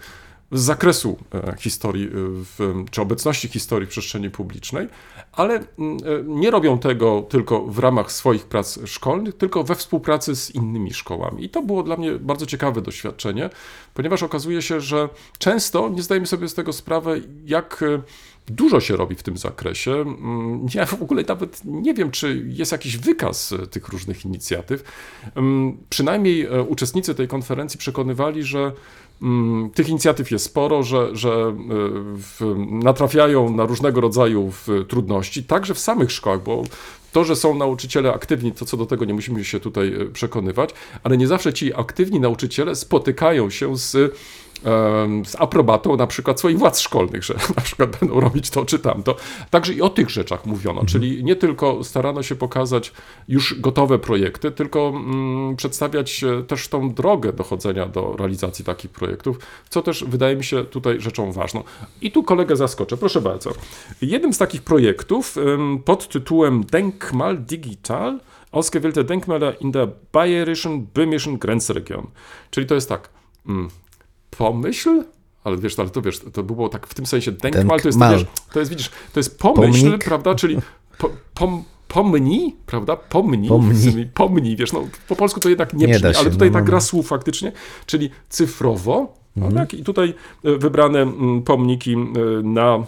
z 0.51 0.61
zakresu 0.61 1.17
e, 1.33 1.55
historii, 1.59 2.05
e, 2.05 2.09
w, 2.13 2.85
czy 2.91 3.01
obecności 3.01 3.47
historii 3.47 3.87
w 3.87 3.89
przestrzeni 3.89 4.29
publicznej, 4.29 4.87
ale 5.31 5.53
mm, 5.53 5.97
e, 5.97 6.23
nie 6.23 6.51
robią 6.51 6.79
tego 6.79 7.21
tylko 7.21 7.61
w 7.61 7.79
ramach 7.79 8.11
swoich 8.11 8.45
prac 8.45 8.79
szkolnych, 8.85 9.37
tylko 9.37 9.63
we 9.63 9.75
współpracy 9.75 10.35
z 10.35 10.55
innymi 10.55 10.93
szkołami. 10.93 11.43
I 11.43 11.49
to 11.49 11.61
było 11.61 11.83
dla 11.83 11.97
mnie 11.97 12.11
bardzo 12.11 12.45
ciekawe 12.45 12.81
doświadczenie, 12.81 13.49
ponieważ 13.93 14.23
okazuje 14.23 14.61
się, 14.61 14.81
że 14.81 15.09
często 15.37 15.89
nie 15.89 16.01
zdajemy 16.01 16.27
sobie 16.27 16.47
z 16.47 16.53
tego 16.53 16.73
sprawy, 16.73 17.23
jak 17.45 17.83
dużo 18.49 18.79
się 18.79 18.95
robi 18.95 19.15
w 19.15 19.23
tym 19.23 19.37
zakresie. 19.37 19.91
Mm, 19.91 20.67
Ja 20.73 20.85
w 20.85 21.01
ogóle 21.01 21.23
nawet 21.27 21.61
nie 21.65 21.93
wiem, 21.93 22.11
czy 22.11 22.45
jest 22.47 22.71
jakiś 22.71 22.97
wykaz 22.97 23.51
e, 23.51 23.67
tych 23.67 23.87
różnych 23.87 24.25
inicjatyw. 24.25 24.83
Mm, 25.35 25.77
Przynajmniej 25.89 26.45
e, 26.45 26.63
uczestnicy 26.63 27.15
tej 27.15 27.27
konferencji 27.27 27.79
przekonywali, 27.79 28.43
że 28.43 28.71
mm, 29.21 29.69
tych 29.69 29.89
inicjatyw 29.89 30.31
jest 30.31 30.45
sporo, 30.45 30.83
że, 30.83 31.15
że 31.15 31.55
e, 32.41 32.45
natrafiają 32.71 33.55
na 33.55 33.65
różnego 33.65 34.01
rodzaju 34.01 34.51
trudności, 34.87 35.43
także 35.43 35.73
w 35.73 35.79
samych 35.79 36.11
szkołach, 36.11 36.43
bo 36.43 36.63
to, 37.11 37.23
że 37.23 37.35
są 37.35 37.55
nauczyciele 37.55 38.13
aktywni, 38.13 38.51
to 38.51 38.65
co 38.65 38.77
do 38.77 38.85
tego 38.85 39.05
nie 39.05 39.13
musimy 39.13 39.45
się 39.45 39.59
tutaj 39.59 39.93
przekonywać, 40.13 40.69
ale 41.03 41.17
nie 41.17 41.27
zawsze 41.27 41.53
ci 41.53 41.73
aktywni 41.73 42.19
nauczyciele 42.19 42.75
spotykają 42.75 43.49
się 43.49 43.77
z 43.77 44.15
z 45.26 45.36
aprobatą 45.39 45.97
na 45.97 46.07
przykład 46.07 46.39
swoich 46.39 46.60
władz 46.60 46.80
szkolnych, 46.80 47.24
że 47.24 47.34
na 47.57 47.62
przykład 47.62 47.97
będą 47.99 48.20
robić 48.20 48.49
to 48.49 48.66
czy 48.66 48.80
tamto. 48.80 49.16
Także 49.49 49.74
i 49.74 49.82
o 49.82 49.89
tych 49.89 50.10
rzeczach 50.10 50.45
mówiono, 50.45 50.86
czyli 50.86 51.24
nie 51.24 51.36
tylko 51.36 51.84
starano 51.84 52.24
się 52.24 52.36
pokazać 52.36 52.91
już 53.28 53.60
gotowe 53.60 53.99
projekty, 53.99 54.51
tylko 54.51 54.93
mm, 54.95 55.55
przedstawiać 55.55 56.24
e, 56.24 56.43
też 56.43 56.68
tą 56.68 56.93
drogę 56.93 57.34
dochodzenia 57.34 57.86
do 57.86 58.16
realizacji 58.18 58.66
takich 58.66 58.91
projektów, 58.91 59.39
co 59.70 59.82
też 59.82 60.03
wydaje 60.03 60.36
mi 60.36 60.43
się 60.43 60.66
tutaj 60.66 61.01
rzeczą 61.01 61.32
ważną. 61.32 61.64
I 62.01 62.12
tu 62.12 62.24
kolegę 62.24 62.55
zaskoczę, 62.55 62.97
proszę 62.97 63.22
bardzo. 63.22 63.51
Jednym 64.01 64.34
z 64.34 64.38
takich 64.38 64.62
projektów 64.62 65.36
pod 65.86 66.07
tytułem 66.07 66.64
Denkmal 66.64 67.38
Digital 67.38 68.20
ausgewählte 68.51 69.03
Denkmäler 69.03 69.57
in 69.60 69.72
der 69.72 69.88
bayerischen 70.12 70.88
böhmischen 70.93 71.39
Grenzregion. 71.39 72.07
Czyli 72.51 72.68
to 72.68 72.76
jest 72.76 72.89
tak, 72.89 73.10
mm, 73.47 73.70
pomyśl, 74.39 75.03
ale 75.43 75.57
wiesz, 75.57 75.79
ale 75.79 75.89
to 75.89 76.01
wiesz, 76.01 76.19
to 76.33 76.43
było 76.43 76.69
tak 76.69 76.87
w 76.87 76.93
tym 76.93 77.05
sensie 77.05 77.31
denkmal, 77.31 77.81
to 77.81 77.87
jest, 77.87 77.99
to, 77.99 78.11
wiesz, 78.11 78.25
to 78.53 78.59
jest, 78.59 78.71
widzisz, 78.71 78.89
to 79.13 79.19
jest 79.19 79.39
pomyśl, 79.39 79.83
Pomnik. 79.83 80.03
prawda, 80.03 80.35
czyli 80.35 80.57
po, 80.97 81.09
pom, 81.33 81.63
pomnij, 81.87 82.55
prawda, 82.65 82.95
pomnij, 82.95 83.49
Pomnij. 83.49 84.09
pomnij, 84.13 84.55
wiesz, 84.55 84.73
no 84.73 84.87
po 85.07 85.15
polsku 85.15 85.39
to 85.39 85.49
jednak 85.49 85.73
nie, 85.73 85.87
Nie 85.87 85.93
brzmi, 85.93 86.15
ale 86.15 86.31
tutaj 86.31 86.49
no, 86.49 86.53
ta 86.53 86.59
no, 86.59 86.65
gra 86.65 86.77
no. 86.77 86.81
słów 86.81 87.07
faktycznie, 87.07 87.51
czyli 87.85 88.09
cyfrowo, 88.29 89.13
no 89.35 89.51
tak, 89.51 89.73
i 89.73 89.83
tutaj 89.83 90.13
e, 90.43 90.57
wybrane 90.57 91.11
pomniki 91.45 91.93
e, 91.93 91.97
na, 92.43 92.75
e, 92.75 92.83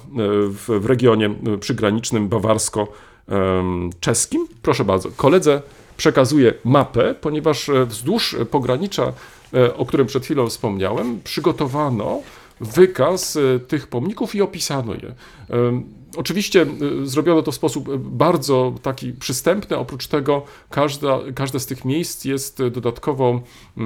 w, 0.47 0.79
w 0.81 0.85
regionie 0.85 1.35
przygranicznym 1.59 2.29
bawarsko-czeskim. 2.29 4.47
Proszę 4.61 4.85
bardzo, 4.85 5.11
koledze 5.11 5.61
przekazuję 5.97 6.53
mapę, 6.63 7.15
ponieważ 7.21 7.69
wzdłuż 7.85 8.35
pogranicza, 8.51 9.13
o 9.77 9.85
którym 9.85 10.07
przed 10.07 10.23
chwilą 10.23 10.47
wspomniałem, 10.47 11.21
przygotowano 11.23 12.21
wykaz 12.61 13.35
e, 13.35 13.59
tych 13.59 13.87
pomników 13.87 14.35
i 14.35 14.41
opisano 14.41 14.93
je. 14.93 15.15
Oczywiście 16.17 16.61
e, 16.61 16.67
zrobiono 17.03 17.41
to 17.41 17.51
w 17.51 17.55
sposób 17.55 17.89
e, 17.89 17.97
bardzo 17.97 18.73
taki 18.81 19.13
przystępny. 19.13 19.77
Oprócz 19.77 20.07
tego 20.07 20.43
każda, 20.69 21.19
każde 21.35 21.59
z 21.59 21.65
tych 21.65 21.85
miejsc 21.85 22.25
jest 22.25 22.59
e, 22.59 22.71
dodatkowo 22.71 23.41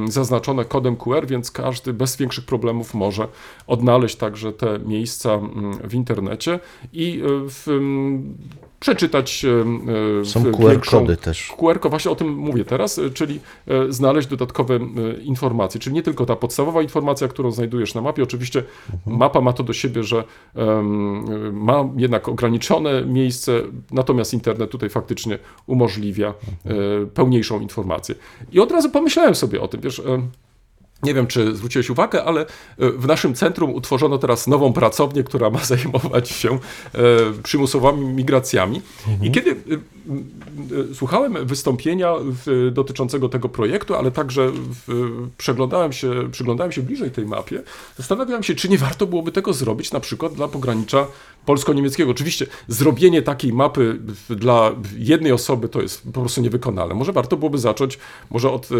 zaznaczone 0.08 0.66
kodem 0.66 0.96
QR, 0.96 1.28
więc 1.28 1.52
każdy 1.52 1.94
bez 1.94 2.18
większych 2.18 2.46
problemów 2.46 2.94
może 2.94 3.28
odnaleźć 3.68 4.16
także 4.16 4.54
te 4.54 4.80
miejsca 4.80 5.40
w 5.84 5.94
internecie 5.94 6.60
i 6.94 7.22
e, 7.22 7.24
w, 7.50 7.68
przeczytać 8.86 9.46
Są 10.24 10.40
w 10.44 10.52
QR 10.52 10.72
większą- 10.72 11.00
kody 11.00 11.18
też. 11.18 11.54
QR, 11.58 11.80
właśnie 11.90 12.12
o 12.12 12.16
tym 12.16 12.34
mówię 12.34 12.66
teraz, 12.66 13.00
e, 13.00 13.10
czyli 13.10 13.40
e, 13.68 13.92
znaleźć 13.94 14.28
dodatkowe 14.28 14.76
e, 14.76 14.80
informacje, 15.22 15.80
czyli 15.80 15.94
nie 15.96 16.04
tylko 16.04 16.26
ta 16.26 16.36
podstawowa 16.36 16.82
informacja, 16.82 17.28
którą 17.28 17.52
znajdujesz 17.52 17.96
na 17.96 18.02
mapie. 18.02 18.24
Oczywiście 18.24 18.64
mapa 19.06 19.42
ma 19.42 19.54
to 19.54 19.64
do 19.64 19.74
siebie, 19.74 20.04
że 20.04 20.24
ma 21.54 21.90
jednak 21.98 22.28
ograniczone 22.28 23.06
miejsce, 23.06 23.62
natomiast 23.92 24.34
internet 24.34 24.72
tutaj 24.72 24.90
faktycznie 24.90 25.40
umożliwia 25.68 26.34
e, 26.66 26.74
pełniejszą 27.14 27.60
informację. 27.60 28.16
I 28.52 28.60
od 28.60 28.72
razu 28.72 28.90
pomyślałem 28.90 29.36
sobie 29.36 29.62
o 29.62 29.68
tym, 29.68 29.82
wiesz. 29.82 30.02
Nie 31.04 31.14
wiem, 31.14 31.28
czy 31.28 31.56
zwróciłeś 31.56 31.90
uwagę, 31.90 32.24
ale 32.24 32.42
e, 32.42 32.46
w 32.90 33.08
naszym 33.08 33.34
centrum 33.34 33.76
utworzono 33.76 34.18
teraz 34.18 34.48
nową 34.48 34.74
pracownię, 34.74 35.24
która 35.24 35.50
ma 35.50 35.60
zajmować 35.76 36.30
się 36.30 36.50
e, 36.50 36.60
przymusowymi 37.44 38.06
migracjami. 38.06 38.82
I 39.22 39.32
kiedy 39.32 39.52
e, 39.52 39.56
słuchałem 40.94 41.46
wystąpienia 41.46 42.14
dotyczącego 42.72 43.30
tego 43.30 43.50
projektu, 43.50 43.96
ale 43.96 44.12
także 44.12 44.52
przeglądałem, 45.38 45.94
się, 45.94 46.32
przyglądałem 46.32 46.72
się 46.72 46.82
bliżej 46.82 47.12
tej 47.12 47.26
mapie, 47.26 47.64
zastanawiałem 47.98 48.44
się, 48.44 48.56
czy 48.56 48.70
nie 48.70 48.78
warto 48.78 49.08
byłoby 49.08 49.32
tego 49.32 49.54
zrobić 49.54 49.92
na 49.92 50.00
przykład 50.00 50.34
dla 50.34 50.48
pogranicza 50.48 51.08
polsko-niemieckiego. 51.46 52.12
Oczywiście 52.12 52.48
zrobienie 52.68 53.22
takiej 53.22 53.54
mapy 53.54 54.00
dla 54.30 54.72
jednej 54.98 55.32
osoby 55.32 55.70
to 55.70 55.82
jest 55.82 56.04
po 56.14 56.22
prostu 56.22 56.42
niewykonalne. 56.42 56.96
Może 56.96 57.12
warto 57.12 57.38
byłoby 57.38 57.58
zacząć 57.58 58.00
może 58.30 58.52
od 58.52 58.70
e, 58.72 58.76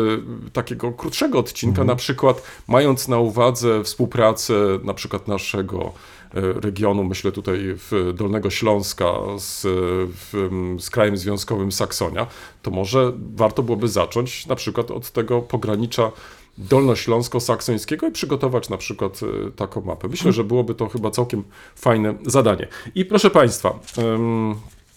takiego 0.54 0.92
krótszego 0.92 1.40
odcinka, 1.40 1.84
na 1.84 1.96
przykład 1.96 2.42
mając 2.68 3.08
na 3.08 3.20
uwadze 3.20 3.84
współpracę 3.84 4.54
na 4.84 4.94
przykład 4.94 5.28
naszego 5.28 5.94
e, 6.34 6.42
regionu, 6.62 7.04
myślę 7.04 7.32
tutaj 7.32 7.60
w 7.62 8.14
Dolnego 8.16 8.50
Śląska 8.50 9.14
z, 9.38 9.62
w, 10.08 10.50
z 10.80 10.90
krajem 10.90 11.18
związkowym 11.18 11.72
Saksonia, 11.72 12.28
to 12.62 12.72
może 12.72 13.14
warto 13.36 13.64
byłoby 13.64 13.88
zacząć 13.88 14.48
na 14.48 14.56
przykład 14.56 14.92
od 14.92 15.12
tego 15.12 15.42
pogranicza 15.42 16.12
dolnośląsko-saksońskiego 16.58 18.08
i 18.08 18.12
przygotować 18.12 18.70
na 18.70 18.78
przykład 18.78 19.20
e, 19.48 19.52
taką 19.52 19.82
mapę. 19.82 20.08
Myślę, 20.08 20.32
że 20.32 20.44
byłoby 20.44 20.76
to 20.76 20.88
chyba 20.88 21.12
całkiem 21.12 21.44
fajne 21.76 22.14
zadanie. 22.26 22.68
I 22.96 23.06
proszę 23.06 23.30
Państwa, 23.30 23.80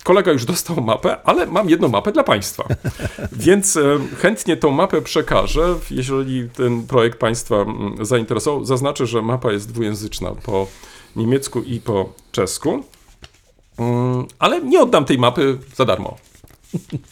kolega 0.04 0.32
już 0.32 0.44
dostał 0.44 0.80
mapę, 0.80 1.22
ale 1.24 1.46
mam 1.46 1.70
jedną 1.70 1.88
mapę 1.88 2.12
dla 2.12 2.24
Państwa. 2.24 2.64
Więc 3.32 3.76
e, 3.76 3.98
chętnie 4.18 4.56
tą 4.56 4.70
mapę 4.70 5.02
przekażę, 5.02 5.74
jeżeli 5.90 6.48
ten 6.50 6.86
projekt 6.86 7.18
Państwa 7.18 7.56
zainteresował. 8.00 8.64
Zaznaczę, 8.64 9.06
że 9.06 9.22
mapa 9.22 9.52
jest 9.52 9.72
dwujęzyczna 9.72 10.30
po 10.42 10.66
niemiecku 11.16 11.62
i 11.62 11.80
po 11.80 12.12
czesku. 12.32 12.84
Mm, 13.78 14.26
Ale 14.38 14.60
nie 14.60 14.80
oddam 14.80 15.04
tej 15.04 15.18
mapy 15.18 15.58
za 15.76 15.84
darmo. 15.84 16.16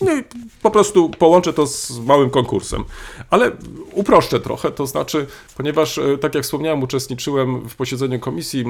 No 0.01 0.17
i 0.17 0.25
po 0.63 0.71
prostu 0.71 1.11
połączę 1.11 1.53
to 1.53 1.67
z 1.67 1.99
małym 1.99 2.31
konkursem. 2.31 2.85
Ale 3.31 3.53
uproszczę 3.93 4.41
trochę, 4.41 4.71
to 4.71 4.87
znaczy, 4.87 5.27
ponieważ, 5.57 5.99
e, 5.99 6.19
tak 6.19 6.35
jak 6.35 6.45
wspomniałem, 6.45 6.83
uczestniczyłem 6.83 7.69
w 7.69 7.77
posiedzeniu 7.77 8.21
komisji 8.21 8.65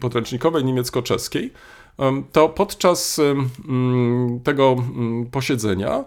podręcznikowej 0.00 0.64
niemiecko-czeskiej, 0.64 1.52
em, 1.98 2.24
to 2.32 2.48
podczas 2.48 3.18
mm, 3.18 4.40
tego 4.44 4.72
mm, 4.72 5.26
posiedzenia 5.26 6.04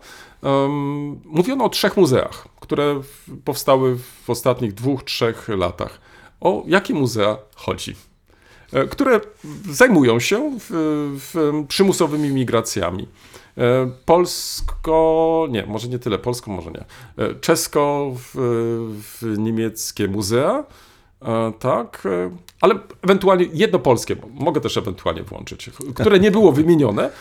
mówiono 1.26 1.66
o 1.66 1.70
trzech 1.70 1.98
muzeach, 1.98 2.48
które 2.60 3.02
powstały 3.46 3.98
w 4.26 4.30
ostatnich 4.30 4.74
dwóch, 4.74 5.04
trzech 5.04 5.48
latach. 5.50 6.02
O 6.42 6.64
jakie 6.68 6.94
muzea 6.94 7.38
chodzi? 7.56 7.96
e, 8.74 8.88
które 8.88 9.22
zajmują 9.70 10.20
się 10.20 10.58
w, 10.60 10.68
w 11.20 11.66
przymusowymi 11.68 12.30
migracjami. 12.30 13.08
E, 13.58 13.92
Polsko, 14.06 15.48
nie, 15.50 15.66
może 15.66 15.88
nie 15.88 16.00
tyle 16.00 16.18
polsko, 16.20 16.52
może 16.52 16.72
nie. 16.72 16.86
E, 17.26 17.36
Czesko, 17.36 18.12
w, 18.16 18.32
w 19.22 19.38
niemieckie 19.38 20.08
muzea, 20.08 20.64
e, 21.22 21.54
tak, 21.60 22.08
ale 22.62 22.80
ewentualnie 23.02 23.46
jedno 23.54 23.80
polskie, 23.80 24.16
mogę 24.34 24.62
też 24.62 24.78
ewentualnie 24.78 25.24
włączyć, 25.24 25.70
które 25.96 26.20
nie 26.20 26.32
było 26.32 26.52
wymienione, 26.52 27.12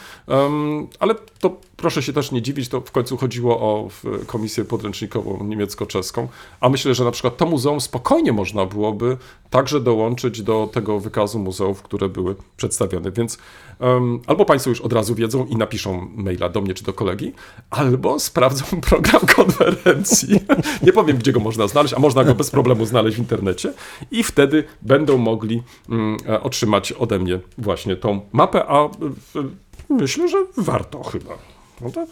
ale 0.99 1.14
to 1.39 1.57
proszę 1.76 2.03
się 2.03 2.12
też 2.12 2.32
nie 2.32 2.43
dziwić, 2.43 2.68
to 2.68 2.80
w 2.80 2.91
końcu 2.91 3.16
chodziło 3.16 3.61
o 3.61 3.89
komisję 4.26 4.64
podręcznikową 4.64 5.45
niemiecko-czeską, 5.45 6.28
a 6.61 6.68
myślę, 6.68 6.95
że 6.95 7.05
na 7.05 7.11
przykład 7.11 7.37
to 7.37 7.47
muzeum 7.47 7.80
spokojnie 7.80 8.32
można 8.32 8.66
byłoby 8.66 9.16
także 9.51 9.80
dołączyć 9.80 10.43
do 10.43 10.68
tego 10.72 11.01
wykazu 11.01 11.39
muzeów, 11.39 11.82
które 11.82 12.09
były 12.09 12.37
przedstawione, 12.57 13.11
więc 13.11 13.39
albo 14.27 14.45
Państwo 14.45 14.70
już 14.70 14.81
od 14.81 14.93
razu 14.93 15.14
wiedzą 15.14 15.47
i 15.47 15.57
napiszą 15.57 16.09
maila 16.14 16.49
do 16.49 16.61
mnie 16.61 16.75
czy 16.75 16.85
do 16.85 16.93
kolegi, 16.93 17.33
albo 17.70 18.20
sprawdzą 18.20 18.64
program 18.91 19.20
konferencji. 19.37 20.41
Nie 20.83 20.93
powiem, 20.93 21.16
gdzie 21.16 21.33
go 21.33 21.41
można 21.41 21.68
znaleźć, 21.68 21.95
a 21.95 21.99
można 21.99 22.25
go 22.25 22.35
bez 22.35 22.51
problemu 22.51 22.87
znaleźć 22.87 23.16
w 23.16 23.20
internecie 23.20 23.72
i 24.11 24.22
wtedy 24.22 24.64
będą 24.83 25.18
mogli 25.18 25.62
mm, 25.89 26.16
e, 26.29 26.43
otrzymać 26.43 26.93
ode 26.93 27.18
mnie 27.18 27.41
właśnie 27.59 27.97
tą 27.97 28.20
mapę, 28.33 28.66
a 28.66 28.85
e, 28.85 28.89
myślę, 29.89 30.29
że 30.29 30.39
warto 30.57 31.03
chyba. 31.03 31.54
No 31.81 31.91
tak, 31.91 32.09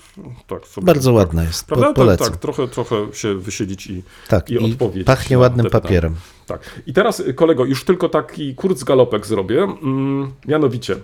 tak 0.46 0.66
sobie, 0.66 0.84
Bardzo 0.84 1.12
ładna 1.12 1.42
jest, 1.44 1.66
Prawda? 1.66 1.86
Tak, 1.86 1.94
polecam. 1.96 2.28
tak, 2.28 2.36
trochę, 2.36 2.68
trochę 2.68 2.96
się 3.12 3.34
wysiedzieć 3.34 3.86
i, 3.86 4.02
Tak, 4.28 4.50
i, 4.50 4.54
i 4.54 4.72
odpowiedzieć. 4.72 5.06
pachnie 5.06 5.38
ładnym 5.38 5.70
papierem. 5.70 6.14
Tak. 6.46 6.80
I 6.86 6.92
teraz, 6.92 7.20
y, 7.20 7.34
kolego, 7.34 7.64
już 7.64 7.84
tylko 7.84 8.08
taki 8.08 8.54
kurzgalopek 8.54 9.26
zrobię. 9.26 9.62
Mm, 9.62 10.32
mianowicie, 10.48 10.96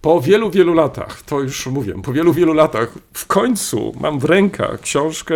po 0.00 0.20
wielu, 0.20 0.50
wielu 0.50 0.74
latach, 0.74 1.22
to 1.22 1.40
już 1.40 1.66
mówię, 1.66 1.94
po 2.02 2.12
wielu, 2.12 2.32
wielu 2.32 2.52
latach, 2.52 2.92
w 3.12 3.26
końcu 3.26 3.92
mam 4.00 4.18
w 4.18 4.24
rękach 4.24 4.80
książkę, 4.80 5.34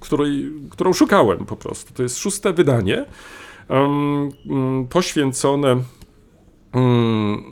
której, 0.00 0.50
którą 0.70 0.92
szukałem 0.92 1.46
po 1.46 1.56
prostu. 1.56 1.94
To 1.94 2.02
jest 2.02 2.18
szóste 2.18 2.52
wydanie, 2.52 3.04
mm, 3.68 4.30
poświęcone 4.90 5.76
mm, 6.72 7.44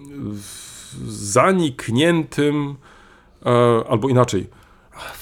zanikniętym, 1.09 2.76
albo 3.88 4.09
inaczej, 4.09 4.49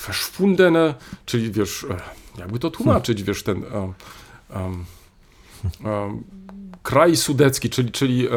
verschwundene, 0.07 0.95
czyli 1.27 1.53
wiesz, 1.53 1.87
e, 1.91 2.01
jakby 2.41 2.59
to 2.59 2.71
tłumaczyć, 2.71 3.23
wiesz, 3.23 3.43
ten 3.43 3.64
e, 3.64 3.93
em, 4.51 4.85
em, 5.85 6.25
kraj 6.83 7.16
sudecki, 7.16 7.71
czyli, 7.71 7.91
czyli 7.93 8.29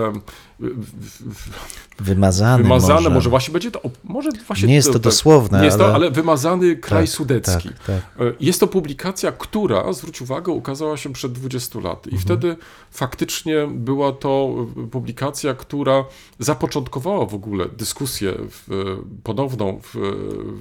Wymazany, 1.99 2.63
wymazane, 2.63 2.93
może. 2.95 3.09
może. 3.09 3.29
właśnie 3.29 3.51
będzie 3.53 3.71
to, 3.71 3.81
może 4.03 4.29
właśnie 4.47 4.67
Nie 4.67 4.75
jest 4.75 4.87
to 4.87 4.93
tak, 4.93 5.01
dosłowne, 5.01 5.59
nie 5.59 5.65
jest 5.65 5.77
to, 5.77 5.85
ale- 5.85 5.93
ale 5.95 6.11
wymazany 6.11 6.75
kraj 6.75 7.03
Tak, 7.05 7.15
sudecki. 7.15 7.69
tak, 7.69 7.77
tak. 7.85 7.95
E, 8.27 8.33
Jest 8.39 8.59
to 8.59 8.67
publikacja, 8.67 9.31
która, 9.31 9.93
zwróć 9.93 10.21
uwagę, 10.21 10.51
ukazała 10.51 10.97
się 10.97 11.13
przed 11.13 11.31
20 11.31 11.79
lat. 11.79 12.07
I 12.07 12.17
wtedy 12.17 12.55
faktycznie 12.91 13.55
była 13.71 14.11
to 14.11 14.55
e, 14.83 14.87
publikacja, 14.87 15.53
która 15.53 16.05
zapoczątkowała 16.39 17.25
w 17.25 17.33
ogóle 17.35 17.65
dyskusję 17.77 18.33
w, 18.49 18.71
e, 18.71 18.75
ponowną 19.23 19.79
w, 19.83 19.95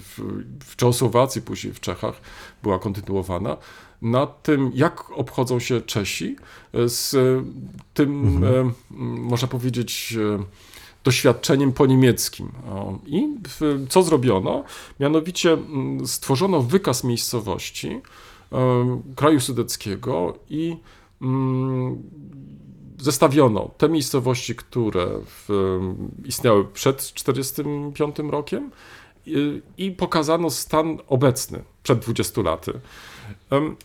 w, 0.00 0.22
w 0.64 0.76
Czechosłowacji, 0.76 1.42
później 1.42 1.72
w 1.74 1.80
Czechach 1.80 2.14
była 2.62 2.78
kontynuowana, 2.78 3.56
nad 4.02 4.42
tym, 4.42 4.70
jak 4.74 5.10
obchodzą 5.10 5.60
się 5.60 5.80
Czesi 5.80 6.36
e, 6.72 6.88
z 6.88 7.14
e, 7.14 7.18
tym, 7.94 8.44
e, 8.44 8.60
m, 8.60 8.72
można 9.20 9.48
powiedzieć, 9.48 10.16
e, 10.40 10.44
doświadczeniem 11.04 11.72
po 11.72 11.86
niemieckim. 11.86 12.52
I 13.06 13.28
co 13.88 14.02
zrobiono? 14.02 14.64
Mianowicie 15.00 15.58
stworzono 16.06 16.62
wykaz 16.62 17.04
miejscowości 17.04 18.00
kraju 19.16 19.40
sudeckiego 19.40 20.38
i 20.50 20.76
zestawiono 22.98 23.70
te 23.78 23.88
miejscowości, 23.88 24.54
które 24.54 25.06
istniały 26.24 26.64
przed 26.64 26.96
1945 27.12 28.30
rokiem 28.30 28.70
i, 29.78 29.90
pokazano 29.90 30.50
stan 30.50 30.98
obecny 31.08 31.62
przed 31.82 31.98
20 31.98 32.42
laty. 32.42 32.72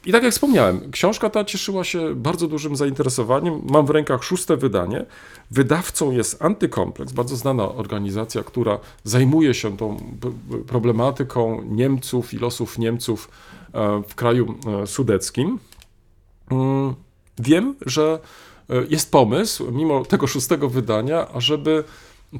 I 0.05 0.11
tak 0.11 0.23
jak 0.23 0.31
wspomniałem, 0.31 0.91
książka 0.91 1.29
ta 1.29 1.45
cieszyła 1.45 1.83
się 1.83 2.15
bardzo 2.15 2.47
dużym 2.47 2.75
zainteresowaniem. 2.75 3.61
Mam 3.69 3.85
w 3.85 3.89
rękach 3.89 4.23
szóste 4.23 4.57
wydanie. 4.57 5.05
Wydawcą 5.51 6.11
jest 6.11 6.41
Antykompleks, 6.41 7.11
bardzo 7.11 7.35
znana 7.35 7.69
organizacja, 7.69 8.43
która 8.43 8.79
zajmuje 9.03 9.53
się 9.53 9.77
tą 9.77 9.97
problematyką 10.67 11.61
Niemców 11.61 12.33
i 12.33 12.37
losów 12.37 12.77
Niemców 12.77 13.29
e, 13.73 14.03
w 14.07 14.15
kraju 14.15 14.55
e, 14.83 14.87
sudeckim. 14.87 15.59
Mm, 16.51 16.95
Wiem, 17.39 17.75
że 17.85 18.19
e, 18.69 18.73
jest 18.89 19.11
pomysł, 19.11 19.71
mimo 19.71 20.05
tego 20.05 20.27
szóstego 20.27 20.69
wydania, 20.69 21.27
ażeby 21.33 21.83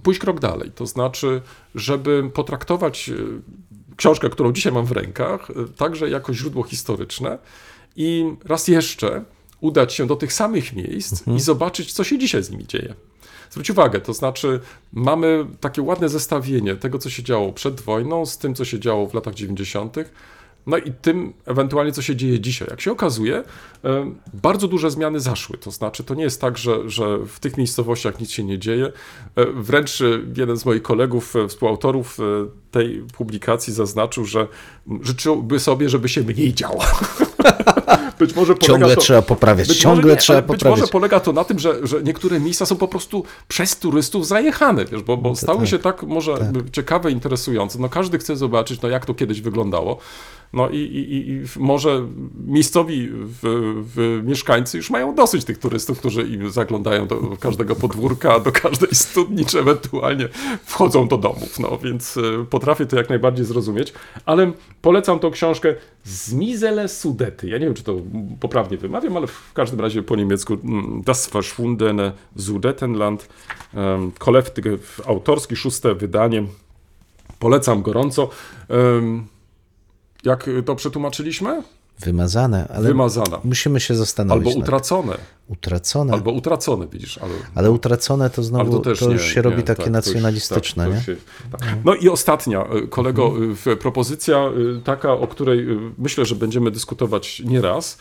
pójść 0.04 0.20
krok 0.20 0.40
dalej. 0.40 0.72
To 0.76 0.86
znaczy, 0.86 1.42
żeby 1.76 2.32
potraktować 2.34 3.10
e, 3.10 3.14
książkę, 3.96 4.30
którą 4.30 4.54
dzisiaj 4.54 4.74
mam 4.74 4.86
w 4.86 4.92
rękach, 4.92 5.52
e, 5.52 5.54
także 5.78 6.10
jako 6.10 6.34
źródło 6.34 6.64
historyczne 6.64 7.38
i 7.96 8.34
raz 8.46 8.68
jeszcze 8.68 9.24
udać 9.62 9.94
się 9.94 10.08
do 10.08 10.16
tych 10.16 10.34
samych 10.34 10.74
miejsc 10.74 11.28
i 11.28 11.40
zobaczyć, 11.40 11.94
co 11.94 12.04
się 12.04 12.18
dzisiaj 12.18 12.44
z 12.44 12.52
nimi 12.52 12.68
dzieje. 12.68 12.94
Zwróć 13.50 13.70
uwagę, 13.70 14.02
to 14.02 14.14
znaczy 14.14 14.60
mamy 14.94 15.46
takie 15.60 15.82
ładne 15.82 16.10
zestawienie 16.10 16.76
tego, 16.76 17.00
co 17.00 17.10
się 17.10 17.24
działo 17.24 17.54
przed 17.54 17.82
wojną, 17.82 18.26
z 18.26 18.38
tym, 18.38 18.56
co 18.56 18.66
się 18.66 18.80
działo 18.80 19.08
w 19.08 19.14
latach 19.14 19.34
90., 19.34 19.96
no 20.68 20.78
i 20.78 20.92
tym 21.02 21.34
ewentualnie, 21.46 21.92
co 21.92 22.02
się 22.02 22.16
dzieje 22.16 22.40
dzisiaj. 22.40 22.68
Jak 22.72 22.82
się 22.82 22.92
okazuje, 22.92 23.44
e, 23.86 24.12
bardzo 24.34 24.68
duże 24.68 24.92
zmiany 24.92 25.20
zaszły. 25.20 25.58
To 25.58 25.72
znaczy, 25.72 26.04
to 26.04 26.16
nie 26.16 26.24
jest 26.24 26.42
tak, 26.42 26.58
że, 26.58 26.90
że 26.90 27.18
w 27.18 27.40
tych 27.40 27.58
miejscowościach 27.58 28.20
nic 28.20 28.32
się 28.32 28.44
nie 28.44 28.60
dzieje. 28.60 28.92
E, 29.36 29.46
Wręcz 29.46 30.02
e, 30.02 30.06
jeden 30.36 30.58
z 30.58 30.66
moich 30.66 30.82
kolegów, 30.82 31.34
współautorów 31.48 32.18
tej 32.72 33.04
publikacji 33.18 33.74
zaznaczył, 33.74 34.26
że 34.26 34.48
życzyłby 35.02 35.60
sobie, 35.60 35.90
żeby 35.90 36.10
się 36.10 36.22
mniej 36.22 36.54
działo. 36.54 36.84
Być 38.20 38.36
może 38.36 38.58
Ciągle 38.58 38.96
to, 38.96 39.02
trzeba 39.02 39.22
poprawiać, 39.22 39.68
być 39.68 39.78
ciągle 39.78 40.14
nie, 40.14 40.18
trzeba 40.18 40.42
Być 40.42 40.48
poprawiać. 40.48 40.80
może 40.80 40.92
polega 40.92 41.20
to 41.20 41.34
na 41.34 41.44
tym, 41.44 41.60
że, 41.60 41.88
że 41.88 42.04
niektóre 42.04 42.40
miejsca 42.40 42.66
są 42.66 42.76
po 42.76 42.88
prostu 42.88 43.24
przez 43.48 43.80
turystów 43.80 44.28
zajechane, 44.28 44.86
wiesz, 44.86 45.04
bo, 45.04 45.18
bo 45.18 45.36
stały 45.36 45.60
tak, 45.60 45.68
się 45.68 45.80
tak 45.80 46.04
może 46.04 46.52
ciekawe, 46.72 47.12
interesujące. 47.12 47.80
No 47.80 47.90
każdy 47.90 48.18
chce 48.18 48.36
zobaczyć, 48.36 48.82
no 48.82 48.90
jak 48.90 49.06
to 49.06 49.14
kiedyś 49.14 49.42
wyglądało. 49.42 49.98
No 50.54 50.70
i, 50.70 50.76
i, 50.78 51.30
i- 51.32 51.44
może 51.60 52.08
miejscowi 52.48 53.10
w, 53.12 53.40
w 53.96 54.22
mieszkańcy 54.28 54.78
już 54.78 54.90
mają 54.90 55.16
dosyć 55.16 55.46
tych 55.46 55.58
turystów, 55.58 56.00
którzy 56.00 56.24
im 56.24 56.50
zaglądają 56.52 57.08
do 57.08 57.38
każdego 57.40 57.76
podwórka, 57.76 58.40
do 58.40 58.52
każdej 58.52 58.90
studni, 58.96 59.46
czy 59.46 59.60
ewentualnie 59.60 60.30
wchodzą 60.66 61.08
do 61.08 61.18
domów. 61.18 61.60
No 61.60 61.78
więc 61.84 62.18
e, 62.18 62.46
potrafię 62.50 62.86
to 62.86 62.96
jak 62.96 63.10
najbardziej 63.10 63.46
zrozumieć, 63.46 63.94
ale 64.26 64.52
polecam 64.82 65.20
tą 65.20 65.32
książkę 65.32 65.76
z 66.04 66.34
Mizele 66.34 66.88
Sudety. 66.88 67.48
Ja 67.50 67.58
nie 67.58 67.66
wiem, 67.66 67.74
czy 67.74 67.84
to 67.84 67.96
poprawnie 68.40 68.78
wymawiam, 68.78 69.18
ale 69.18 69.28
w 69.28 69.54
każdym 69.54 69.80
razie 69.82 70.04
po 70.04 70.16
niemiecku 70.16 70.54
mm, 70.54 71.02
Das 71.06 71.30
verschwundene 71.30 72.12
Sudetenland. 72.38 73.30
Kolewtyk 74.20 74.66
autorski, 75.06 75.56
szóste 75.56 75.96
wydanie. 75.96 76.44
Polecam 77.40 77.82
gorąco. 77.82 78.30
Jak 80.28 80.50
to 80.66 80.76
przetłumaczyliśmy? 80.76 81.64
Wymazane, 82.00 82.68
ale 82.76 82.88
Wymazana. 82.88 83.40
musimy 83.44 83.80
się 83.80 83.96
zastanowić. 83.96 84.48
Albo 84.48 84.60
nad- 84.60 84.68
utracone. 84.68 85.18
utracone. 85.48 86.14
Albo 86.14 86.32
utracone, 86.32 86.88
widzisz. 86.88 87.18
Ale, 87.18 87.34
Ale 87.56 87.72
utracone 87.72 88.30
to 88.30 88.36
ale 88.38 88.46
znowu 88.48 88.80
to, 88.80 88.92
nie, 89.08 89.14
już 89.14 89.26
się 89.26 89.42
robi 89.42 89.58
nie, 89.58 89.64
takie 89.64 89.78
tak, 89.84 89.86
to 89.86 89.90
już- 90.00 90.06
nacjonalistyczne, 90.06 90.84
tak, 90.84 90.94
to 90.94 91.00
nie? 91.00 91.04
się- 91.04 91.16
tak. 91.52 91.62
No 91.86 91.96
i 91.96 92.10
ostatnia, 92.10 92.68
y, 92.84 92.88
kolego, 92.88 93.34
y, 93.74 93.78
propozycja 93.78 94.50
y, 94.78 94.82
taka, 94.84 95.14
o 95.14 95.28
której 95.28 95.60
y, 95.72 95.78
myślę, 95.98 96.26
że 96.26 96.36
będziemy 96.36 96.72
dyskutować 96.72 97.40
nieraz. 97.46 97.98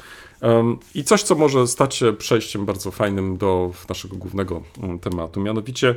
I 0.94 1.04
coś, 1.04 1.22
co 1.22 1.34
może 1.34 1.66
stać 1.66 1.94
się 1.94 2.12
przejściem 2.12 2.66
bardzo 2.66 2.90
fajnym 2.90 3.36
do 3.36 3.70
naszego 3.88 4.16
głównego 4.16 4.62
mm, 4.82 4.98
tematu. 4.98 5.40
Mianowicie 5.40 5.94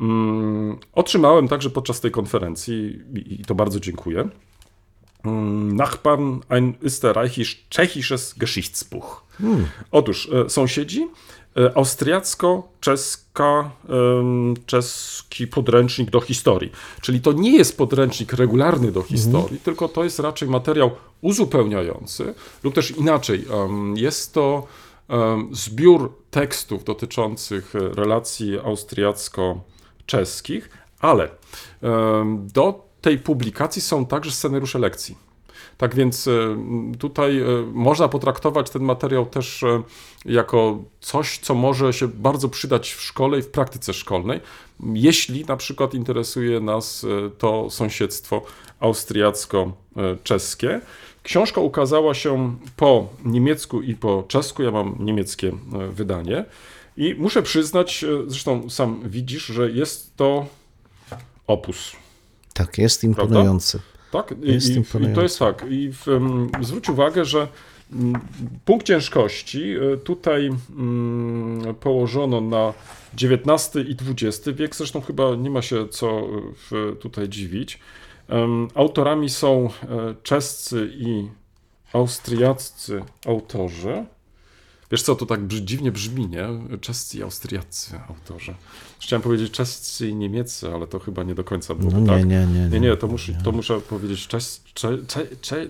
mm, 0.00 0.78
otrzymałem 0.94 1.48
także 1.48 1.70
podczas 1.70 2.00
tej 2.00 2.10
konferencji, 2.10 3.00
i, 3.14 3.44
to 3.46 3.54
bardzo 3.54 3.80
dziękuję, 3.80 4.28
Nachbarn 5.24 6.40
ein 6.48 6.74
österreichisch-tschechisches 6.82 8.38
Geschichtsbuch. 8.38 9.22
Otóż 9.90 10.28
e, 10.32 10.50
sąsiedzi, 10.50 11.08
e, 11.56 11.76
austriacko-czeska, 11.76 13.70
czeski 14.66 15.46
podręcznik 15.46 16.10
do 16.10 16.20
historii. 16.20 16.72
Czyli 17.00 17.20
to 17.20 17.32
nie 17.32 17.56
jest 17.56 17.78
podręcznik 17.78 18.32
regularny 18.32 18.92
do 18.92 19.02
historii, 19.02 19.60
tylko 19.60 19.88
to 19.88 20.04
jest 20.04 20.18
raczej 20.18 20.48
materiał 20.48 20.90
uzupełniający, 21.20 22.34
lub 22.62 22.74
też 22.74 22.90
inaczej, 22.90 23.44
jest 23.94 24.34
to 24.34 24.66
zbiór 25.52 26.12
tekstów 26.30 26.84
dotyczących 26.84 27.76
e, 27.76 27.78
relacji 27.78 28.58
austriacko-czeskich, 28.58 30.70
ale 31.00 31.28
do 32.38 32.87
tej 33.00 33.18
publikacji 33.18 33.82
są 33.82 34.06
także 34.06 34.30
scenariusze 34.30 34.78
lekcji. 34.78 35.28
Tak 35.78 35.94
więc 35.94 36.28
e, 36.28 36.56
tutaj 36.98 37.40
e, 37.40 37.44
można 37.72 38.08
potraktować 38.08 38.70
ten 38.70 38.82
materiał 38.82 39.26
też 39.26 39.62
e, 39.62 39.82
jako 40.24 40.78
coś, 41.00 41.38
co 41.38 41.54
może 41.54 41.92
się 41.92 42.08
bardzo 42.08 42.48
przydać 42.48 42.92
w 42.92 43.00
szkole 43.00 43.38
i 43.38 43.42
w 43.42 43.48
praktyce 43.48 43.92
szkolnej, 43.92 44.40
jeśli 44.94 45.44
na 45.44 45.56
przykład 45.56 45.94
interesuje 45.94 46.60
nas 46.60 47.06
to 47.38 47.70
sąsiedztwo 47.70 48.42
austriacko-czeskie. 48.80 50.80
Książka 51.22 51.60
ukazała 51.60 52.14
się 52.14 52.56
po 52.76 53.08
niemiecku 53.24 53.82
i 53.82 53.94
po 53.94 54.24
czesku. 54.28 54.62
Ja 54.62 54.70
mam 54.70 54.96
niemieckie 55.00 55.52
wydanie. 55.90 56.44
I 56.96 57.14
muszę 57.14 57.42
przyznać, 57.42 58.04
zresztą 58.26 58.70
sam 58.70 59.00
widzisz, 59.04 59.46
że 59.46 59.70
jest 59.70 60.16
to 60.16 60.46
opus. 61.46 61.96
Tak, 62.58 62.78
jest 62.78 63.04
imponujący. 63.04 63.80
Tak, 64.10 64.34
I, 64.42 64.52
Jest 64.52 64.68
i, 64.68 64.72
i 64.72 64.76
imponujące. 64.76 65.14
to 65.14 65.22
jest 65.22 65.38
tak. 65.38 65.64
I 65.70 65.92
w, 65.92 66.08
em, 66.08 66.50
zwróć 66.60 66.88
uwagę, 66.88 67.24
że 67.24 67.48
mm, 67.92 68.20
punkt 68.64 68.86
ciężkości 68.86 69.72
e, 69.72 69.96
tutaj 69.96 70.50
mm, 70.70 71.74
położono 71.74 72.40
na 72.40 72.72
XIX 73.22 73.88
i 73.88 73.96
XX 74.10 74.48
wiek. 74.48 74.76
Zresztą 74.76 75.00
chyba 75.00 75.34
nie 75.34 75.50
ma 75.50 75.62
się 75.62 75.88
co 75.88 76.20
e, 76.20 76.24
w, 76.54 76.96
tutaj 77.00 77.28
dziwić. 77.28 77.78
Em, 78.28 78.68
Autorami 78.74 79.30
są 79.30 79.70
e, 79.82 80.14
czescy 80.22 80.90
i 80.94 81.28
austriaccy 81.92 83.02
autorzy. 83.26 84.04
Wiesz 84.90 85.02
co, 85.02 85.14
to 85.16 85.26
tak 85.26 85.40
brzy- 85.40 85.64
dziwnie 85.64 85.92
brzmi, 85.92 86.28
nie? 86.28 86.48
Czescy 86.80 87.18
i 87.18 87.22
austriaccy 87.22 88.00
autorzy. 88.08 88.54
Chciałem 89.00 89.22
powiedzieć 89.22 89.52
czescy 89.52 90.08
i 90.08 90.14
niemieccy, 90.14 90.68
ale 90.74 90.86
to 90.86 90.98
chyba 90.98 91.22
nie 91.22 91.34
do 91.34 91.44
końca 91.44 91.74
było 91.74 91.90
No 91.92 92.00
nie, 92.00 92.06
tak. 92.06 92.26
nie, 92.26 92.46
nie, 92.46 92.68
Nie, 92.68 92.80
nie, 92.80 92.96
to 92.96 93.06
muszę, 93.06 93.32
to 93.44 93.52
muszę 93.52 93.80
powiedzieć 93.80 94.26
czes, 94.26 94.60
cze, 94.74 94.98
cze, 95.08 95.26
cze, 95.40 95.66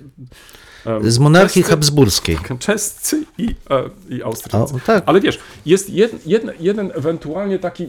em, 0.86 1.10
Z 1.10 1.18
monarchii 1.18 1.62
czescy- 1.62 1.70
habsburskiej. 1.70 2.38
Czescy 2.58 3.24
i, 3.38 3.54
e, 3.70 3.90
i 4.16 4.22
Austriacy. 4.22 4.74
O, 4.74 4.80
tak. 4.86 5.02
Ale 5.06 5.20
wiesz, 5.20 5.38
jest 5.66 5.90
jed, 5.90 6.26
jeden, 6.26 6.52
jeden 6.60 6.90
ewentualnie 6.94 7.58
taki, 7.58 7.86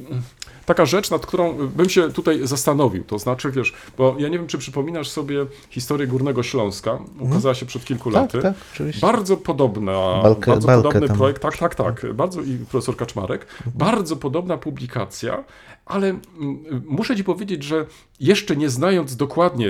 taka 0.69 0.85
rzecz, 0.85 1.11
nad 1.11 1.25
którą 1.25 1.53
bym 1.53 1.89
się 1.89 2.11
tutaj 2.11 2.39
zastanowił. 2.47 3.03
To 3.03 3.19
znaczy, 3.19 3.51
wiesz, 3.51 3.73
bo 3.97 4.15
ja 4.19 4.27
nie 4.29 4.37
wiem, 4.37 4.47
czy 4.47 4.57
przypominasz 4.57 5.09
sobie 5.09 5.45
historię 5.69 6.07
Górnego 6.07 6.43
Śląska. 6.43 6.99
Ukazała 7.19 7.55
się 7.55 7.65
przed 7.65 7.85
kilku 7.85 8.11
Tak, 8.11 8.21
laty. 8.21 8.41
tak, 8.41 8.53
oczywiście. 8.73 9.01
Bardzo 9.07 9.37
podobna, 9.37 9.91
Balkę- 9.91 10.47
bardzo 10.49 10.67
balkę 10.67 10.83
podobny 10.83 11.07
tam. 11.07 11.17
projekt, 11.17 11.41
tak, 11.41 11.57
tak, 11.57 11.75
tak, 11.75 12.05
bardzo 12.13 12.41
i 12.41 12.57
profesor 12.71 12.97
Kaczmarek, 12.97 13.47
bardzo 13.75 14.15
podobna 14.15 14.57
publikacja, 14.57 15.43
ale 15.85 16.07
mm, 16.09 16.21
muszę 16.87 17.15
ci 17.15 17.23
powiedzieć, 17.23 17.63
że 17.63 17.85
jeszcze 18.19 18.55
nie 18.55 18.69
znając 18.69 19.15
dokładnie 19.15 19.67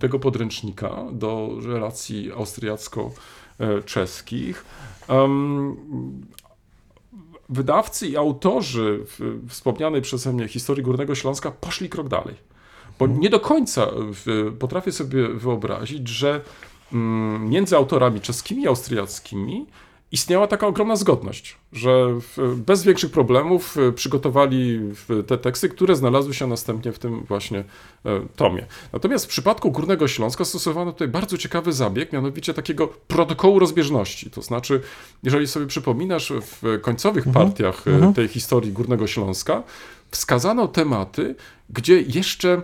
tego 0.00 0.18
podręcznika 0.18 1.04
do 1.12 1.50
relacji 1.66 2.32
austriacko-czeskich, 2.32 4.64
em, 5.08 5.76
wydawcy 7.52 8.08
i 8.08 8.16
autorzy 8.16 9.04
wspomnianej 9.48 10.02
przeze 10.02 10.32
mnie 10.32 10.48
historii 10.48 10.82
Górnego 10.84 11.14
Śląska 11.14 11.50
poszli 11.50 11.88
krok 11.88 12.08
dalej. 12.08 12.34
Bo 12.98 13.06
nie 13.06 13.30
do 13.30 13.40
końca 13.40 13.86
w, 13.94 14.52
potrafię 14.58 14.92
sobie 14.92 15.28
wyobrazić, 15.28 16.08
że 16.08 16.40
mm, 16.92 17.48
między 17.48 17.76
autorami 17.76 18.20
czeskimi 18.20 18.62
i 18.62 18.66
austriackimi 18.66 19.66
istniała 20.12 20.46
taka 20.46 20.66
ogromna 20.66 20.96
zgodność, 20.96 21.56
że 21.72 22.06
bez 22.56 22.84
większych 22.84 23.10
problemów 23.10 23.76
e, 23.78 23.92
przygotowali 23.92 24.80
te 25.26 25.38
teksty, 25.38 25.68
które 25.68 25.96
znalazły 25.96 26.34
się 26.34 26.46
następnie 26.46 26.92
w 26.92 26.98
tym 26.98 27.24
właśnie 27.24 27.58
e, 27.58 27.64
tomie. 28.36 28.66
Natomiast 28.92 29.24
w 29.24 29.28
przypadku 29.28 29.70
Górnego 29.70 30.08
Śląska 30.08 30.44
stosowano 30.44 30.92
tutaj 30.92 31.08
bardzo 31.08 31.38
ciekawy 31.38 31.72
zabieg, 31.72 32.12
mianowicie 32.12 32.54
takiego 32.54 32.88
protokołu 32.88 33.58
rozbieżności. 33.58 34.30
To 34.30 34.42
znaczy, 34.42 34.80
jeżeli 35.22 35.46
sobie 35.46 35.66
przypominasz, 35.66 36.32
w 36.32 36.80
końcowych 36.82 37.24
partiach 37.32 37.84
e, 37.88 38.12
tej 38.14 38.28
historii 38.28 38.72
Górnego 38.72 39.06
Śląska 39.06 39.62
wskazano 40.10 40.68
tematy, 40.68 41.34
gdzie 41.70 42.00
jeszcze 42.00 42.62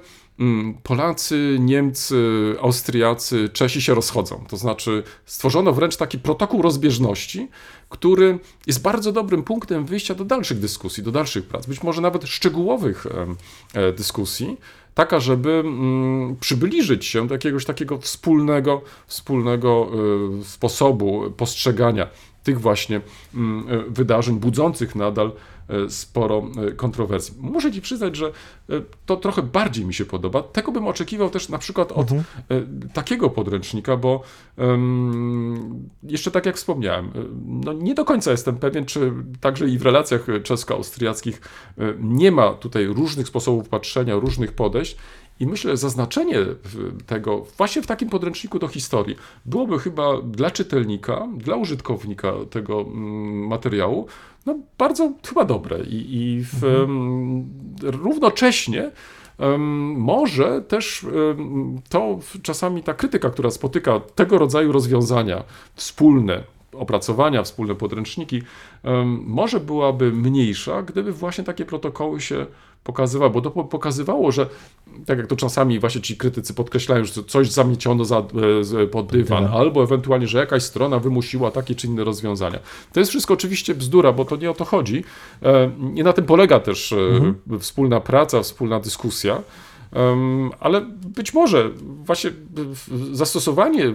Polacy, 0.82 1.56
Niemcy, 1.60 2.54
Austriacy, 2.60 3.48
Czesi 3.48 3.82
się 3.82 3.94
rozchodzą. 3.94 4.44
To 4.48 4.56
znaczy 4.56 5.02
stworzono 5.24 5.72
wręcz 5.72 5.96
taki 5.96 6.18
protokół 6.18 6.62
rozbieżności, 6.62 7.48
który 7.88 8.38
jest 8.66 8.82
bardzo 8.82 9.12
dobrym 9.12 9.42
punktem 9.42 9.86
wyjścia 9.86 10.14
do 10.14 10.24
dalszych 10.24 10.58
dyskusji, 10.58 11.02
do 11.02 11.12
dalszych 11.12 11.46
prac, 11.46 11.66
być 11.66 11.82
może 11.82 12.00
nawet 12.00 12.28
szczegółowych 12.28 13.06
e, 13.74 13.92
dyskusji, 13.92 14.56
taka, 14.94 15.20
żeby 15.20 15.50
mm, 15.50 16.36
przybliżyć 16.36 17.06
się 17.06 17.26
do 17.26 17.34
jakiegoś 17.34 17.64
takiego 17.64 17.98
wspólnego, 17.98 18.82
wspólnego 19.06 19.88
e, 20.40 20.44
sposobu 20.44 21.30
postrzegania 21.36 22.08
tych 22.44 22.60
właśnie 22.60 23.00
mm, 23.34 23.66
e, 23.68 23.90
wydarzeń 23.90 24.38
budzących 24.40 24.94
nadal 24.94 25.32
sporo 25.88 26.42
e, 26.68 26.72
kontrowersji. 26.72 27.34
Muszę 27.40 27.72
Ci 27.72 27.80
przyznać, 27.80 28.16
że 28.16 28.26
e, 28.26 28.32
to 29.06 29.16
trochę 29.16 29.42
bardziej 29.42 29.84
mi 29.84 29.94
się 29.94 30.04
podoba. 30.04 30.42
Tego 30.42 30.72
bym 30.72 30.86
oczekiwał 30.86 31.30
też 31.30 31.48
na 31.48 31.58
przykład 31.58 31.92
od 31.92 32.12
e, 32.12 32.16
takiego 32.92 33.30
podręcznika, 33.30 33.96
bo 33.96 34.22
em, 34.56 35.88
jeszcze 36.02 36.30
tak 36.30 36.46
jak 36.46 36.56
wspomniałem, 36.56 37.06
e, 37.06 37.10
no 37.44 37.72
nie 37.72 37.94
do 37.94 38.04
końca 38.04 38.30
jestem 38.30 38.56
pewien, 38.56 38.84
czy 38.84 39.12
także 39.40 39.68
i 39.68 39.78
w 39.78 39.82
relacjach 39.82 40.28
e, 40.28 40.40
czesko-austriackich 40.40 41.40
e, 41.78 41.94
nie 42.00 42.32
ma 42.32 42.54
tutaj 42.54 42.86
różnych 42.86 43.28
sposobów 43.28 43.68
patrzenia, 43.68 44.14
różnych 44.14 44.52
podejść. 44.52 44.96
I 45.40 45.46
myślę, 45.46 45.70
że 45.70 45.76
zaznaczenie 45.76 46.36
tego 47.06 47.46
właśnie 47.56 47.82
w 47.82 47.86
takim 47.86 48.08
podręczniku 48.08 48.58
do 48.58 48.68
historii 48.68 49.16
byłoby 49.44 49.78
chyba 49.78 50.22
dla 50.22 50.50
czytelnika, 50.50 51.28
dla 51.36 51.56
użytkownika 51.56 52.32
tego 52.50 52.80
mm, 52.80 53.46
materiału, 53.46 54.06
no 54.46 54.58
bardzo 54.78 55.12
chyba 55.28 55.44
dobre. 55.44 55.78
I, 55.80 56.16
i 56.16 56.44
w, 56.44 56.64
em, 56.64 57.48
równocześnie 57.82 58.90
em, 59.38 59.60
może 60.00 60.62
też 60.62 61.06
to 61.88 62.18
czasami 62.42 62.82
ta 62.82 62.94
krytyka, 62.94 63.30
która 63.30 63.50
spotyka 63.50 64.00
tego 64.14 64.38
rodzaju 64.38 64.72
rozwiązania 64.72 65.44
wspólne, 65.74 66.42
opracowania, 66.72 67.42
wspólne 67.42 67.74
podręczniki, 67.74 68.42
może 69.26 69.60
byłaby 69.60 70.12
mniejsza, 70.12 70.82
gdyby 70.82 71.12
właśnie 71.12 71.44
takie 71.44 71.64
protokoły 71.64 72.20
się 72.20 72.46
pokazywały, 72.92 73.30
bo 73.30 73.40
to 73.40 73.50
po- 73.50 73.64
pokazywało, 73.64 74.32
że 74.32 74.46
tak 75.06 75.18
jak 75.18 75.26
to 75.26 75.36
czasami 75.36 75.78
właśnie 75.80 76.00
ci 76.00 76.16
krytycy 76.16 76.54
podkreślają, 76.54 77.04
że 77.04 77.24
coś 77.24 77.50
zamieciono 77.50 78.04
za, 78.04 78.18
e, 78.82 78.86
pod 78.86 79.06
dywan, 79.06 79.44
albo 79.46 79.82
ewentualnie, 79.82 80.26
że 80.26 80.38
jakaś 80.38 80.62
strona 80.62 80.98
wymusiła 80.98 81.50
takie 81.50 81.74
czy 81.74 81.86
inne 81.86 82.04
rozwiązania. 82.04 82.58
To 82.92 83.00
jest 83.00 83.10
wszystko 83.10 83.34
oczywiście 83.34 83.74
bzdura, 83.74 84.12
bo 84.12 84.24
to 84.24 84.36
nie 84.36 84.50
o 84.50 84.54
to 84.54 84.64
chodzi. 84.64 85.04
E, 85.42 85.70
Nie 85.78 86.04
na 86.04 86.12
tym 86.12 86.24
polega 86.24 86.60
też 86.60 86.92
e, 86.92 87.58
wspólna 87.58 88.00
praca, 88.00 88.42
wspólna 88.42 88.80
dyskusja. 88.80 89.42
Ale 90.60 90.80
być 91.16 91.34
może 91.34 91.70
właśnie 92.04 92.30
zastosowanie 93.12 93.94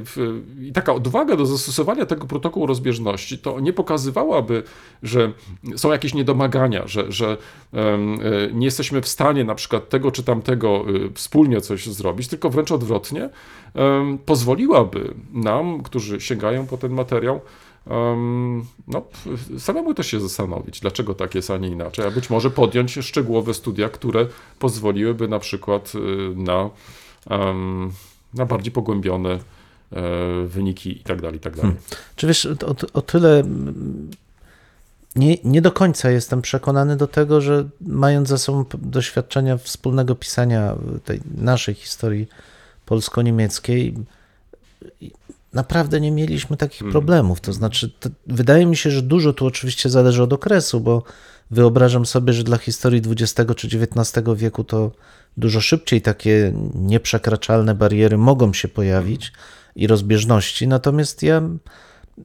i 0.62 0.72
taka 0.74 0.94
odwaga 0.94 1.36
do 1.36 1.46
zastosowania 1.46 2.06
tego 2.06 2.28
protokołu 2.28 2.66
rozbieżności 2.66 3.38
to 3.38 3.60
nie 3.60 3.74
pokazywałaby, 3.74 4.64
że 5.04 5.32
są 5.76 5.92
jakieś 5.92 6.14
niedomagania, 6.14 6.88
że, 6.88 7.12
że 7.12 7.38
e, 7.74 7.98
nie 8.54 8.66
jesteśmy 8.66 9.02
w 9.02 9.08
stanie 9.08 9.44
na 9.44 9.56
przykład 9.56 9.90
tego 9.90 10.12
czy 10.12 10.24
tamtego 10.24 10.86
y, 10.90 11.14
wspólnie 11.14 11.62
coś 11.62 11.86
zrobić, 11.86 12.28
tylko 12.28 12.50
wręcz 12.50 12.72
odwrotnie 12.72 13.30
pozwoliłaby 14.26 15.14
nam, 15.34 15.84
którzy 15.84 16.22
sięgają 16.22 16.68
po 16.68 16.78
ten 16.78 16.92
materiał, 16.92 17.42
em, 17.88 18.66
no, 18.88 19.04
samemu 19.60 19.94
też 19.94 20.08
się 20.08 20.20
zastanowić, 20.20 20.80
dlaczego 20.80 21.14
tak 21.14 21.36
jest, 21.36 21.52
a 21.52 21.58
nie 21.58 21.68
inaczej, 21.68 22.06
a 22.06 22.12
być 22.12 22.30
może 22.30 22.52
podjąć 22.52 22.94
szczegółowe 23.02 23.54
studia, 23.54 23.90
które 23.90 24.28
pozwoliłyby 24.60 25.28
na 25.28 25.40
przykład 25.40 25.94
y, 25.96 26.00
na, 26.36 26.70
em, 27.30 27.92
na 28.34 28.46
bardziej 28.46 28.72
pogłębione 28.72 29.30
e, 29.32 29.40
wyniki 30.46 30.98
i 30.98 31.04
tak 31.04 31.22
dalej, 31.22 31.38
i 31.38 31.40
tak 31.40 31.56
dalej. 31.56 31.76
Czy 32.16 32.28
wiesz, 32.28 32.46
o, 32.46 32.76
o 32.94 33.02
tyle 33.02 33.44
nie, 35.16 35.38
nie 35.44 35.62
do 35.62 35.72
końca 35.72 36.12
jestem 36.12 36.42
przekonany 36.42 36.98
do 36.98 37.08
tego, 37.08 37.42
że 37.42 37.70
mając 37.82 38.30
za 38.30 38.38
sobą 38.38 38.66
doświadczenia 38.78 39.58
wspólnego 39.58 40.16
pisania 40.16 40.76
tej 41.06 41.20
naszej 41.38 41.76
historii 41.76 42.28
polsko-niemieckiej 42.86 43.94
naprawdę 45.54 46.02
nie 46.02 46.12
mieliśmy 46.12 46.58
takich 46.58 46.90
problemów. 46.92 47.42
To 47.42 47.54
znaczy, 47.54 47.90
to, 48.00 48.10
wydaje 48.28 48.66
mi 48.66 48.76
się, 48.76 48.92
że 48.92 49.02
dużo 49.02 49.34
tu 49.34 49.46
oczywiście 49.46 49.90
zależy 49.90 50.24
od 50.24 50.34
okresu, 50.34 50.80
bo 50.80 51.04
wyobrażam 51.52 52.06
sobie, 52.06 52.34
że 52.34 52.44
dla 52.44 52.58
historii 52.58 53.02
XX 53.08 53.52
czy 53.56 53.68
XIX 53.68 54.24
wieku 54.36 54.64
to 54.64 54.92
dużo 55.38 55.62
szybciej 55.62 56.02
takie 56.02 56.54
nieprzekraczalne 56.76 57.76
bariery 57.76 58.18
mogą 58.18 58.54
się 58.54 58.68
pojawić 58.68 59.34
i 59.76 59.88
rozbieżności. 59.88 60.68
Natomiast 60.68 61.24
ja 61.24 61.42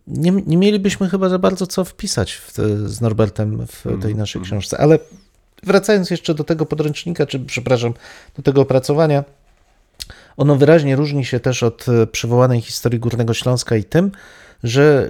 nie, 0.06 0.30
nie 0.30 0.56
mielibyśmy 0.56 1.08
chyba 1.08 1.28
za 1.28 1.38
bardzo 1.38 1.66
co 1.66 1.84
wpisać 1.84 2.42
te, 2.54 2.88
z 2.88 3.00
Norbertem 3.00 3.66
w 3.66 4.02
tej 4.02 4.14
naszej 4.14 4.42
książce. 4.42 4.78
Ale 4.78 4.98
wracając 5.62 6.10
jeszcze 6.10 6.34
do 6.34 6.44
tego 6.44 6.66
podręcznika, 6.66 7.26
czy 7.26 7.40
przepraszam, 7.40 7.94
do 8.36 8.42
tego 8.42 8.60
opracowania, 8.60 9.24
ono 10.38 10.56
wyraźnie 10.56 10.96
różni 10.96 11.24
się 11.24 11.40
też 11.40 11.62
od 11.62 11.86
e, 11.88 12.06
przywołanej 12.06 12.60
historii 12.60 12.98
Górnego 13.00 13.34
Śląska 13.34 13.76
i 13.76 13.84
tym, 13.84 14.10
że 14.64 15.08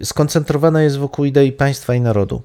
e, 0.00 0.04
skoncentrowana 0.04 0.82
jest 0.82 0.98
wokół 0.98 1.24
idei 1.24 1.52
państwa 1.52 1.94
i 1.94 2.00
narodu. 2.00 2.42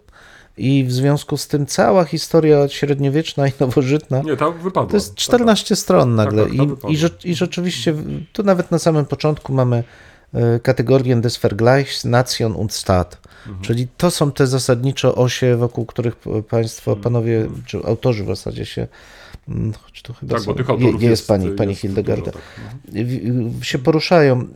I 0.58 0.84
w 0.84 0.92
związku 0.94 1.38
z 1.38 1.48
tym 1.48 1.66
cała 1.66 2.04
historia 2.04 2.68
średniowieczna 2.70 3.48
i 3.48 3.52
nowożytna 3.60 4.22
Nie, 4.22 4.38
tak 4.38 4.54
wypadło. 4.58 4.90
to 4.90 4.98
jest 4.98 5.16
14 5.16 5.76
stron 5.76 6.16
nagle. 6.16 6.44
tak, 6.44 6.52
tak, 6.82 6.90
I, 6.90 6.94
i, 6.94 6.98
rze- 6.98 7.26
I 7.26 7.36
rzeczywiście, 7.36 7.94
tu 8.34 8.44
nawet 8.44 8.72
na 8.72 8.80
samym 8.80 9.06
początku 9.06 9.54
mamy 9.54 9.84
e, 10.34 10.60
kategorię 10.60 11.16
des 11.16 11.38
Vergleichs 11.38 12.06
Nation 12.06 12.56
und 12.56 12.74
Staat. 12.74 13.18
Mhm. 13.48 13.64
Czyli 13.66 13.88
to 13.98 14.12
są 14.12 14.32
te 14.32 14.48
zasadnicze 14.48 15.16
osie, 15.16 15.56
wokół 15.56 15.86
których 15.86 16.16
p- 16.16 16.30
Mhm. 16.30 16.44
Państwo, 16.44 16.96
panowie, 16.96 17.48
czy 17.66 17.78
autorzy 17.78 18.24
w 18.24 18.28
zasadzie 18.28 18.66
się, 18.66 18.88
choć 19.82 20.02
tu 20.02 20.14
chyba 20.14 20.36
Tak, 20.36 20.46
bo 20.46 20.52
są, 20.52 20.58
tych 20.58 20.68
je- 20.68 20.74
autorów 20.74 21.02
jest, 21.02 21.04
jest, 21.04 21.28
pani, 21.28 21.52
pani 21.52 21.70
jest 21.70 21.82
Hildegarda, 21.82 22.32
dużo, 22.32 22.44
tak. 23.58 23.64
się 23.66 23.80
poruszają. 23.80 24.48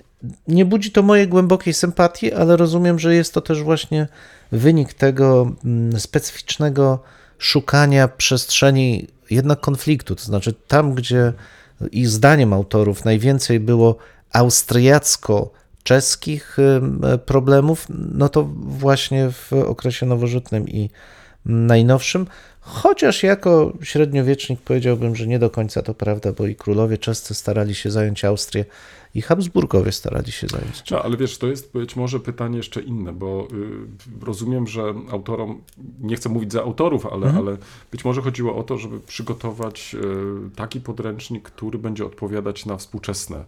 Nie 0.47 0.65
budzi 0.65 0.91
to 0.91 1.03
mojej 1.03 1.27
głębokiej 1.27 1.73
sympatii, 1.73 2.33
ale 2.33 2.57
rozumiem, 2.57 2.99
że 2.99 3.15
jest 3.15 3.33
to 3.33 3.41
też 3.41 3.63
właśnie 3.63 4.07
wynik 4.51 4.93
tego 4.93 5.51
mm, 5.65 5.99
specyficznego 5.99 6.99
szukania 7.37 8.07
przestrzeni 8.07 9.07
jednak 9.29 9.59
konfliktu. 9.59 10.15
To 10.15 10.23
znaczy 10.23 10.53
tam, 10.67 10.93
gdzie 10.93 11.33
i 11.91 12.05
zdaniem 12.05 12.53
autorów 12.53 13.05
najwięcej 13.05 13.59
było 13.59 13.97
austriacko-czeskich 14.33 16.57
problemów, 17.25 17.85
no 17.89 18.29
to 18.29 18.43
właśnie 18.55 19.31
w 19.31 19.53
okresie 19.53 20.05
nowożytnym 20.05 20.69
i 20.69 20.89
najnowszym. 21.45 22.27
Chociaż 22.71 23.23
jako 23.23 23.73
średniowiecznik 23.83 24.61
powiedziałbym, 24.61 25.15
że 25.15 25.27
nie 25.27 25.39
do 25.39 25.49
końca 25.49 25.81
to 25.81 25.93
prawda, 25.93 26.31
bo 26.33 26.47
i 26.47 26.55
królowie 26.55 26.97
czescy 26.97 27.33
starali 27.33 27.75
się 27.75 27.91
zająć 27.91 28.25
Austrię 28.25 28.65
i 29.15 29.21
Habsburgowie 29.21 29.91
starali 29.91 30.31
się 30.31 30.47
zająć 30.47 30.91
No, 30.91 31.03
ale 31.03 31.17
wiesz, 31.17 31.37
to 31.37 31.47
jest 31.47 31.71
być 31.73 31.95
może 31.95 32.19
pytanie 32.19 32.57
jeszcze 32.57 32.81
inne, 32.81 33.13
bo 33.13 33.47
y, 34.21 34.25
rozumiem, 34.25 34.67
że 34.67 34.93
autorom, 35.11 35.61
nie 36.01 36.15
chcę 36.15 36.29
mówić 36.29 36.51
za 36.51 36.61
autorów, 36.61 37.05
ale, 37.05 37.27
Mhm. 37.27 37.47
ale 37.47 37.57
być 37.91 38.05
może 38.05 38.21
chodziło 38.21 38.55
o 38.55 38.63
to, 38.63 38.77
żeby 38.77 38.99
przygotować 38.99 39.95
y, 39.95 40.55
taki 40.55 40.81
podręcznik, 40.81 41.43
który 41.43 41.79
będzie 41.79 42.05
odpowiadać 42.05 42.65
na 42.65 42.77
współczesne 42.77 43.43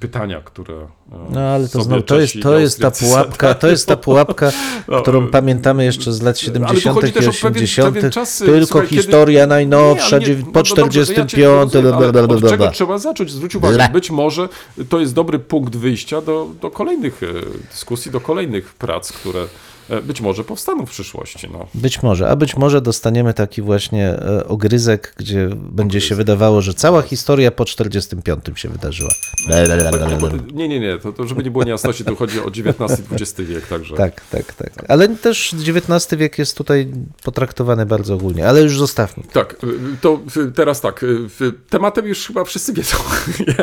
pytania, 0.00 0.40
które. 0.44 0.74
y, 0.74 0.86
No 1.30 1.40
ale 1.40 1.68
to 1.68 1.82
znowu, 1.82 2.02
to 2.02 2.20
jest, 2.20 2.34
to 2.42 2.58
jest 2.58 2.80
ta 2.80 2.90
pułapka, 2.90 3.54
to 3.54 3.68
jest 3.68 3.86
ta 3.88 3.96
pułapka, 3.96 4.52
No, 4.88 5.02
którą 5.02 5.26
y, 5.26 5.30
pamiętamy 5.30 5.84
jeszcze 5.84 6.12
z 6.12 6.22
lat 6.22 6.26
ale 6.26 6.34
tu 6.34 6.40
70. 6.40 6.94
chodzi 6.94 7.08
i 7.08 7.12
też 7.12 7.26
o 7.28 7.30
pewien- 7.30 7.46
80. 7.46 7.94
pewien 7.94 8.10
czas, 8.10 8.38
Tylko 8.38 8.66
słuchaj, 8.66 8.88
kiedy- 8.88 9.02
historia 9.02 9.46
najnowsza, 9.46 10.18
Nie, 10.18 10.26
nie, 10.28 10.36
no 10.36 10.46
po 10.52 10.62
dobrze, 10.62 11.00
ja 11.00 11.06
cię 11.06 11.12
45. 11.12 11.34
rozumiem, 11.44 11.94
ale 11.94 12.12
bla, 12.12 12.26
bla, 12.26 12.36
Od 12.36 12.50
czego 12.50 12.70
trzeba 12.70 12.98
zacząć? 12.98 13.30
Zwróć 13.32 13.54
uwagę, 13.54 13.88
być 13.92 14.10
może 14.10 14.48
to 14.88 15.00
jest 15.00 15.14
dobry 15.14 15.38
punkt 15.38 15.76
wyjścia 15.76 16.20
do, 16.20 16.48
do 16.62 16.70
kolejnych 16.70 17.22
e, 17.22 17.26
dyskusji, 17.72 18.10
do 18.10 18.20
kolejnych 18.20 18.74
prac, 18.74 19.12
które 19.12 19.40
e, 19.40 19.46
być 20.02 20.20
może 20.20 20.44
powstaną 20.44 20.86
w 20.86 20.90
przyszłości. 20.90 21.48
No. 21.52 21.66
Być 21.74 22.02
może, 22.02 22.28
a 22.28 22.36
być 22.36 22.56
może 22.56 22.80
dostaniemy 22.80 23.34
taki 23.34 23.62
właśnie 23.62 24.08
e, 24.08 24.46
ogryzek, 24.46 25.14
gdzie 25.16 25.48
będzie 25.56 26.00
się 26.00 26.14
wydawało, 26.14 26.60
że 26.60 26.74
cała 26.74 27.02
historia 27.02 27.50
po 27.50 27.64
45 27.64 28.44
się 28.54 28.68
wydarzyła. 28.68 29.10
Nie, 30.54 30.68
nie, 30.68 30.80
nie, 30.80 30.98
to, 30.98 31.12
to 31.12 31.26
żeby 31.26 31.44
nie 31.44 31.50
było 31.50 31.64
niejasności, 31.64 32.04
to 32.04 32.16
chodzi 32.16 32.40
o 32.40 32.46
XIX-XX 32.46 33.40
wiek, 33.40 33.66
także. 33.66 33.96
Tak, 33.96 34.20
tak, 34.30 34.54
tak. 34.54 34.72
Ale 34.88 35.08
też 35.08 35.54
XIX 35.54 36.18
wiek 36.18 36.38
jest 36.38 36.56
tutaj 36.56 36.92
potraktowany 37.22 37.86
bardzo 37.86 38.14
ogólnie, 38.14 38.48
ale 38.48 38.62
już 38.62 38.78
zostawmy. 38.78 39.22
Tak, 39.32 39.56
y, 39.64 39.66
to 40.00 40.20
y, 40.36 40.52
teraz 40.52 40.80
tak, 40.80 41.02
y, 41.02 41.28
tematem 41.70 42.06
już 42.06 42.26
chyba 42.26 42.44
wszyscy 42.44 42.72
wiedzą, 42.72 42.96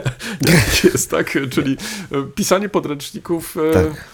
jest, 0.84 1.12
tak? 1.12 1.38
Czyli 1.50 1.78
pisanie 2.36 2.70
podręczników 2.70 3.58
e, 3.70 3.74
Tak. 3.74 4.14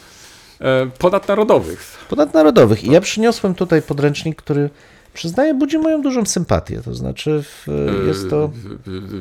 E, 0.62 0.88
ponadnarodowych. 1.00 1.98
Ponadnarodowych. 2.10 2.84
I 2.84 2.92
ja 2.92 3.02
przyniosłem 3.02 3.56
tutaj 3.56 3.82
podręcznik, 3.82 4.36
który 4.36 4.70
przyznaję 5.14 5.54
budzi 5.54 5.78
moją 5.78 6.02
dużą 6.02 6.26
sympatię. 6.26 6.82
To 6.82 6.96
znaczy 6.96 7.44
w, 7.44 7.68
jest 8.08 8.30
to... 8.30 8.50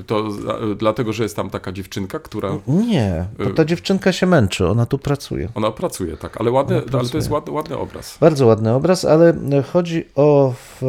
To 0.06 0.28
dlatego, 0.76 1.12
że 1.12 1.22
jest 1.22 1.36
tam 1.36 1.50
taka 1.50 1.72
dziewczynka, 1.72 2.18
która. 2.18 2.58
Nie, 2.66 3.24
bo 3.38 3.50
ta 3.50 3.64
dziewczynka 3.64 4.12
się 4.12 4.26
męczy, 4.26 4.66
ona 4.66 4.86
tu 4.86 4.98
pracuje. 4.98 5.48
Ona 5.54 5.70
pracuje, 5.70 6.16
tak, 6.16 6.40
ale, 6.40 6.50
ładny, 6.50 6.76
ale 6.92 7.08
to 7.08 7.16
jest 7.16 7.30
ładny, 7.30 7.52
ładny 7.52 7.78
obraz. 7.78 8.18
Bardzo 8.20 8.46
ładny 8.46 8.74
obraz, 8.74 9.04
ale 9.04 9.34
chodzi 9.72 10.04
o 10.14 10.54
w, 10.54 10.82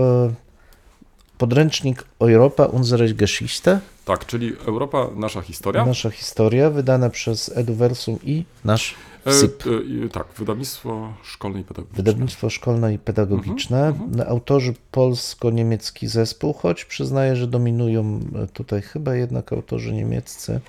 podręcznik 1.37 2.03
Europa 2.19 2.65
unsere 2.65 3.13
Geschichte, 3.13 3.79
Tak, 4.09 4.25
czyli 4.25 4.53
Europa, 4.67 5.07
nasza 5.15 5.41
historia. 5.41 5.85
nasza 5.85 6.09
historia, 6.09 6.69
wydana 6.69 7.09
przez 7.09 7.57
Eduversum 7.57 8.19
i 8.23 8.45
nasz 8.65 8.95
E, 9.25 9.33
SIP. 9.33 9.63
e, 9.67 9.83
i 9.83 10.09
tak, 10.09 10.27
wydawnictwo 10.37 11.13
szkolne 11.23 11.59
i 11.59 11.63
pedagogiczne. 11.63 12.03
Wydawnictwo 12.03 12.49
szkolne 12.49 12.93
i 12.93 12.99
pedagogiczne. 12.99 13.93
Autorzy 14.27 14.73
polsko-niemiecki 14.91 16.07
zespół, 16.07 16.53
choć 16.53 16.85
przyznaję, 16.85 17.35
że 17.35 17.47
dominują 17.47 18.19
tutaj 18.53 18.81
chyba 18.81 19.15
jednak 19.15 19.53
autorzy 19.53 19.93
niemieccy, 19.93 20.59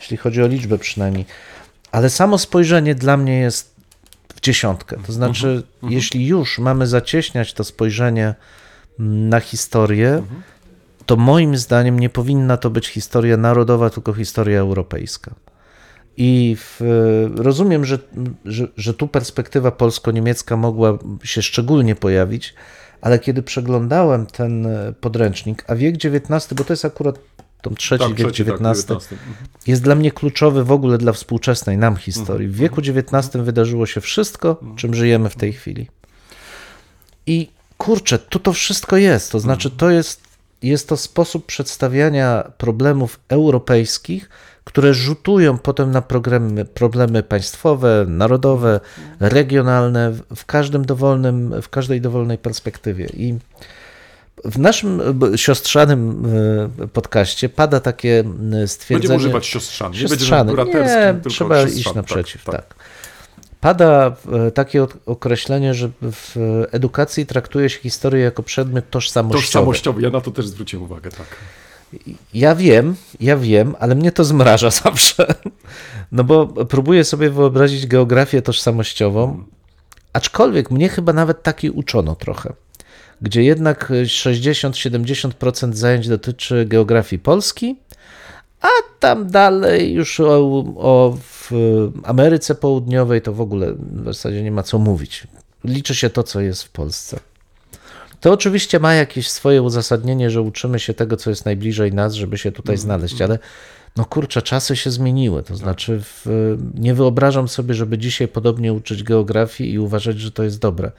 jeśli 0.00 0.16
chodzi 0.16 0.42
o 0.42 0.46
liczbę 0.46 0.78
przynajmniej. 0.78 1.26
Ale 1.92 2.10
samo 2.10 2.38
spojrzenie 2.38 2.94
dla 2.94 3.16
mnie 3.16 3.38
jest 3.40 3.74
w 4.34 4.40
dziesiątkę. 4.40 4.96
To 5.06 5.12
znaczy, 5.12 5.62
jeśli 5.82 6.26
już 6.26 6.58
mamy 6.58 6.86
zacieśniać 6.86 7.52
to 7.52 7.64
spojrzenie 7.64 8.34
mm, 9.00 9.28
na 9.28 9.40
historię, 9.40 10.22
to 11.10 11.16
moim 11.16 11.56
zdaniem 11.56 12.00
nie 12.00 12.08
powinna 12.08 12.56
to 12.56 12.70
być 12.70 12.88
historia 12.88 13.36
narodowa, 13.36 13.90
tylko 13.90 14.12
historia 14.12 14.60
europejska. 14.60 15.34
I 16.16 16.56
w, 16.58 16.80
rozumiem, 17.36 17.84
że, 17.84 17.98
że, 18.44 18.68
że 18.76 18.94
tu 18.94 19.08
perspektywa 19.08 19.70
polsko-niemiecka 19.70 20.56
mogła 20.56 20.98
się 21.24 21.42
szczególnie 21.42 21.94
pojawić, 21.94 22.54
ale 23.00 23.18
kiedy 23.18 23.42
przeglądałem 23.42 24.26
ten 24.26 24.68
podręcznik, 25.00 25.64
a 25.66 25.74
wiek 25.74 25.94
XIX, 25.94 26.54
bo 26.54 26.64
to 26.64 26.72
jest 26.72 26.84
akurat 26.84 27.18
tą 27.62 27.74
trzeci 27.74 28.04
Tak, 28.04 28.14
wiek 28.14 28.32
trzeci, 28.32 28.44
tak, 28.44 28.60
XIX, 28.60 28.90
XIX. 28.90 29.20
jest 29.66 29.82
dla 29.82 29.94
mnie 29.94 30.12
kluczowy 30.12 30.64
w 30.64 30.72
ogóle 30.72 30.98
dla 30.98 31.12
współczesnej 31.12 31.78
nam 31.78 31.96
historii. 31.96 32.48
W 32.48 32.56
wieku 32.56 32.80
XIX 32.80 33.44
wydarzyło 33.44 33.86
się 33.86 34.00
wszystko, 34.00 34.60
czym 34.76 34.94
żyjemy 34.94 35.30
w 35.30 35.36
tej 35.36 35.52
chwili. 35.52 35.88
I 37.26 37.50
kurczę, 37.78 38.18
tu 38.18 38.38
to 38.38 38.52
wszystko 38.52 38.96
jest. 38.96 39.32
To 39.32 39.40
znaczy, 39.40 39.70
to 39.70 39.90
jest, 39.90 40.29
jest 40.62 40.88
to 40.88 40.96
sposób 40.96 41.46
przedstawiania 41.46 42.50
problemów 42.58 43.20
europejskich, 43.28 44.28
które 44.64 44.94
rzutują 44.94 45.58
potem 45.58 45.90
na 45.90 46.02
problemy, 46.02 46.64
problemy 46.64 47.22
państwowe, 47.22 48.04
narodowe, 48.08 48.80
regionalne, 49.20 50.12
w- 50.36 50.44
każdym 50.46 50.84
dowolnym, 50.84 51.62
w 51.62 51.68
każdej 51.68 52.00
dowolnej 52.00 52.38
perspektywie. 52.38 53.06
I 53.06 53.38
w 54.44 54.58
naszym 54.58 55.02
siostrzanym 55.36 56.24
e, 56.82 56.88
podcaście 56.88 57.48
pada 57.48 57.80
takie 57.80 58.18
m, 58.20 58.52
stwierdzenie... 58.68 59.08
Będziemy 59.08 59.16
używać 59.16 59.46
siostrzany. 59.46 59.96
Nie 60.02 60.08
będziemy 60.08 60.44
braterskim, 60.52 61.00
Nie, 61.00 61.12
tylko 61.14 61.30
trzeba 61.30 61.62
iść 61.62 61.94
naprzeciw, 61.94 62.44
tak. 62.44 62.54
tak. 62.54 62.74
Pada 63.60 64.16
e, 64.46 64.50
takie 64.50 64.82
ok- 64.82 64.98
określenie, 65.06 65.74
że 65.74 65.90
w 66.02 66.36
edukacji 66.72 67.26
traktuje 67.26 67.70
się 67.70 67.78
historię 67.80 68.24
jako 68.24 68.42
przedmiot 68.42 68.90
tożsamościowy. 68.90 69.42
Tożsamościowy, 69.46 70.02
ja 70.02 70.10
na 70.10 70.20
to 70.20 70.30
też 70.30 70.46
zwróciłem 70.46 70.84
uwagę, 70.84 71.10
tak. 71.10 71.26
Ja 72.34 72.54
wiem, 72.54 72.94
ja 73.20 73.36
wiem, 73.36 73.74
ale 73.80 73.94
mnie 73.94 74.12
to 74.12 74.24
zmraża 74.24 74.70
zawsze. 74.84 75.26
No 76.12 76.24
bo 76.24 76.46
próbuję 76.46 77.04
sobie 77.04 77.30
wyobrazić 77.30 77.86
geografię 77.86 78.42
tożsamościową, 78.42 79.44
aczkolwiek 80.12 80.70
mnie 80.70 80.88
chyba 80.88 81.12
nawet 81.12 81.42
takiej 81.42 81.70
uczono 81.70 82.14
trochę, 82.14 82.52
gdzie 83.22 83.42
jednak 83.42 83.90
60-70% 83.90 85.72
zajęć 85.72 86.08
dotyczy 86.08 86.66
geografii 86.68 87.20
Polski, 87.20 87.76
a 88.60 88.68
tam 88.98 89.30
dalej 89.30 89.92
już 89.92 90.20
o, 90.20 90.64
o 90.76 91.16
w 91.22 91.50
Ameryce 92.04 92.54
Południowej 92.54 93.22
to 93.22 93.32
w 93.32 93.40
ogóle 93.40 93.72
w 93.72 94.04
zasadzie 94.04 94.42
nie 94.42 94.50
ma 94.50 94.62
co 94.62 94.78
mówić. 94.78 95.26
Liczy 95.64 95.94
się 95.94 96.10
to, 96.10 96.22
co 96.22 96.40
jest 96.40 96.62
w 96.62 96.70
Polsce. 96.70 97.20
To 98.20 98.32
oczywiście 98.32 98.80
ma 98.80 98.94
jakieś 98.94 99.30
swoje 99.30 99.62
uzasadnienie, 99.62 100.30
że 100.30 100.42
uczymy 100.42 100.80
się 100.80 100.94
tego, 100.94 101.16
co 101.16 101.30
jest 101.30 101.44
najbliżej 101.44 101.92
nas, 101.92 102.14
żeby 102.14 102.38
się 102.38 102.52
tutaj 102.52 102.76
znaleźć, 102.76 103.22
ale 103.22 103.38
no 103.96 104.04
kurczę, 104.04 104.42
czasy 104.42 104.76
się 104.76 104.90
zmieniły. 104.90 105.42
To 105.42 105.56
znaczy, 105.56 106.00
w, 106.02 106.26
nie 106.74 106.94
wyobrażam 106.94 107.48
sobie, 107.48 107.74
żeby 107.74 107.98
dzisiaj 107.98 108.28
podobnie 108.28 108.72
uczyć 108.72 109.02
geografii 109.02 109.72
i 109.72 109.78
uważać, 109.78 110.20
że 110.20 110.30
to 110.30 110.42
jest 110.42 110.58
dobre. 110.58 110.90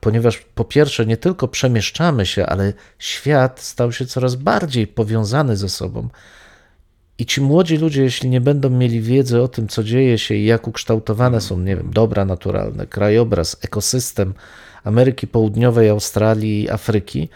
Ponieważ 0.00 0.38
po 0.54 0.64
pierwsze, 0.64 1.06
nie 1.06 1.16
tylko 1.16 1.48
przemieszczamy 1.48 2.26
się, 2.26 2.46
ale 2.46 2.72
świat 2.98 3.60
stał 3.60 3.92
się 3.92 4.06
coraz 4.06 4.34
bardziej 4.34 4.86
powiązany 4.86 5.56
ze 5.56 5.68
sobą. 5.68 6.08
I 7.18 7.26
ci 7.26 7.40
młodzi 7.40 7.76
ludzie, 7.76 8.02
jeśli 8.02 8.30
nie 8.30 8.40
będą 8.40 8.70
mieli 8.70 9.00
wiedzy 9.00 9.42
o 9.42 9.48
tym, 9.48 9.68
co 9.68 9.84
dzieje 9.84 10.18
się 10.18 10.34
i 10.34 10.44
jak 10.44 10.68
ukształtowane 10.68 11.40
są, 11.40 11.58
nie 11.58 11.76
wiem, 11.76 11.90
dobra 11.92 12.24
naturalne, 12.24 12.86
krajobraz, 12.86 13.56
ekosystem 13.60 14.34
Ameryki 14.84 15.26
Południowej, 15.26 15.88
Australii 15.88 16.62
i 16.62 16.70
Afryki, 16.70 17.28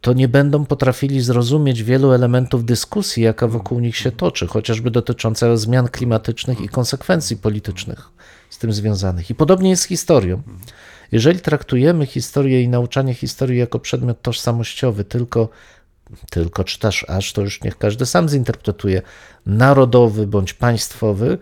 to 0.00 0.12
nie 0.12 0.28
będą 0.28 0.66
potrafili 0.66 1.20
zrozumieć 1.20 1.82
wielu 1.82 2.12
elementów 2.12 2.64
dyskusji, 2.64 3.22
jaka 3.22 3.48
wokół 3.48 3.80
nich 3.80 3.96
się 3.96 4.12
toczy, 4.12 4.46
chociażby 4.46 4.90
dotyczące 4.90 5.58
zmian 5.58 5.88
klimatycznych 5.88 6.60
i 6.60 6.68
konsekwencji 6.68 7.36
politycznych 7.36 8.08
z 8.50 8.58
tym 8.58 8.72
związanych. 8.72 9.30
I 9.30 9.34
podobnie 9.34 9.70
jest 9.70 9.82
z 9.82 9.86
historią. 9.86 10.42
Jeżeli 11.12 11.40
traktujemy 11.40 12.06
historię 12.06 12.62
i 12.62 12.68
nauczanie 12.68 13.14
historii 13.14 13.58
jako 13.58 13.78
przedmiot 13.78 14.22
tożsamościowy, 14.22 15.04
tylko, 15.04 15.48
tylko 16.30 16.64
czy 16.64 16.78
też 16.78 17.04
aż, 17.08 17.32
to 17.32 17.42
już 17.42 17.62
niech 17.62 17.78
każdy 17.78 18.06
sam 18.06 18.28
zinterpretuje, 18.28 19.02
narodowy 19.46 20.26
bądź 20.26 20.54
państwowy, 20.54 21.38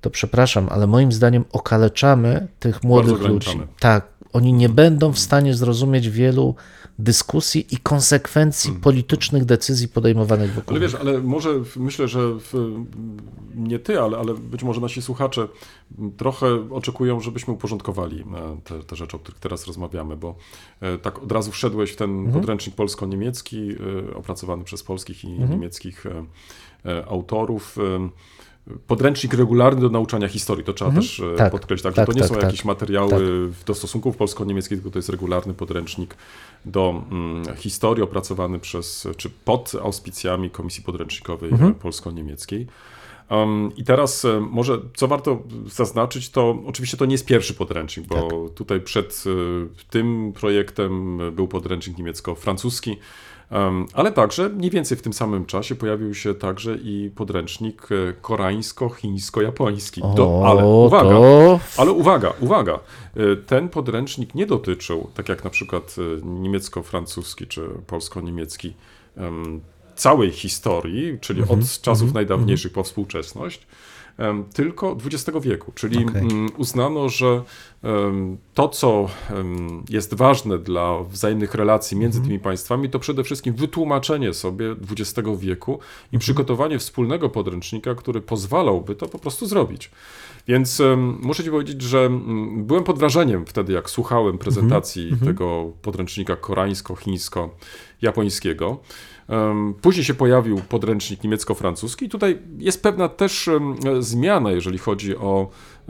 to 0.00 0.10
przepraszam, 0.10 0.68
ale 0.70 0.86
moim 0.86 1.12
zdaniem 1.12 1.44
okaleczamy 1.52 2.46
tych 2.58 2.82
młodych 2.82 3.20
ludzi. 3.20 3.60
Tak, 3.78 4.08
oni 4.34 4.52
nie 4.52 4.68
będą 4.68 5.12
w 5.12 5.18
stanie 5.18 5.54
zrozumieć 5.54 6.10
wielu 6.10 6.54
dyskusji 6.98 7.66
i 7.70 7.76
konsekwencji 7.76 8.72
politycznych 8.72 9.44
decyzji 9.44 9.88
podejmowanych 9.88 10.54
wokół. 10.54 10.70
Ale 10.70 10.80
wiesz, 10.80 10.94
ale 10.94 11.20
może 11.20 11.50
myślę, 11.76 12.08
że 12.08 12.20
nie 13.54 13.78
ty, 13.78 14.00
ale, 14.00 14.18
ale 14.18 14.34
być 14.34 14.62
może 14.62 14.80
nasi 14.80 15.02
słuchacze 15.02 15.48
trochę 16.16 16.70
oczekują, 16.70 17.20
żebyśmy 17.20 17.54
uporządkowali 17.54 18.20
e, 18.20 18.24
te, 18.64 18.82
te 18.82 18.96
rzeczy, 18.96 19.16
o 19.16 19.20
których 19.20 19.40
teraz 19.40 19.66
rozmawiamy, 19.66 20.16
bo 20.16 20.34
e, 20.80 20.98
tak 20.98 21.22
od 21.22 21.32
razu 21.32 21.50
wszedłeś 21.50 21.90
w 21.90 21.96
ten 21.96 22.32
podręcznik 22.32 22.76
polsko-niemiecki, 22.76 23.68
e, 24.10 24.16
opracowany 24.16 24.64
przez 24.64 24.82
polskich 24.82 25.24
i 25.24 25.28
niemieckich 25.28 26.06
e, 26.06 26.24
e, 26.90 27.06
autorów. 27.06 27.76
Podręcznik 28.86 29.34
regularny 29.34 29.80
do 29.80 29.88
nauczania 29.88 30.28
historii, 30.28 30.64
to 30.64 30.72
trzeba 30.72 30.90
też 30.90 31.20
e, 31.20 31.36
Tak, 31.36 31.52
podkreślić. 31.52 31.82
Także 31.82 31.96
tak, 31.96 32.06
to 32.06 32.12
nie 32.12 32.20
tak, 32.20 32.28
są 32.28 32.34
tak. 32.34 32.44
jakieś 32.44 32.64
materiały 32.64 33.50
do 33.66 33.74
stosunków 33.74 34.16
polsko-niemieckich, 34.16 34.78
tylko 34.78 34.90
to 34.90 34.98
jest 34.98 35.08
regularny 35.08 35.54
podręcznik 35.54 36.16
do 36.64 37.02
mm, 37.10 37.56
historii 37.56 38.02
opracowany 38.02 38.58
przez, 38.58 39.08
czy 39.16 39.30
pod 39.44 39.72
auspicjami 39.82 40.50
Komisji 40.50 40.82
Podręcznikowej 40.82 41.50
Mhm. 41.50 41.74
Polsko-Niemieckiej. 41.74 42.66
Um, 43.30 43.72
I 43.76 43.84
teraz 43.84 44.24
e, 44.24 44.40
może, 44.40 44.78
co 44.94 45.08
warto 45.08 45.42
zaznaczyć, 45.66 46.30
to 46.30 46.58
oczywiście 46.66 46.96
to 46.96 47.06
nie 47.06 47.14
jest 47.14 47.26
pierwszy 47.26 47.54
podręcznik, 47.54 48.06
bo 48.06 48.14
Tak. 48.22 48.54
tutaj 48.54 48.80
przed 48.80 49.24
e, 49.26 49.90
tym 49.90 50.32
projektem 50.32 51.18
był 51.32 51.48
podręcznik 51.48 51.98
niemiecko-francuski, 51.98 52.96
ale 53.92 54.12
także 54.12 54.48
mniej 54.48 54.70
więcej 54.70 54.98
w 54.98 55.02
tym 55.02 55.12
samym 55.12 55.46
czasie 55.46 55.74
pojawił 55.74 56.14
się 56.14 56.34
także 56.34 56.74
i 56.74 57.10
podręcznik 57.14 57.88
e, 57.92 58.12
koreańsko-chińsko-japoński. 58.12 60.02
Do, 60.16 60.42
ale 60.46 60.66
uwaga, 60.66 61.10
to 61.10 61.60
ale 61.76 61.92
uwaga, 61.92 62.32
uwaga, 62.40 62.78
y, 63.16 63.36
ten 63.36 63.68
podręcznik 63.68 64.34
nie 64.34 64.46
dotyczył, 64.46 65.10
tak 65.14 65.28
jak 65.28 65.44
na 65.44 65.50
przykład 65.50 65.96
y, 65.98 66.20
niemiecko-francuski 66.24 67.46
czy 67.46 67.68
polsko-niemiecki, 67.86 68.74
em, 69.16 69.60
całej 69.96 70.30
historii, 70.30 71.18
czyli 71.20 71.42
od 71.42 71.80
czasów 71.82 72.14
najdawniejszych 72.14 72.72
po 72.72 72.82
współczesność, 72.82 73.66
tylko 74.54 74.96
XX 75.06 75.38
wieku. 75.40 75.72
Czyli 75.74 76.04
Okej. 76.06 76.22
mm, 76.22 76.48
uznano, 76.56 77.08
że 77.08 77.42
to, 78.54 78.68
co 78.68 79.08
jest 79.90 80.14
ważne 80.14 80.58
dla 80.58 81.02
wzajemnych 81.02 81.54
relacji 81.54 81.96
między 81.96 82.22
tymi 82.22 82.38
państwami, 82.38 82.90
to 82.90 82.98
przede 82.98 83.24
wszystkim 83.24 83.54
wytłumaczenie 83.54 84.34
sobie 84.34 84.76
XX 84.90 85.28
wieku 85.38 85.78
i 86.12 86.18
przygotowanie 86.18 86.78
wspólnego 86.78 87.28
podręcznika, 87.28 87.94
który 87.94 88.20
pozwalałby 88.20 88.94
to 88.94 89.08
po 89.08 89.18
prostu 89.18 89.46
zrobić. 89.46 89.90
Więc 90.48 90.82
muszę 91.20 91.44
Ci 91.44 91.50
powiedzieć, 91.50 91.82
że 91.82 91.98
mm, 91.98 92.64
byłem 92.64 92.84
pod 92.84 92.98
wrażeniem 92.98 93.46
wtedy, 93.46 93.72
jak 93.72 93.90
słuchałem 93.90 94.38
prezentacji 94.38 95.16
tego 95.24 95.72
podręcznika 95.82 96.36
koreańsko-chińsko-japońskiego. 96.36 97.48
Em, 99.28 99.74
Później 99.82 100.04
się 100.04 100.14
pojawił 100.14 100.60
podręcznik 100.68 101.24
niemiecko-francuski. 101.24 102.08
Tutaj 102.08 102.38
jest 102.58 102.82
pewna 102.82 103.08
też 103.08 103.50
zmiana, 104.00 104.50
jeżeli 104.50 104.78
chodzi 104.78 105.16
o 105.16 105.48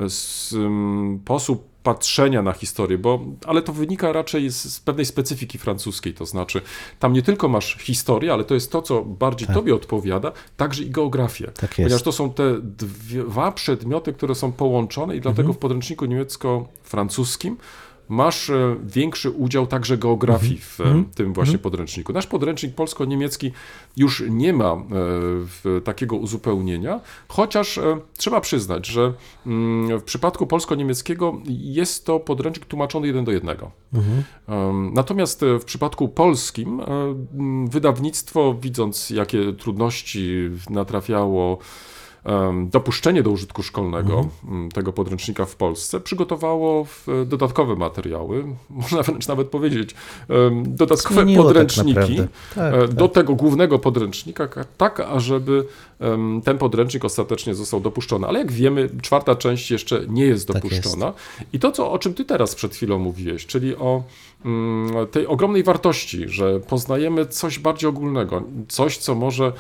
sposób 0.09 1.75
patrzenia 1.85 2.43
na 2.43 2.53
historię, 2.53 2.99
bo, 2.99 3.21
ale 3.47 3.62
to 3.62 3.73
wynika 3.73 4.12
raczej 4.12 4.51
z, 4.51 4.75
z 4.75 4.81
pewnej 4.81 5.07
specyfiki 5.07 5.59
francuskiej, 5.59 6.15
to 6.15 6.27
znaczy 6.27 6.61
tam 6.99 7.12
nie 7.12 7.23
tylko 7.23 7.49
masz 7.49 7.77
historię, 7.81 8.33
ale 8.33 8.45
to 8.45 8.55
jest 8.55 8.73
to, 8.73 8.83
co 8.83 9.05
bardziej 9.05 9.49
tobie 9.49 9.75
odpowiada, 9.75 10.33
także 10.57 10.83
i 10.83 10.91
geografię. 10.91 11.47
Tak 11.47 11.62
jest. 11.62 11.77
Ponieważ 11.77 12.03
to 12.03 12.12
są 12.12 12.31
te 12.33 12.61
dwa 12.61 13.53
przedmioty, 13.53 14.12
które 14.12 14.35
są 14.35 14.53
połączone 14.53 15.17
i 15.17 15.21
dlatego 15.21 15.53
w 15.53 15.59
podręczniku 15.59 16.07
niemiecko-francuskim 16.07 17.57
masz 18.09 18.51
e, 18.51 18.77
większy 18.85 19.31
udział 19.31 19.67
także 19.67 19.99
geografii 19.99 20.59
w 20.59 20.81
e, 20.81 21.05
tym 21.15 21.33
właśnie 21.33 21.59
podręczniku. 21.59 22.13
Nasz 22.13 22.27
podręcznik 22.27 22.75
polsko-niemiecki 22.75 23.53
już 23.97 24.23
nie 24.31 24.53
ma 24.53 24.73
e, 25.77 25.81
takiego 25.81 26.17
uzupełnienia, 26.17 27.01
chociaż 27.29 27.81
trzeba 28.17 28.41
przyznać, 28.41 28.87
że 28.87 29.15
mm, 29.47 29.99
w 29.99 30.03
przypadku 30.03 30.47
polsko-niemieckiego 30.47 31.41
jest 31.47 32.07
to 32.07 32.21
podręcznik 32.21 32.67
tłumaczony 32.67 33.07
jeden 33.07 33.25
do 33.25 33.33
jednego. 33.33 33.71
Em, 34.49 34.95
Natomiast 34.95 35.45
w 35.61 35.65
przypadku 35.65 36.09
polskim 36.09 36.81
wydawnictwo, 37.69 38.55
widząc 38.61 39.11
jakie 39.11 39.53
trudności 39.53 40.51
natrafiało 40.71 41.59
dopuszczenie 42.66 43.22
do 43.22 43.31
użytku 43.31 43.62
szkolnego 43.62 44.29
m, 44.49 44.68
tego 44.75 44.93
podręcznika 44.93 45.45
w 45.45 45.57
Polsce, 45.57 46.01
przygotowało 46.01 46.87
e, 47.22 47.25
dodatkowe 47.25 47.77
materiały, 47.77 48.45
można 48.70 49.03
wręcz 49.03 49.29
nawet 49.29 49.49
powiedzieć, 49.49 49.95
dodatkowe 50.64 51.22
Zmieniło 51.22 51.45
tak 51.45 51.49
podręczniki. 51.49 52.16
Tak, 52.16 52.29
tak. 52.55 52.93
do 52.93 53.09
tego 53.09 53.35
głównego 53.35 53.79
podręcznika, 53.79 54.49
ka- 54.49 54.64
tak 54.77 55.01
ażeby 55.01 55.64
ten 56.45 56.59
podręcznik 56.59 57.05
ostatecznie 57.05 57.55
został 57.55 57.81
dopuszczony. 57.81 58.27
Ale 58.27 58.39
jak 58.39 58.53
wiemy, 58.53 58.89
czwarta 59.03 59.35
część 59.35 59.70
jeszcze 59.70 60.01
nie 60.09 60.25
jest 60.25 60.49
Tak 60.49 60.57
dopuszczona. 60.57 61.12
I 61.53 61.59
to, 61.59 61.72
co, 61.72 61.93
o 61.93 61.99
czym 61.99 62.14
ty 62.14 62.25
teraz 62.25 62.55
przed 62.55 62.75
chwilą 62.75 62.99
mówiłeś, 62.99 63.47
czyli 63.47 63.77
o 63.77 64.03
mm, 64.45 65.07
tej 65.07 65.27
ogromnej 65.27 65.62
wartości, 65.62 66.29
że 66.29 66.61
poznajemy 66.61 67.27
coś 67.27 67.59
bardziej 67.59 67.89
ogólnego, 67.89 68.43
coś, 68.68 68.99
co 68.99 69.14
może 69.14 69.53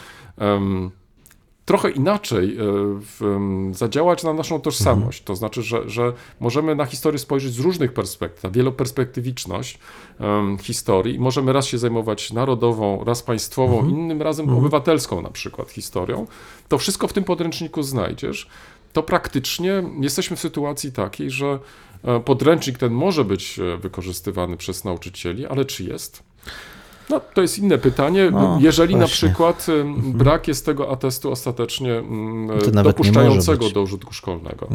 trochę 1.64 1.90
inaczej 1.90 2.56
e, 2.58 3.74
zadziałać 3.74 4.22
na 4.22 4.32
naszą 4.32 4.60
tożsamość. 4.60 5.22
To 5.22 5.36
znaczy, 5.36 5.62
że, 5.62 5.90
że 5.90 6.12
możemy 6.40 6.74
na 6.74 6.86
historię 6.86 7.18
spojrzeć 7.18 7.52
z 7.52 7.58
różnych 7.58 7.92
perspektyw, 7.92 8.42
ta 8.42 8.50
wieloperspektywiczność 8.50 9.78
historii 10.62 11.18
możemy 11.18 11.52
raz 11.52 11.66
się 11.66 11.78
zajmować 11.78 12.32
narodową, 12.32 13.04
raz 13.04 13.22
państwową, 13.22 13.88
innym 13.88 14.22
razem 14.22 14.48
obywatelską 14.58 15.22
na 15.22 15.30
przykład 15.30 15.70
historią. 15.70 16.26
To 16.68 16.78
wszystko 16.78 17.08
w 17.08 17.12
tym 17.12 17.24
podręczniku 17.24 17.82
znajdziesz. 17.82 18.48
To 18.92 19.02
praktycznie 19.02 19.82
jesteśmy 20.00 20.36
w 20.36 20.40
sytuacji 20.40 20.92
takiej, 20.92 21.30
że 21.30 21.58
e, 22.04 22.20
podręcznik 22.20 22.78
ten 22.78 22.92
może 22.92 23.24
być 23.24 23.58
e, 23.58 23.76
wykorzystywany 23.76 24.56
przez 24.56 24.84
nauczycieli, 24.84 25.46
ale 25.46 25.64
czy 25.64 25.84
jest? 25.84 26.22
No, 27.10 27.20
to 27.34 27.42
jest 27.42 27.58
inne 27.58 27.78
pytanie. 27.78 28.30
No, 28.30 28.58
Jeżeli 28.60 28.94
na 28.94 28.98
właśnie. 29.06 29.28
przykład 29.28 29.66
em, 29.68 29.94
brak 30.12 30.48
jest 30.48 30.66
tego 30.66 30.90
atestu 30.90 31.30
ostatecznie 31.30 32.02
może 32.02 32.70
dopuszczającego 32.70 33.70
do 33.70 33.82
użytku 33.82 34.14
szkolnego. 34.14 34.68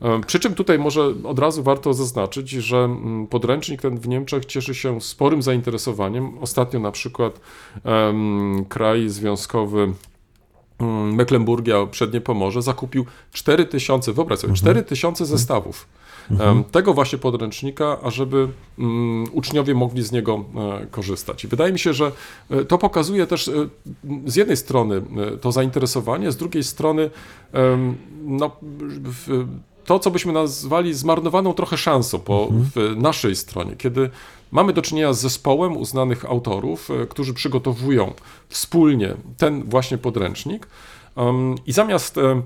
Em, 0.00 0.20
Przy 0.20 0.40
czym 0.40 0.54
tutaj 0.54 0.78
może 0.78 1.12
od 1.24 1.38
razu 1.38 1.62
warto 1.62 1.94
zaznaczyć, 1.94 2.50
że 2.50 2.96
podręcznik 3.30 3.82
ten 3.82 3.98
w 3.98 4.08
Niemczech 4.08 4.44
cieszy 4.44 4.74
się 4.74 5.00
sporym 5.00 5.42
zainteresowaniem. 5.42 6.38
Ostatnio 6.38 6.80
na 6.80 6.92
przykład 6.92 7.40
em, 7.84 8.64
kraj 8.68 9.08
związkowy 9.08 9.92
Mecklenburgia, 11.12 11.86
przednie 11.86 12.20
Pomorze, 12.20 12.62
zakupił 12.62 13.06
4000, 13.32 14.12
wyobraź 14.12 14.38
sobie, 14.38 14.54
4000 14.54 15.26
zestawów 15.26 15.86
em, 16.30 16.64
tego 16.64 16.94
właśnie 16.94 17.18
podręcznika, 17.18 18.00
ażeby 18.02 18.48
mm, 18.78 19.26
uczniowie 19.32 19.74
mogli 19.74 20.02
z 20.02 20.12
niego 20.12 20.44
e, 20.82 20.86
korzystać. 20.86 21.44
I 21.44 21.48
wydaje 21.48 21.72
mi 21.72 21.78
się, 21.78 21.92
że 21.92 22.12
e, 22.50 22.64
to 22.64 22.78
pokazuje 22.78 23.26
też 23.26 23.48
e, 23.48 23.52
z 24.26 24.36
jednej 24.36 24.56
strony 24.56 25.02
to 25.40 25.52
zainteresowanie, 25.52 26.32
z 26.32 26.36
drugiej 26.36 26.64
strony 26.64 27.10
no, 28.24 28.50
w, 29.04 29.46
to, 29.84 29.98
co 29.98 30.10
byśmy 30.10 30.32
nazwali 30.32 30.94
zmarnowaną 30.94 31.52
trochę 31.52 31.76
szansą 31.76 32.18
po 32.18 32.48
w 32.50 32.96
naszej 32.96 33.36
stronie, 33.36 33.76
kiedy 33.76 34.10
mamy 34.52 34.72
do 34.72 34.82
czynienia 34.82 35.12
z 35.12 35.20
zespołem 35.20 35.76
uznanych 35.76 36.24
autorów, 36.24 36.88
którzy 37.08 37.34
przygotowują 37.34 38.12
wspólnie 38.48 39.14
ten 39.36 39.62
właśnie 39.62 39.98
podręcznik. 39.98 40.66
I 41.66 41.72
zamiast 41.72 42.16
um, 42.16 42.42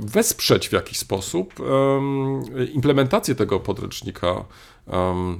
wesprzeć 0.00 0.68
w 0.68 0.72
jakiś 0.72 0.98
sposób 0.98 1.54
implementację 2.74 3.34
tego 3.34 3.60
podręcznika, 3.60 4.44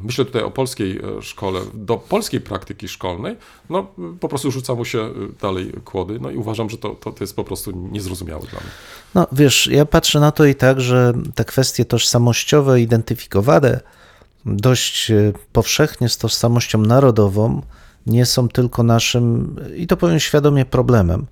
myślę 0.02 0.24
tutaj 0.24 0.42
o 0.42 0.50
polskiej 0.50 0.98
e, 0.98 1.22
szkole, 1.22 1.60
do 1.74 1.96
polskiej 1.96 2.40
praktyki 2.40 2.88
szkolnej, 2.88 3.36
no 3.70 3.86
po 4.20 4.28
prostu 4.28 4.50
rzuca 4.50 4.74
mu 4.74 4.84
się 4.84 5.00
e, 5.00 5.10
dalej 5.40 5.72
kłody. 5.84 6.18
No 6.20 6.30
i 6.30 6.36
uważam, 6.36 6.70
że 6.70 6.78
to, 6.78 6.90
to, 6.90 7.12
to 7.12 7.24
jest 7.24 7.36
po 7.36 7.44
prostu 7.44 7.88
niezrozumiałe 7.92 8.40
dla 8.40 8.60
mnie. 8.60 8.70
No 9.14 9.26
wiesz, 9.32 9.66
ja 9.66 9.84
patrzę 9.84 10.20
na 10.20 10.32
to 10.32 10.44
i 10.44 10.54
tak, 10.54 10.80
że 10.80 11.12
te 11.34 11.44
kwestie 11.44 11.84
tożsamościowe, 11.84 12.80
identyfikowane 12.80 13.80
dość 14.46 15.10
e, 15.10 15.32
powszechnie 15.52 16.08
z 16.08 16.18
tożsamością 16.18 16.78
narodową, 16.78 17.62
nie 18.06 18.26
są 18.26 18.48
tylko 18.48 18.82
naszym, 18.82 19.56
i 19.76 19.86
to 19.86 19.96
powiem 19.96 20.20
świadomie, 20.20 20.64
problemem, 20.64 21.26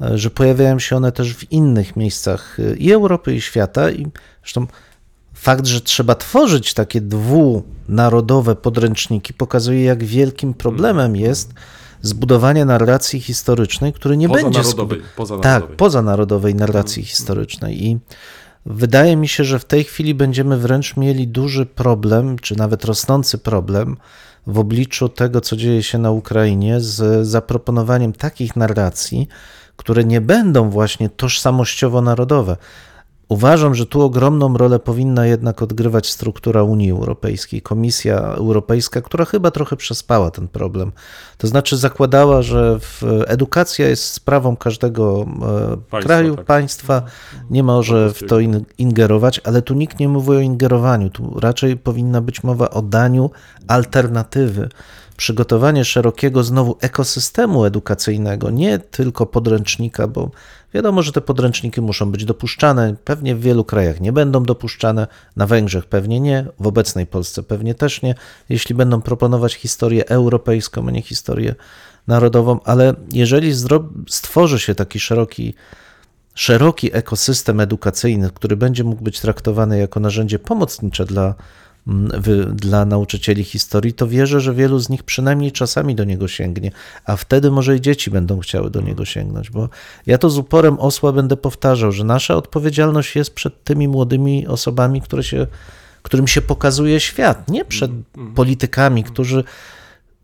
że 0.00 0.30
pojawiają 0.30 0.78
się 0.78 0.96
one 0.96 1.12
też 1.12 1.34
w 1.34 1.52
innych 1.52 1.96
miejscach 1.96 2.58
i 2.78 2.92
Europy, 2.92 3.34
i 3.34 3.40
świata. 3.40 3.90
I 3.90 4.06
zresztą 4.42 4.66
fakt, 5.34 5.66
że 5.66 5.80
trzeba 5.80 6.14
tworzyć 6.14 6.74
takie 6.74 7.00
dwunarodowe 7.00 8.56
podręczniki, 8.56 9.34
pokazuje, 9.34 9.84
jak 9.84 10.04
wielkim 10.04 10.54
problemem 10.54 11.16
jest 11.16 11.52
zbudowanie 12.02 12.64
narracji 12.64 13.20
historycznej, 13.20 13.92
który 13.92 14.16
nie 14.16 14.28
będzie. 14.28 14.58
Narodowej, 14.58 15.02
poza 15.16 15.38
tak, 15.38 15.66
pozanarodowej 15.66 16.54
narracji 16.54 17.02
hmm. 17.02 17.08
historycznej. 17.08 17.84
I 17.84 17.98
wydaje 18.66 19.16
mi 19.16 19.28
się, 19.28 19.44
że 19.44 19.58
w 19.58 19.64
tej 19.64 19.84
chwili 19.84 20.14
będziemy 20.14 20.56
wręcz 20.56 20.96
mieli 20.96 21.28
duży 21.28 21.66
problem, 21.66 22.38
czy 22.38 22.56
nawet 22.56 22.84
rosnący 22.84 23.38
problem 23.38 23.96
w 24.46 24.58
obliczu 24.58 25.08
tego, 25.08 25.40
co 25.40 25.56
dzieje 25.56 25.82
się 25.82 25.98
na 25.98 26.10
Ukrainie, 26.10 26.80
z 26.80 27.26
zaproponowaniem 27.26 28.12
takich 28.12 28.56
narracji, 28.56 29.28
które 29.76 30.04
nie 30.04 30.20
będą 30.20 30.70
właśnie 30.70 31.08
tożsamościowo-narodowe. 31.08 32.56
Uważam, 33.28 33.74
że 33.74 33.86
tu 33.86 34.02
ogromną 34.02 34.56
rolę 34.56 34.78
powinna 34.78 35.26
jednak 35.26 35.62
odgrywać 35.62 36.10
struktura 36.10 36.62
Unii 36.62 36.90
Europejskiej, 36.90 37.62
Komisja 37.62 38.18
Europejska, 38.20 39.00
która 39.00 39.24
chyba 39.24 39.50
trochę 39.50 39.76
przespała 39.76 40.30
ten 40.30 40.48
problem. 40.48 40.92
To 41.38 41.46
znaczy 41.46 41.76
zakładała, 41.76 42.42
że 42.42 42.78
edukacja 43.26 43.88
jest 43.88 44.04
sprawą 44.04 44.56
każdego 44.56 45.26
e, 45.26 45.76
państwa, 45.76 46.00
kraju, 46.00 46.36
tak. 46.36 46.44
państwa, 46.44 47.02
nie 47.50 47.62
może 47.62 48.12
w 48.12 48.26
to 48.28 48.36
ingerować, 48.78 49.40
ale 49.44 49.62
tu 49.62 49.74
nikt 49.74 50.00
nie 50.00 50.08
mówi 50.08 50.30
o 50.30 50.40
ingerowaniu, 50.40 51.10
tu 51.10 51.40
raczej 51.40 51.76
powinna 51.76 52.20
być 52.20 52.42
mowa 52.42 52.70
o 52.70 52.82
daniu 52.82 53.30
alternatywy 53.68 54.68
przygotowanie 55.16 55.84
szerokiego 55.84 56.44
znowu 56.44 56.76
ekosystemu 56.80 57.64
edukacyjnego, 57.64 58.50
nie 58.50 58.78
tylko 58.78 59.26
podręcznika, 59.26 60.08
bo 60.08 60.30
wiadomo, 60.74 61.02
że 61.02 61.12
te 61.12 61.20
podręczniki 61.20 61.80
muszą 61.80 62.12
być 62.12 62.24
dopuszczane. 62.24 62.94
Pewnie 63.04 63.34
w 63.34 63.40
wielu 63.40 63.64
krajach 63.64 64.00
nie 64.00 64.12
będą 64.12 64.42
dopuszczane, 64.42 65.06
na 65.36 65.46
Węgrzech 65.46 65.86
pewnie 65.86 66.20
nie, 66.20 66.46
w 66.60 66.66
obecnej 66.66 67.06
Polsce 67.06 67.42
pewnie 67.42 67.74
też 67.74 68.02
nie, 68.02 68.14
jeśli 68.48 68.74
będą 68.74 69.02
proponować 69.02 69.54
historię 69.54 70.08
europejską, 70.08 70.88
a 70.88 70.90
nie 70.90 71.02
historię 71.02 71.54
narodową, 72.06 72.60
ale 72.64 72.94
jeżeli 73.12 73.52
stworzy 74.08 74.58
się 74.58 74.74
taki 74.74 75.00
szeroki 75.00 75.54
szeroki 76.34 76.96
ekosystem 76.96 77.60
edukacyjny, 77.60 78.30
który 78.34 78.56
będzie 78.56 78.84
mógł 78.84 79.02
być 79.02 79.20
traktowany 79.20 79.78
jako 79.78 80.00
narzędzie 80.00 80.38
pomocnicze 80.38 81.04
dla 81.04 81.34
dla 82.52 82.84
nauczycieli 82.84 83.44
historii, 83.44 83.92
to 83.92 84.08
wierzę, 84.08 84.40
że 84.40 84.54
wielu 84.54 84.78
z 84.78 84.88
nich 84.88 85.02
przynajmniej 85.02 85.52
czasami 85.52 85.94
do 85.94 86.04
niego 86.04 86.28
sięgnie, 86.28 86.70
a 87.04 87.16
wtedy 87.16 87.50
może 87.50 87.76
i 87.76 87.80
dzieci 87.80 88.10
będą 88.10 88.40
chciały 88.40 88.70
do 88.70 88.80
niego 88.80 89.04
sięgnąć, 89.04 89.50
bo 89.50 89.68
ja 90.06 90.18
to 90.18 90.30
z 90.30 90.38
uporem 90.38 90.78
osła 90.78 91.12
będę 91.12 91.36
powtarzał, 91.36 91.92
że 91.92 92.04
nasza 92.04 92.36
odpowiedzialność 92.36 93.16
jest 93.16 93.34
przed 93.34 93.64
tymi 93.64 93.88
młodymi 93.88 94.46
osobami, 94.46 95.00
które 95.00 95.22
się, 95.22 95.46
którym 96.02 96.28
się 96.28 96.42
pokazuje 96.42 97.00
świat, 97.00 97.48
nie 97.50 97.64
przed 97.64 97.90
politykami, 98.34 99.04
którzy 99.04 99.44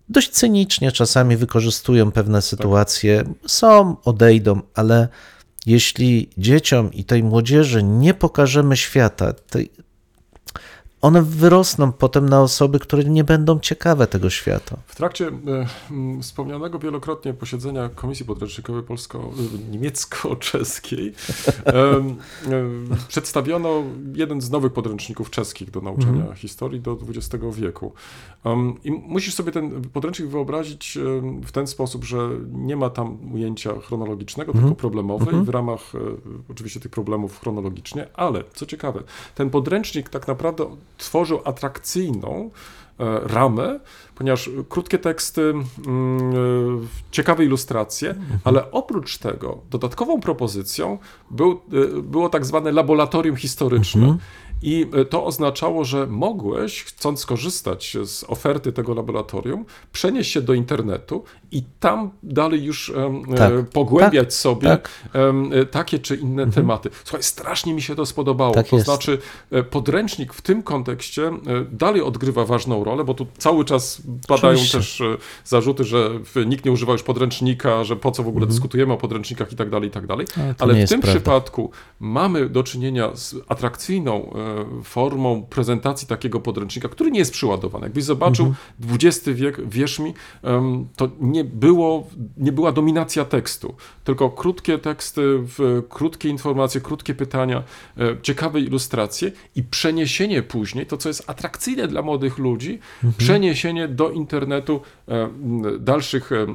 dość 0.08 0.30
cynicznie 0.30 0.92
czasami 0.92 1.36
wykorzystują 1.36 2.12
pewne 2.12 2.42
sytuacje, 2.42 3.24
są, 3.46 3.96
odejdą, 4.04 4.60
ale 4.74 5.08
jeśli 5.66 6.30
dzieciom 6.38 6.92
i 6.92 7.04
tej 7.04 7.22
młodzieży 7.22 7.82
nie 7.82 8.14
pokażemy 8.14 8.76
świata, 8.76 9.32
tej, 9.32 9.70
one 11.00 11.22
wyrosną 11.22 11.92
potem 11.92 12.28
na 12.28 12.42
osoby, 12.42 12.78
które 12.78 13.04
nie 13.04 13.24
będą 13.24 13.60
ciekawe 13.60 14.06
tego 14.06 14.30
świata. 14.30 14.76
W 14.86 14.96
trakcie 14.96 15.28
e, 15.28 15.32
wspomnianego 16.22 16.78
wielokrotnie 16.78 17.34
posiedzenia 17.34 17.88
Komisji 17.88 18.26
Podręcznikowej 18.26 18.82
polsko-niemiecko-czeskiej 18.82 21.08
e, 21.66 21.72
e, 21.72 21.84
przedstawiono 23.08 23.82
jeden 24.14 24.40
z 24.40 24.50
nowych 24.50 24.72
podręczników 24.72 25.30
czeskich 25.30 25.70
do 25.70 25.80
nauczania 25.80 26.10
mm 26.10 26.26
-hmm. 26.26 26.36
historii 26.36 26.80
do 26.80 26.98
XX 27.08 27.44
wieku. 27.56 27.92
I 28.84 28.90
musisz 28.90 29.34
sobie 29.34 29.52
ten 29.52 29.82
podręcznik 29.82 30.28
wyobrazić 30.28 30.98
w 31.46 31.52
ten 31.52 31.66
sposób, 31.66 32.04
że 32.04 32.30
nie 32.52 32.76
ma 32.76 32.90
tam 32.90 33.34
ujęcia 33.34 33.80
chronologicznego, 33.80 34.52
mm 34.52 34.64
-hmm. 34.64 34.68
tylko 34.68 34.80
problemowe 34.80 35.24
mm 35.24 35.40
-hmm. 35.40 35.42
i 35.42 35.46
w 35.46 35.48
ramach 35.48 35.92
oczywiście 36.50 36.80
tych 36.80 36.90
problemów 36.90 37.40
chronologicznie, 37.40 38.06
ale 38.14 38.44
co 38.54 38.66
ciekawe, 38.66 39.02
ten 39.34 39.50
podręcznik 39.50 40.08
tak 40.08 40.28
naprawdę 40.28 40.66
tworzył 41.00 41.40
atrakcyjną 41.44 42.50
e, 43.00 43.20
ramę, 43.22 43.80
ponieważ 44.14 44.50
krótkie 44.68 44.98
teksty, 44.98 45.42
mm, 45.42 45.64
e, 46.18 46.34
ciekawe 47.10 47.44
ilustracje, 47.44 48.10
mhm. 48.10 48.40
ale 48.44 48.70
oprócz 48.70 49.18
tego 49.18 49.58
dodatkową 49.70 50.20
propozycją 50.20 50.98
był, 51.30 51.50
e, 51.52 52.02
było 52.02 52.28
tak 52.28 52.46
zwane 52.46 52.72
laboratorium 52.72 53.36
historyczne. 53.36 54.02
Mhm. 54.02 54.18
I 54.62 54.86
to 55.10 55.24
oznaczało, 55.24 55.84
że 55.84 56.06
mogłeś, 56.06 56.84
chcąc 56.84 57.20
skorzystać 57.20 57.96
z 58.04 58.24
oferty 58.24 58.72
tego 58.72 58.94
laboratorium, 58.94 59.64
przenieść 59.92 60.32
się 60.32 60.42
do 60.42 60.54
internetu 60.54 61.24
i 61.52 61.62
tam 61.80 62.10
dalej 62.22 62.64
już 62.64 62.90
e, 62.90 63.34
tak, 63.36 63.52
pogłębiać 63.68 64.26
tak, 64.26 64.32
sobie 64.32 64.68
tak. 64.68 64.90
E, 65.52 65.66
takie 65.66 65.98
czy 65.98 66.16
inne 66.16 66.42
mhm. 66.42 66.52
tematy. 66.52 66.90
Słuchaj, 67.04 67.22
strasznie 67.22 67.74
mi 67.74 67.82
się 67.82 67.94
to 67.94 68.06
spodobało. 68.06 68.54
Tak 68.54 68.68
to 68.68 68.76
jest. 68.76 68.86
znaczy, 68.86 69.18
podręcznik 69.70 70.32
w 70.32 70.42
tym 70.42 70.62
kontekście 70.62 71.30
dalej 71.72 72.02
odgrywa 72.02 72.44
ważną 72.44 72.84
rolę, 72.84 73.04
bo 73.04 73.14
tu 73.14 73.26
cały 73.38 73.64
czas 73.64 74.02
padają 74.28 74.54
Oczywiście. 74.54 74.78
też 74.78 75.02
zarzuty, 75.44 75.84
że 75.84 76.10
nikt 76.46 76.64
nie 76.64 76.72
używa 76.72 76.92
już 76.92 77.02
podręcznika, 77.02 77.84
że 77.84 77.96
po 77.96 78.10
co 78.10 78.22
w 78.22 78.28
ogóle 78.28 78.42
mhm. 78.42 78.50
dyskutujemy 78.50 78.92
o 78.92 78.96
podręcznikach 78.96 79.52
i 79.52 79.56
tak 79.56 79.70
dalej, 79.70 79.88
i 79.88 79.92
tak 79.92 80.06
dalej. 80.06 80.26
Ale, 80.36 80.54
Ale 80.58 80.86
w 80.86 80.88
tym 80.88 81.00
prawda. 81.00 81.20
przypadku 81.20 81.70
mamy 82.00 82.48
do 82.48 82.62
czynienia 82.62 83.16
z 83.16 83.34
atrakcyjną 83.48 84.34
formą 84.84 85.42
prezentacji 85.50 86.08
takiego 86.08 86.40
podręcznika, 86.40 86.88
który 86.88 87.10
nie 87.10 87.18
jest 87.18 87.32
przyładowany. 87.32 87.86
Jakbyś 87.86 88.04
zobaczył 88.04 88.46
mhm. 88.46 88.94
XX 88.94 89.28
wiek, 89.28 89.68
wierz 89.68 89.98
mi, 89.98 90.14
to 90.96 91.08
nie, 91.20 91.39
było, 91.44 92.06
nie 92.36 92.52
była 92.52 92.72
dominacja 92.72 93.24
tekstu, 93.24 93.74
tylko 94.04 94.30
krótkie 94.30 94.78
teksty, 94.78 95.22
krótkie 95.88 96.28
informacje, 96.28 96.80
krótkie 96.80 97.14
pytania, 97.14 97.62
e, 97.98 98.16
ciekawe 98.22 98.60
ilustracje 98.60 99.32
i 99.56 99.62
przeniesienie 99.62 100.42
później, 100.42 100.86
to 100.86 100.96
co 100.96 101.08
jest 101.08 101.30
atrakcyjne 101.30 101.88
dla 101.88 102.02
młodych 102.02 102.38
ludzi, 102.38 102.78
mhm. 102.96 103.14
przeniesienie 103.18 103.88
do 103.88 104.10
internetu 104.10 104.80
e, 105.08 105.30
dalszych 105.78 106.32
e, 106.32 106.46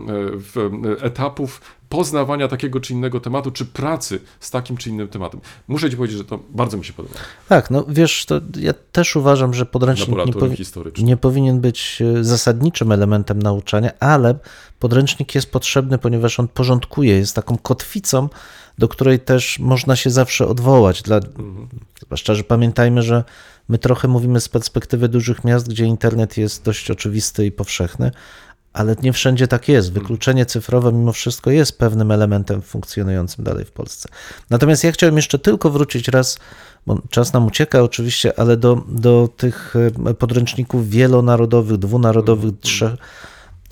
etapów 1.01 1.61
poznawania 1.95 2.47
takiego 2.47 2.79
czy 2.79 2.93
innego 2.93 3.19
tematu, 3.19 3.51
czy 3.51 3.65
pracy 3.65 4.19
z 4.39 4.51
takim 4.51 4.77
czy 4.77 4.89
innym 4.89 5.07
tematem. 5.07 5.41
Muszę 5.67 5.89
ci 5.89 5.97
powiedzieć, 5.97 6.17
że 6.17 6.23
to 6.23 6.39
bardzo 6.49 6.77
mi 6.77 6.85
się 6.85 6.93
podoba. 6.93 7.15
Tak, 7.49 7.71
no 7.71 7.85
wiesz, 7.87 8.25
to 8.25 8.41
ja 8.59 8.73
też 8.91 9.15
uważam, 9.15 9.53
że 9.53 9.65
podręcznik 9.65 10.25
nie, 10.25 10.33
powi 10.33 10.55
nie 10.97 11.17
powinien 11.17 11.59
być 11.59 12.01
e, 12.01 12.23
zasadniczym 12.23 12.91
elementem 12.91 13.41
nauczania, 13.41 13.91
ale 13.99 14.35
podręcznik 14.79 15.35
jest 15.35 15.51
potrzebny, 15.51 15.97
ponieważ 15.97 16.39
on 16.39 16.47
porządkuje, 16.47 17.17
jest 17.17 17.35
taką 17.35 17.57
kotwicą, 17.57 18.29
do 18.77 18.87
której 18.87 19.19
też 19.19 19.59
można 19.59 19.95
się 19.95 20.09
zawsze 20.09 20.47
odwołać. 20.47 21.01
Dla, 21.01 21.15
mhm. 21.15 21.67
Zwłaszcza, 22.01 22.35
że 22.35 22.43
pamiętajmy, 22.43 23.01
że 23.01 23.23
my 23.69 23.77
trochę 23.77 24.07
mówimy 24.07 24.41
z 24.41 24.49
perspektywy 24.49 25.09
dużych 25.09 25.43
miast, 25.43 25.69
gdzie 25.69 25.85
internet 25.85 26.37
jest 26.37 26.63
dość 26.63 26.91
oczywisty 26.91 27.45
i 27.45 27.51
powszechny, 27.51 28.11
ale 28.75 28.95
nie 29.03 29.13
wszędzie 29.13 29.47
tak 29.47 29.67
jest. 29.69 29.93
Wykluczenie 29.93 30.45
cyfrowe 30.45 30.91
mimo 30.93 31.13
wszystko 31.13 31.51
jest 31.51 31.79
pewnym 31.79 32.11
elementem 32.11 32.61
funkcjonującym 32.61 33.43
dalej 33.43 33.65
w 33.65 33.71
Polsce. 33.71 34.09
Natomiast 34.49 34.83
ja 34.83 34.91
chciałem 34.91 35.15
jeszcze 35.15 35.39
tylko 35.39 35.69
wrócić 35.69 36.07
raz, 36.07 36.39
bo 36.87 37.01
czas 37.09 37.33
nam 37.33 37.45
ucieka 37.45 37.81
oczywiście, 37.83 38.39
ale 38.39 38.57
do, 38.57 38.83
do 38.87 39.29
tych 39.37 39.73
e, 40.05 40.13
podręczników 40.13 40.89
wielonarodowych, 40.89 41.77
dwunarodowych, 41.77 42.49
mm, 42.49 42.61
trzech. 42.61 42.93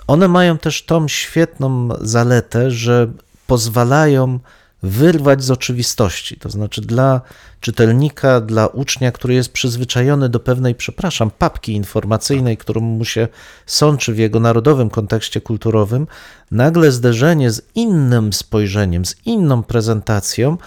One 0.07 0.27
mają 0.27 0.57
też 0.57 0.85
tą 0.85 1.07
świetną 1.07 1.89
zaletę, 2.01 2.71
że 2.71 3.11
pozwalają 3.47 4.39
wyrwać 4.83 5.43
z 5.43 5.51
oczywistości. 5.51 6.37
To 6.37 6.49
znaczy 6.49 6.81
dla 6.81 7.21
czytelnika, 7.59 8.41
dla 8.41 8.67
ucznia, 8.67 9.11
który 9.11 9.33
jest 9.33 9.53
przyzwyczajony 9.53 10.29
do 10.29 10.39
pewnej, 10.39 10.75
przepraszam, 10.75 11.31
papki 11.31 11.73
informacyjnej, 11.73 12.57
którą 12.57 12.81
mu 12.81 13.05
się 13.05 13.27
sączy 13.65 14.13
w 14.13 14.17
jego 14.17 14.39
narodowym 14.39 14.89
kontekście 14.89 15.41
kulturowym, 15.41 16.07
nagle 16.51 16.91
zderzenie 16.91 17.51
z 17.51 17.61
innym 17.75 18.33
spojrzeniem, 18.33 19.05
z 19.05 19.15
inną 19.25 19.63
prezentacją 19.63 20.57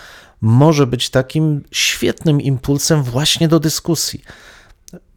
może 0.41 0.87
być 0.87 1.11
takim 1.11 1.63
świetnym 1.71 2.41
impulsem 2.41 3.03
właśnie 3.03 3.49
do 3.49 3.61
dyskusji. 3.61 4.23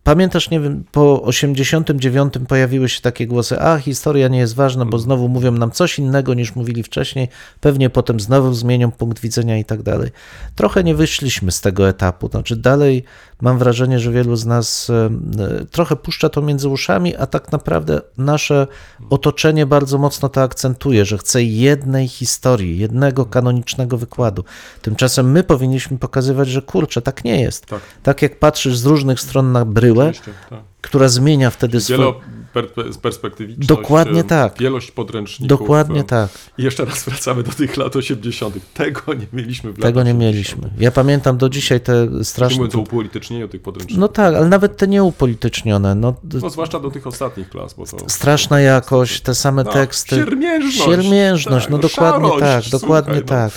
Pamiętasz, 0.10 0.50
nie 0.50 0.60
wiem, 0.60 0.84
po 0.92 1.24
89 1.24 2.34
pojawiły 2.48 2.90
się 2.90 3.02
takie 3.02 3.28
głosy, 3.28 3.60
a 3.60 3.78
historia 3.78 4.28
nie 4.28 4.40
jest 4.40 4.56
ważna, 4.56 4.86
bo 4.86 5.00
znowu 5.00 5.30
mówią 5.30 5.52
nam 5.52 5.72
coś 5.72 6.00
innego 6.00 6.34
niż 6.34 6.56
mówili 6.56 6.84
wcześniej, 6.84 7.28
pewnie 7.60 7.90
potem 7.90 8.20
znowu 8.20 8.54
zmienią 8.54 8.92
punkt 8.92 9.20
widzenia 9.20 9.58
i 9.58 9.66
tak 9.66 9.82
dalej. 9.82 10.10
Trochę 10.56 10.84
nie 10.84 10.96
wyszliśmy 10.96 11.52
z 11.52 11.62
tego 11.62 11.90
etapu, 11.90 12.28
znaczy 12.28 12.56
dalej 12.56 13.04
mam 13.42 13.58
wrażenie, 13.58 14.00
że 14.00 14.12
wielu 14.12 14.36
z 14.36 14.46
nas 14.46 14.90
e, 14.90 15.66
trochę 15.72 15.96
puszcza 15.96 16.30
to 16.30 16.42
między 16.42 16.70
uszami, 16.70 17.16
a 17.16 17.28
tak 17.28 17.52
naprawdę 17.52 18.02
nasze 18.18 18.68
otoczenie 19.10 19.66
bardzo 19.66 19.98
mocno 19.98 20.30
to 20.30 20.42
akcentuje, 20.42 21.06
że 21.06 21.18
chce 21.18 21.44
jednej 21.44 22.08
historii, 22.08 22.80
jednego 22.80 23.26
kanonicznego 23.26 23.98
wykładu. 23.98 24.44
Tymczasem 24.82 25.32
my 25.32 25.44
powinniśmy 25.44 25.98
pokazywać, 25.98 26.48
że 26.48 26.62
kurczę, 26.62 27.02
tak 27.02 27.24
nie 27.24 27.42
jest. 27.42 27.66
Tak. 27.66 27.80
Tak 28.04 28.22
jak 28.22 28.40
patrzysz 28.40 28.78
z 28.78 28.86
różnych 28.86 29.20
stron 29.20 29.52
na 29.52 29.66
bryłę, 29.66 29.99
Tak. 30.06 30.60
która 30.82 31.08
zmienia 31.08 31.50
wtedy 31.50 31.82
swoje... 31.82 32.14
Wieloperspektywiczność, 32.56 33.68
Dokładnie 33.68 34.20
e, 34.20 34.24
tak. 34.24 34.58
wielość 34.60 34.92
podręczników. 34.92 35.48
Dokładnie 35.60 36.00
e, 36.00 36.04
tak. 36.04 36.30
I 36.58 36.64
jeszcze 36.64 36.86
raz 36.86 37.04
wracamy 37.04 37.44
do 37.44 37.52
tych 37.52 37.78
lat 37.78 37.96
80. 37.96 38.56
Tego 38.74 39.14
nie 39.14 39.26
mieliśmy 39.34 39.72
w 39.72 39.76
Tego 39.76 39.88
latach 39.88 40.06
nie 40.06 40.12
80. 40.12 40.22
mieliśmy. 40.22 40.70
Ja 40.84 40.92
pamiętam 40.92 41.38
do 41.38 41.50
dzisiaj 41.50 41.82
te 41.82 42.08
Nie 42.12 42.24
straszne... 42.24 42.58
mówiąc 42.58 42.76
o 42.76 42.80
upolitycznieniu 42.80 43.48
tych 43.48 43.62
podręczników. 43.62 44.00
No 44.02 44.08
tak, 44.08 44.36
ale 44.36 44.48
nawet 44.50 44.78
te 44.78 44.88
nieupolitycznione, 44.88 45.96
no... 45.96 46.14
No, 46.42 46.50
zwłaszcza 46.50 46.80
do 46.80 46.92
tych 46.92 47.08
ostatnich 47.08 47.50
klas, 47.50 47.74
bo 47.74 47.86
to... 47.86 48.10
Straszna 48.10 48.60
jakość, 48.62 49.22
te 49.22 49.36
same 49.36 49.64
No, 49.64 49.72
teksty. 49.72 50.16
siermiężność. 50.16 50.78
Siermiężność, 50.90 51.66
Tak, 51.66 51.72
no 51.72 51.78
no 51.78 51.82
dokładnie 51.82 52.30
szarość, 52.40 52.70
tak, 52.72 52.82
dokładnie 52.82 53.18
słuchaj, 53.28 53.44
no. 53.46 53.50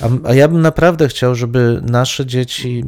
Tak. 0.00 0.10
A, 0.24 0.28
a 0.28 0.34
ja 0.34 0.48
bym 0.48 0.62
naprawdę 0.62 1.08
chciał, 1.08 1.34
żeby 1.34 1.82
nasze 1.86 2.26
dzieci, 2.26 2.84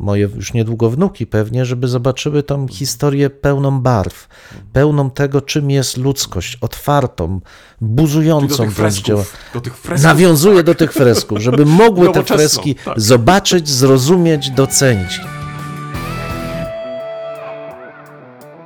moje 0.00 0.28
już 0.36 0.52
niedługo 0.52 0.90
wnuki 0.90 1.26
pewnie, 1.26 1.64
żeby 1.64 1.88
zobaczyły 1.88 2.42
tą 2.42 2.68
historię 2.68 3.30
pełną 3.30 3.80
barw, 3.80 4.28
pełną 4.72 5.10
tego, 5.10 5.40
czym 5.40 5.70
jest 5.70 5.96
ludzkość, 5.96 6.58
otwartą, 6.60 7.40
buzującą 7.80 8.68
wręcz 8.68 9.02
dzieła. 9.02 9.24
do 9.54 9.60
tych 9.60 9.76
fresków. 9.76 10.04
Nawiązuje 10.04 10.62
do 10.62 10.74
tych 10.74 10.92
fresków, 10.92 11.38
żeby 11.38 11.66
mogły 11.66 12.12
te 12.12 12.24
freski 12.24 12.74
tak. 12.74 13.00
zobaczyć, 13.00 13.68
zrozumieć, 13.68 14.50
docenić. 14.50 15.20